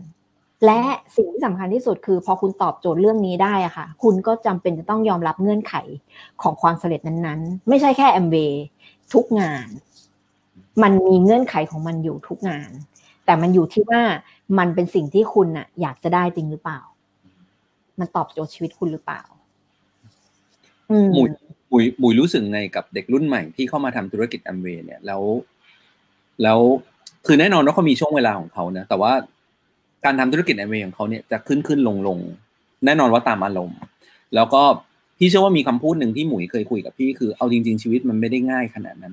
[0.65, 0.81] และ
[1.17, 5.75] สิ่งที่สำคัญที่สุดคือ พอคุณตอบโจทย์เรื่องนี้ได้อะค่ะ คุณก็จำเป็นจะต้องยอมรับเงื่อนไข
[6.43, 8.37] ของความสำเร็จนั้นๆ ไม่ใช่แค่แอมเบ
[9.13, 9.69] ทุกงาน
[10.83, 12.71] มันมีเงื่อนไขของมันอยู่ทุกงาน
[13.25, 14.03] แต่มันอยู่ที่ว่า
[14.59, 16.81] มันเป็นสิ่งที่คุณน่ะอยากจะได้จริงหรือเปล่า
[17.99, 19.23] มันตอบโจทย์ชีวิตคุณหรือเปล่า
[21.15, 21.31] หมุย
[21.71, 25.23] หมุยหมุยรู้สึกไงกับเด็กรุ่นใหม่ที่เข้ามาทำธุรกิจแอมเวย์เนี่ยแล้ว
[26.43, 26.59] แล้ว
[27.27, 29.13] คือแน่นอนว่าเขามีช่วงเวลาของเขานะแต่ว่า
[30.05, 32.19] การทำธุรกิจแอมเวย์ของเขาเนี่ยจะขึ้นขึ้นลงลง
[32.85, 33.79] แน่นอนว่าตามอารมณ์
[34.35, 34.63] แล้วก็
[35.19, 39.13] พี่เชื่อว่ามีคำพูดหนึ่งที่หมุยเคยคุยกับพี่คือเอาจริง ๆชีวิตมันไม่ได้ง่ายขนาดนั้น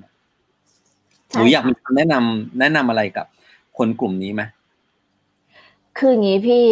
[1.33, 3.25] หนูอยากมีคำแนะนำแนะนำอะไรกับ
[3.77, 4.41] คนกลุ่มนี้ไหม
[5.97, 6.65] คืออย่างนี้พี่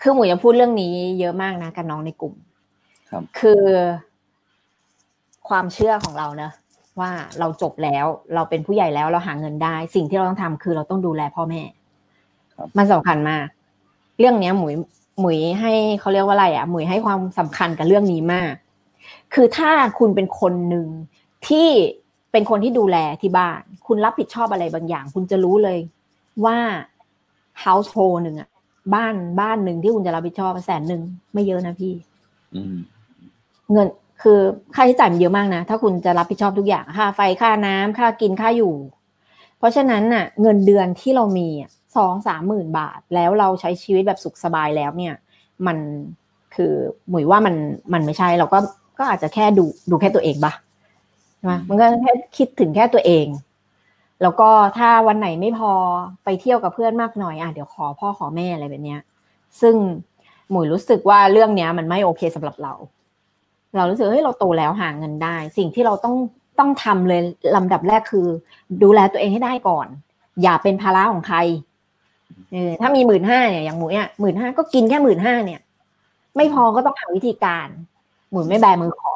[0.00, 2.34] คือหมูจะพูดเรื่องนี้เยอะมากนะกับน้องในกลุ่ม
[3.10, 3.64] ครับคือ
[5.48, 6.52] ความเชื่อของเราเนะ
[7.00, 11.62] ว่าเราจบแล้วเราเป็นผู้ใหญ่แล้วเราหาเงินได้ สิ่งที่เราต้องทำคือเราต้องดูแลพ่อแม่
[12.78, 13.44] มันสำคัญมาก
[14.18, 14.74] เรื่องเนี้ยหมุย
[15.20, 18.52] หมุยให้เขาเรียกว่าอะไรอะหมุยให้ความสำคัญกับเรื่องนี้มาก
[19.34, 20.86] คือถ้าคุณเป็นคนหนึ่ง
[21.48, 21.68] ที่
[22.32, 25.78] เป็นคนที่ดูแลที่บ้าน คุณรับผิดชอบอะไรบางอย่าง คุณจะรู้เลย
[26.44, 26.58] ว่า
[27.64, 28.48] household หนึ่งอะ
[28.94, 31.92] บ้านบ้านหนึ่งที่คุณจะรับผิดชอบแสนหนึ่งไม่เยอะนะพี่
[33.72, 33.88] เงิน
[34.22, 34.38] คือ
[34.74, 38.74] ค่าใช้จ่ายมันเยอะมากนะ ถ้าคุณจะรับผิดชอบทุกอย่างค่าไฟค่าน้ำค่ากินค่าอยู่
[39.58, 41.48] เพราะฉะนั้นน่ะ เงินเดือนที่เรามี
[41.96, 45.14] สองสามหมื่นบาท แล้วเราใช้ชีวิตแบบสุขสบายแล้วเนี่ย
[45.66, 45.76] มัน
[46.54, 46.72] คือ
[47.08, 47.54] หมุยว่ามัน
[47.92, 48.58] มันไม่ใช่เราก็
[48.98, 50.52] ก็อาจจะแค่ดูดูแค่ตัวเองปะ
[51.68, 53.26] มันก็แค่คิดถึงแค่ตัวเอง
[54.22, 55.72] แล้วก็ถ้าวันไหนไม่พอ
[56.24, 59.00] ไปเที่ยวกับเพื่อนมากหน่อยอะเดี๋ยวขอพ่อขอแม่อะไรแบบเนี้ย
[59.60, 59.74] ซึ่ง
[60.50, 62.72] หมุยรู้สึกว่าเรื่องเนี้ย มันไม่โอเคสำหรับเรา
[63.76, 66.14] เรารู้สึกเฮ้ยเราโตแล้วหาเงินได้ สิ่งที่เราต้อง
[66.58, 67.20] ต้องทำเลย
[67.56, 68.26] ลำดับแรกคือ
[68.82, 69.86] ดูแลตัวเองให้ได้ก่อน
[70.42, 71.38] อย่าเป็นภาระของใคร
[72.52, 75.60] เออถ้ามีหมื่นห้าเนี่ยอย่างหมุยอะหมื่นห้าก็กินแค่หมื่นห้าเนี่ย
[76.36, 77.68] ไม่พอก็ต้องหาวิธีการ
[78.30, 79.14] หมุยไม่แบมือขอ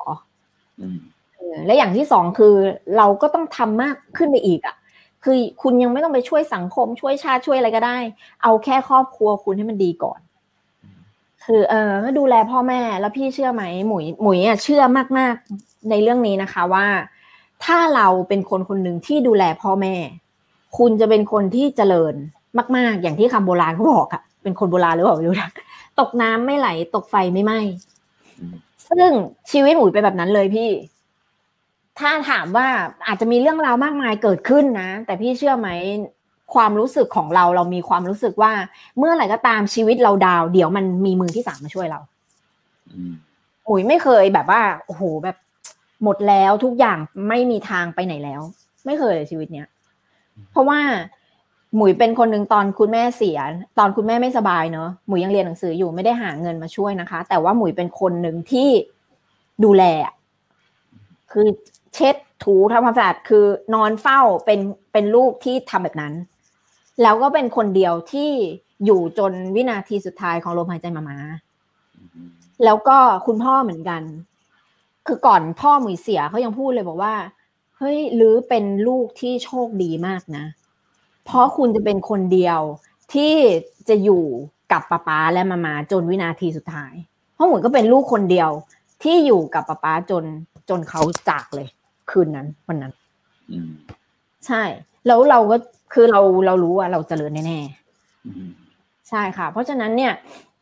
[1.66, 2.54] และอย่างที่สองคือ
[2.96, 4.76] เราก็ต้องทำมากขึ้นไปอีกอะ
[5.24, 7.98] คือคุณยังไม่ต้องไปช่วยสังคมช่วยชาติช่วยอะไรก็ได้
[8.42, 10.20] เอาแค่ครอบครัวคุณให้มันดีก่อน
[11.44, 14.82] คือ เออดูแลพ่อแม่แล้วพี่เชื่อไหมหมุยหมุยอะเชื่อ
[15.18, 16.86] มากๆในเรื่องนี้นะคะว่า
[17.64, 19.94] ถ้าเราเป็นคนคนหนึ่งที่ดูแลพ่อแม่
[20.78, 22.14] คุณจะเป็นคนที่เจริญ
[22.76, 25.50] มาก ๆ อย่างที่คำโบราณเขาบอกอะเป็นคนโบราณหรือเปล่าไม่รู้นะ
[26.00, 27.60] ตกน้ำไม่ไหล ตกไฟไม่ไหม้
[28.88, 29.10] ซึ่ง
[29.52, 30.70] ชีวิตหมุยไปแบบนั้นเลยพี่
[31.98, 32.68] ถ้าถามว่า
[33.06, 35.68] อาจจะมีเรื่องราวมากมายเกิดขึ้นนะ แต่พี่เชื่อไหม
[36.54, 38.52] ความรู้สึกของเราเรามีความรู้สึกว่า
[38.98, 42.00] เมื่อไหร่ก็ตามชีวิตเราดาว เดี๋ยวมันมีมือที่สามมาช่วยเรา
[43.68, 45.36] อุ๋ยไม่เคยแบบว่าโอ้โหแบบ
[46.04, 46.98] หมดแล้วทุกอย่าง
[47.28, 48.40] ไม่มีทางไปไหนแล้ว
[48.86, 49.68] ไม่เคยเลยชีวิตเนี้ย
[50.50, 50.80] เพราะว่า
[51.74, 53.38] หมุยเป็นคนหนึ่งตอนคุณแม่เสีย
[53.78, 58.68] ตอนคุณแม่ไม่สบายเนอะหมุยยังเรียนหนังสืออยู่ไม่ได้หาเงินมาช่วยนะคะ แต่ว่าหมุยเป็นคนหนึ่งที่
[59.64, 59.84] ดูแล
[61.32, 61.46] คือ
[61.94, 63.44] เช็ดถูทำความสะอาดคือ
[63.74, 64.60] นอนเฝ้าเป็น
[64.92, 66.14] เป็นลูกที่ทำแบบนั้น
[67.02, 68.30] แล้วก็เป็นคนเดียวที่
[68.84, 71.18] อยู่จนวินาทีสุดท้ายของลมหายใจมามา
[72.64, 74.02] แล้วก็คุณพ่อเหมือนกัน
[75.06, 77.14] คือก่อนพ่อหมุยเสียเขายังพูดเลยบอกว่า
[77.78, 80.44] เฮ้ยหรือเป็นลูกที่โชคดีมากนะ
[81.26, 82.60] เพราะคุณจะเป็นคนเดียว
[83.14, 83.34] ที่
[83.88, 84.24] จะอยู่
[84.72, 86.94] กับป้าป้าและมามาจนวินาทีสุดท้าย
[87.34, 88.50] เพราะหมุยก็เป็นลูกคนเดียว
[89.02, 90.24] ที่อยู่กับป้าป้าจน
[90.68, 91.68] จนเขาจากเลย
[92.10, 92.92] คืนนั้นวันนั้น
[94.46, 94.62] ใช่
[95.06, 95.56] แล้วเราก็
[95.92, 100.12] คือเราเรารู้ว่าเราเจริญแน่ๆใช่ค่ะ เพราะฉะนั้นเนี่ย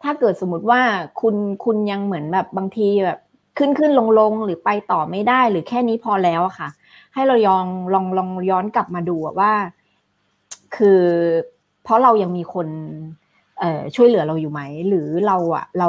[0.02, 0.80] ถ้าเกิดสมมติว่า
[1.20, 3.18] คุณคุณยังเหมือนแบบบางทีแบบ
[3.58, 6.68] ขึ้นขึ้นลงลงหรือไปต่อไม่ได้หรือแค่นี้พอแล้วอะค่ะ
[7.14, 9.52] ให้เรายองลองลองย้อนกลับมาดูว่า
[10.76, 11.00] คือ
[11.82, 12.68] เพราะเรายังมีคน
[13.60, 15.88] เออช่วยเหลือเราอยู่ไหม หรือเราอะเรา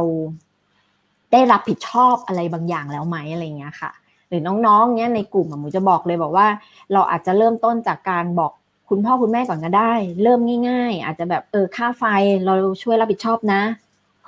[1.32, 3.92] ได้รับผิดชอบอะไรบางอย่างแล้วไหมอะไรเงี้ยค่ะ
[4.30, 6.48] หรือน้องๆเนี้ยในกลุ่มหมูจะบอกเลยบอกว่า
[6.94, 8.52] เราอาจจะเริ่มต้นจากการบอก
[8.90, 12.04] คุณพ่อคุณแม่ก่อนก็ได้ เริ่มง่าย ๆ อาจจะแบบเออค่าไฟ
[12.46, 13.62] เราช่วยรับผิดชอบนะ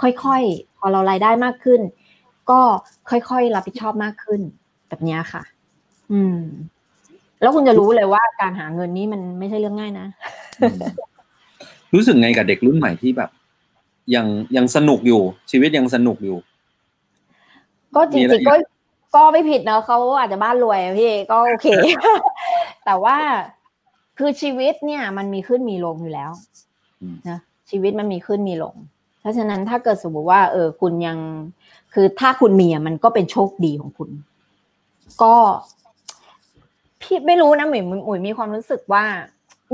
[0.01, 1.81] ค่อยๆ พอเรารายได้มากขึ้น
[2.49, 2.59] ก็
[3.09, 4.41] ค่อยๆ รับผิดชอบมากขึ้น
[4.89, 5.43] แบบนี้ค่ะ
[6.11, 6.39] อืม
[7.41, 10.07] แล้วคุณจะรู้เลยว่าการหาเงินนี้มันไม่ใช่เรื่องง่ายนะ
[11.93, 13.29] รู้สึกไงกับเด็กรุ่นใหม่ที่แบบ
[14.15, 15.21] ยังยังสนุกอยู่
[15.51, 16.37] ชีวิตยังสนุกอยู่
[17.95, 18.55] ก็จริงๆก็
[19.15, 21.67] ก็ไม่ผิดนะเขาอาจจะบ้านรวยพี่ก็โอเค
[22.85, 23.17] แต่ว่า
[24.17, 26.31] คือชีวิตเนี่ย มันมีขึ้นมีลงอยู่แล้ว
[27.29, 28.75] นะชีวิตมันมีขึ้นมีลง
[29.21, 31.17] เพราะฉะนั้นถ้าเกิดสมมติว่า เออคุณยัง
[31.93, 34.09] คือถ้าคุณมีอะมันก็เป็นโชคดีของคุณ
[35.23, 35.33] ก็
[37.07, 39.03] พี่ไม่รู้นะหมุยหมุยมีความรู้สึกว่า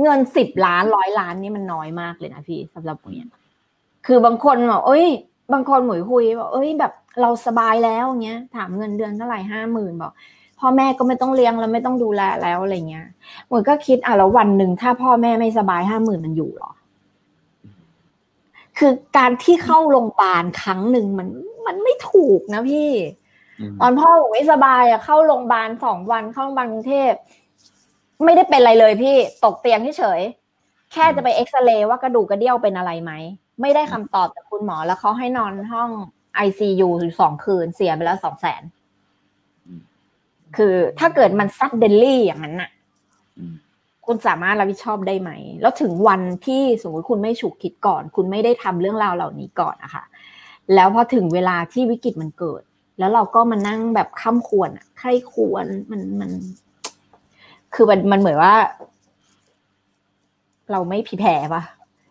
[0.01, 3.15] เงินสิบล้านร้อยล้านนี่มันน้อยมากเลยนะพี่สำหรับหมุย
[4.07, 5.07] คือบางคนบอกเอ้ย
[5.53, 10.11] บางคนหมุยคุยบอกเอ้ยแบบเราสบายแล้วเงี้ย ถามเงินเดือนเท่าไหร่ห้าหมื่นบอก
[10.59, 13.07] พ่อแม่ก็ไม่ต้องเลี้ยงแล้วไม่ต้องดูแลแล้วอะไรเงี้ย
[13.47, 16.71] หมุยก็คิดอะแล้ววันหนึ่งถ้าพ่อแม่ไม่สบายห้าหมื่นมันอยู่หรอ
[18.77, 21.27] คือการที่เข้าโรงพยาบาลครั้งหนึ่งมัน
[21.65, 22.89] มันไม่ถูกนะพี่
[23.81, 27.13] ตอนพ่อผมไม่สบายอะเข้าโรงพยาบาลสองวันเข้าโรงพยาบาลกรุงเทพ
[28.25, 30.21] ไม่ได้เป็นอะไรเลยพี่ตกเตียงเฉย
[30.93, 33.11] แค่จะไปเอ็กซเรย์ว่ากระดูกกระเดี่ยวเป็นอะไรไหม
[33.61, 35.89] ไม่ได้คำตอบจากคุณหมอแล้วเขาให้นอนห้อง
[36.35, 36.89] ไอซียู
[37.19, 38.63] สองคืนเสียไปแล้วสองแสน
[40.57, 42.69] คือถ้าเกิดมันซัดเดลลี่อย่างนั้นน่ะ
[44.05, 45.31] คุณสามารถรับผิดชอบได้ไหม
[45.61, 50.03] แล้วถึงวันที่สมมติคุณไม่ฉุกคิดก่อน คุณไม่ได้ทำเรื่องราวเหล่านี้ก่อนนะคะ
[50.73, 52.63] แล้วพอถึงเวลาที่วิกฤตมันเกิด
[52.99, 56.31] แล้วเราก็มานั่งแบบข้ามควรอะใครควรมันมัน
[57.73, 58.55] คือมันมันเหมือนว่า
[60.71, 61.63] เราไม่ผีแผ่ปะ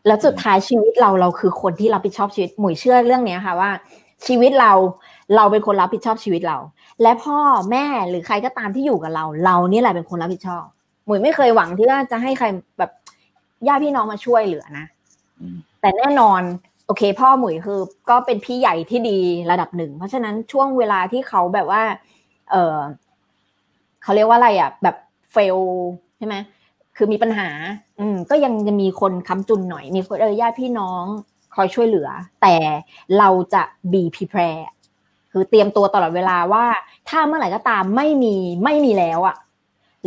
[0.06, 3.70] แล้วสุดท้ายชีวิตเราเราคือคนที่รับผิดชอบชีวิตหมุยเชื่อเรื่องเนี้ยค่ะว่า
[4.26, 4.72] ชีวิตเรา
[5.36, 6.58] เราเป็นคนรับผิดชอบชีวิตเรา
[7.02, 7.38] และพ่อ
[7.70, 10.64] แม่หรือใครก็ตามที่อยู่กับเรา เรานี่แหละเป็นคนรับผิดชอบ
[11.06, 12.46] หมุยไม่เคยหวังที่ว่าจะให้ใคร
[12.78, 12.90] แบบ
[13.68, 14.86] ญาติพี่น้องมาช่วยเหลือนะ
[15.80, 17.80] แต่แน่นอนโอเคพ่อหมุยคือ
[18.10, 19.18] ก็เป็นพี่ใหญ่ที่ดี
[19.50, 21.82] ระดับหนึ่ง เพราะฉะนั้นช่วงเวลาที่เขาแบบว่า
[22.50, 22.76] เออ
[24.02, 24.96] เขาเรียกว่าอะไรอะ แบบ
[25.32, 25.58] เฟล
[26.18, 26.34] ใช่ไหม
[26.96, 27.48] คือมีปัญหา
[28.00, 31.04] อืม ก็ยังจะมีคนค้ำจุนหน่อย มีคนเออญาติพี่น้อง
[31.54, 32.08] คอยช่วยเหลือ
[32.42, 32.56] แต่
[33.18, 33.62] เราจะ
[33.92, 34.62] be prepare
[35.32, 36.64] คือเตรียมตัวตลอดเวลาว่า
[37.08, 39.36] ถ้าเมื่อไหร่ก็ตามไม่มีไม่มีแล้วอะ่ะ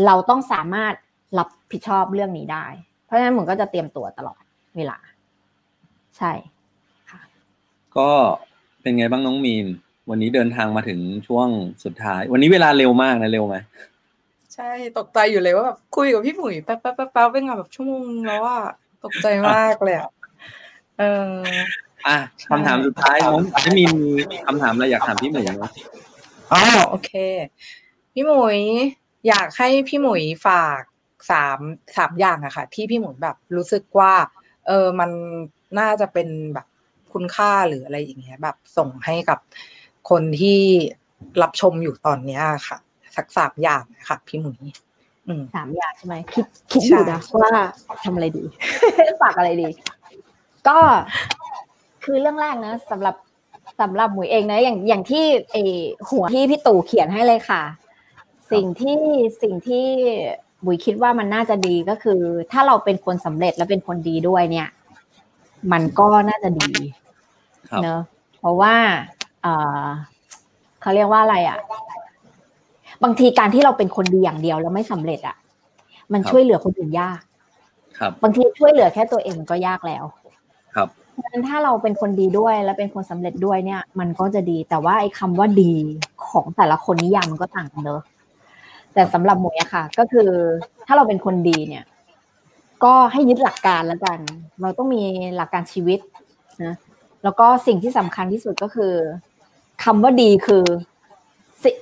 [0.06, 0.94] เราต้องสามารถ
[1.38, 2.66] รับผิดชอบเรื่องนี้ได้
[3.06, 4.42] เพราะฉะนั้นผมก็จะเตรียมตัวตลอด
[4.78, 4.98] เวลา
[6.18, 6.32] ใช่
[7.98, 8.10] ก็
[8.82, 9.68] เป็นไงบ้างน้องมีน
[10.10, 11.48] วันนี้เดินทางมาถึงช่วง
[11.84, 13.56] สุดท้าย วันนี้เวลาเร็วมากนะเร็วไหม
[14.54, 18.58] ใช่ตกใจอยู่เลยว่าแบบคุยกับพี่หมุยแป๊บแป๊บแป๊บแป๊บเป็นไงแบบชั่วโมงแล้วว่า
[19.04, 20.10] ตกใจมากเลยอะ
[21.00, 21.34] เออ
[22.08, 22.18] อะ
[22.50, 23.86] คำถามสุดท้ายน้องไม่มี
[24.46, 25.66] คำถามอะไรอยากถามพี่หมุยไหม
[26.52, 27.12] อ๋อโอเค
[28.14, 28.60] พี่หมุย
[29.28, 30.82] อยากให้พี่หมุยฝาก
[31.32, 31.60] สาม
[31.98, 34.14] สามอย่างอะค่ะ ที่พี่หมุยแบบรู้สึกว่า
[34.68, 35.10] เออมัน
[35.80, 36.68] น่าจะเป็นแบบ
[37.16, 39.40] คุณค่าหรืออะไรอย่างเงี้ยแบบส่งให้กับ
[40.10, 40.60] คนที่
[41.42, 42.78] รับชมอยู่ตอนเนี้ยค่ะ
[43.16, 44.60] สักสามอย่างค่ะ พี่หมุย
[45.56, 47.52] สามอย่างใช่ไหมคิดคิดอยู่นะว่า
[48.04, 48.44] ทำอะไรดี
[49.22, 49.70] ฝากอะไรดี
[50.68, 50.78] ก็
[52.04, 53.16] คือเรื่องแรกนะสำหรับ
[53.82, 55.58] สำหรับหมวยเองนะ อย่างอย่างที่เอ
[56.10, 57.62] หัวที่พี่ตู่เขียนให้เลยค่ะ
[58.52, 58.98] สิ่งที่
[59.42, 59.86] สิ่งที่
[60.66, 64.68] บุยคิดว่ามันน่าจะดีก็คือ ถ้าเราเป็นคนสำเร็จและเป็นคนดีด้วยเนี่ย
[65.72, 66.72] มันก็น่าจะดี
[67.84, 68.02] เนอะ
[68.40, 68.74] เพราะว่า
[69.44, 69.48] เอ
[69.84, 69.86] อ
[70.82, 71.60] เขาเรียกว่าอะไรอะ
[73.04, 75.36] บางทีการที่เราเป็นคนดีอย่างเดียวแล้วไม่สำเร็จอะ
[76.14, 77.20] มันช่วยเหลือคนอื่นยาก
[78.00, 80.04] ครับ บางทีช่วยเหลือแค่ตัวเองมันก็ยากแล้ว
[80.76, 85.74] ครับเพราะฉะนั้นถ้าเราเป็นคนดีด้วยและเป็นคนสำเร็จด้วยเนี่ย มันก็จะดีแต่ว่าไอ้คาว่าดี
[86.30, 88.02] ของแต่ละคนนิยามมันก็ต่างกันเนอะ
[88.94, 90.30] แต่สำหรับหมวยอะค่ะ ก็คือ
[90.86, 91.84] ถ้าเราเป็นคนดีเนี่ย
[92.84, 94.20] ก็ให้ยึดหลักการแล้วกัน
[94.62, 95.02] เราต้องมี
[95.36, 96.00] หลักการชีวิต
[96.64, 96.74] นะ
[97.24, 98.94] แล้วก็สิ่งที่สำคัญที่สุดก็คือ
[99.84, 100.64] คำว่าดีคือ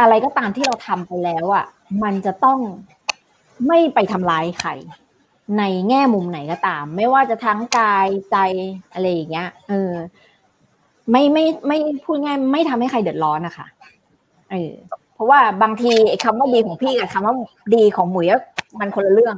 [0.02, 1.66] อะไรก็ตามที่เราทำไปแล้วอะ
[2.04, 2.60] มันจะต้อง
[3.68, 4.70] ไม่ไปทำร้ายใคร
[5.58, 8.38] ในแง่มุมไหนก็ตาม ไม่ว่าจะทั้งกายใจ
[8.94, 9.92] อะไรอย่างเงี้ยเออ
[11.12, 13.68] ไม่ไม่ไม่พูดง่ายไม่ทำให้ใครเดือดร้อนนะคะ
[14.52, 14.74] เออ
[15.14, 17.36] เพราะว่าบางทีไอ้คำว่าดีของพี่กับคำว่า
[17.76, 18.28] ดีของหมุย
[18.80, 19.36] มันคนละเรื่อง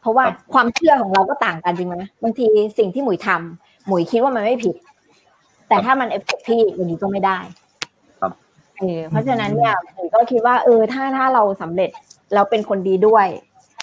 [0.00, 2.46] เพราะว่าความเชื่อของเราก็ต่างกันจริงไหมบางที
[2.78, 4.74] สิ่งที่หมุยทำหมุยคิดว่ามันไม่ผิด
[5.68, 7.38] แต่ถ้ามันเอฟเฟกพี่อย่างนี้ก็ไม่ได้
[8.20, 8.32] ครับ
[8.78, 11.90] เออเพราะฉะนั้นเนี่ยผมก็คิดว่าเออถ้าถ้าเราสำเร็จ
[12.34, 13.26] เราเป็นคนดีด้วย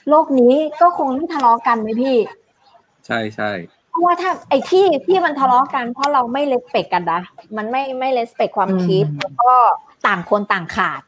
[0.09, 2.17] โลกนี้ก็คงไม่ทะเลาะกันไหมพี่
[3.05, 3.51] ใช่ใช่
[3.89, 7.21] เพราะว่าถ้าไอ้ที่ที่มันทะเลาะกันเพราะเราไม่เลสเปกกันนะ
[7.57, 9.51] มันไม่ไม่เลสเปกความคิดอืมแล้วก็
[10.07, 11.01] ต่างคนต่างขาด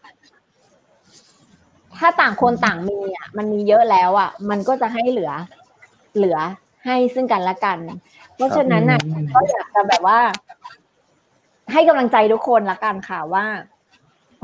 [1.99, 5.31] ถ้าต่างคนต่างมีอะมันมีเยอะแล้วอะ มันก็จะให้เหลือ
[6.15, 6.37] เหลือ
[6.85, 7.77] ให้ซึ่งกันและกัน
[8.35, 10.19] เพราะฉะนั้นน่ะอืมก็อยากจะแบบว่า
[11.73, 13.45] ให้กำลังใจทุกคนละกันค่ะว่า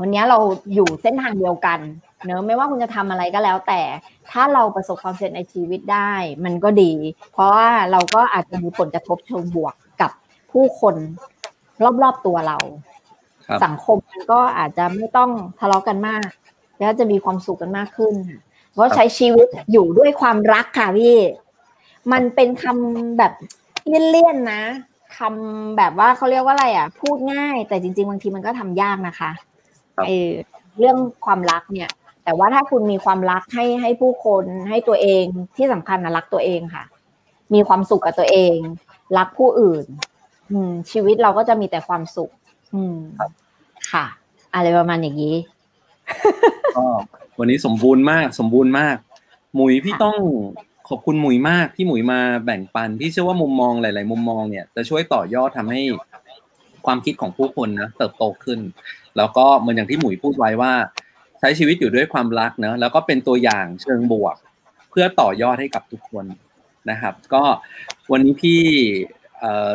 [0.00, 0.38] วันนี้เรา
[0.74, 1.78] อยู่เส้นทางเดียวกัน
[2.24, 3.80] เนอะไม่ว่าคุณจะทำอะไรก็แล้ว แต่
[4.30, 6.12] ถ้าเราประสบความสำเร็จในชีวิตได้
[6.44, 6.92] มันก็ดี
[7.32, 10.10] เพราะว่าเราก็อาจจะมีผลกระทบเชิงบวกกับ
[10.52, 10.94] ผู้คน
[12.02, 12.58] รอบๆตัวเรา
[13.46, 16.22] ครับสังคมมันก็อาจจะไม่ต้องทะเลาะกันมาก
[16.78, 18.40] แล้วจะมีความสุขกันมากขึ้นค่ะ
[18.72, 21.16] เพราะใช้ชีวิตอยู่ด้วยความรักค่ะพี่
[22.12, 23.32] มันเป็นคำแบบ
[23.86, 24.62] เลี่ยนๆนะ
[25.18, 29.30] คำแบบว่าเขาเรียกว่าอะไรอะ พูดง่าย แต่จริง ๆ บางทีมันก็ทำยากนะคะ
[29.96, 30.30] ครับเออ
[30.78, 31.90] เรื่องความรักเนี่ย
[32.24, 35.24] แต่ว่าถ้าคุณมีความรักให้ให้ผู้คนให้ตัวเอง
[35.56, 36.84] ที่สำคัญนะรักตัวเองค่ะ
[37.54, 38.56] มีความสุขกับตัวเอง
[39.18, 39.84] รักผู้อื่น
[40.50, 42.30] อืม ชีวิตเราก็จะมีแต่ความสุข
[42.74, 42.96] อืม
[43.92, 44.06] ค่ะ
[44.54, 45.36] อะไรประมาณอย่างนี้
[46.76, 46.86] ก็
[47.38, 48.96] วันนี้สมบูรณ์มาก สมบูรณ์มาก
[49.54, 50.18] หมุยพี่ค่ะต้อง
[50.90, 55.80] ขอบคุณหมุยมากที่หมุยมาแบ่งปัน พี่เชื่อว่ามุมมองหลาย ๆ มุมมองเนี่ยจะช่วยต่อยอดทำให้
[56.86, 58.60] ความคิดของผู้คนนะเติบโตขึ้น
[59.16, 60.72] แล้วก็เหมือนอย่างที่หมุยพูดไว้ว่า
[61.40, 64.36] ใช้ชีวิตอยู่ด้วยความรักเนอะแล้วก็เป็นตัวอย่างเชิงบวก
[64.90, 66.24] เพื่อต่อยอดให้กับทุกคน
[66.90, 67.42] นะครับ ก็
[68.12, 68.60] วันนี้พี่
[69.40, 69.70] เอ่อ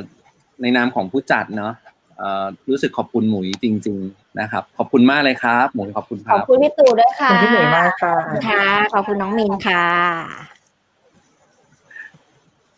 [0.61, 1.73] ในนามของผู้จัดเนาะ
[2.17, 8.15] เอ่อรู้สึกขอบคุณหมุยจริง ๆ นะครับ ขอบคุณมากเลยครับ หมุยขอบคุณคขอบรับคุณพี่ตู่ด้วยขอบค่ะคุณพี่หนุ่ยมากค่ะ
[8.47, 8.63] ค่ะ
[8.93, 10.54] ขอบคุณน้องมินค่ะ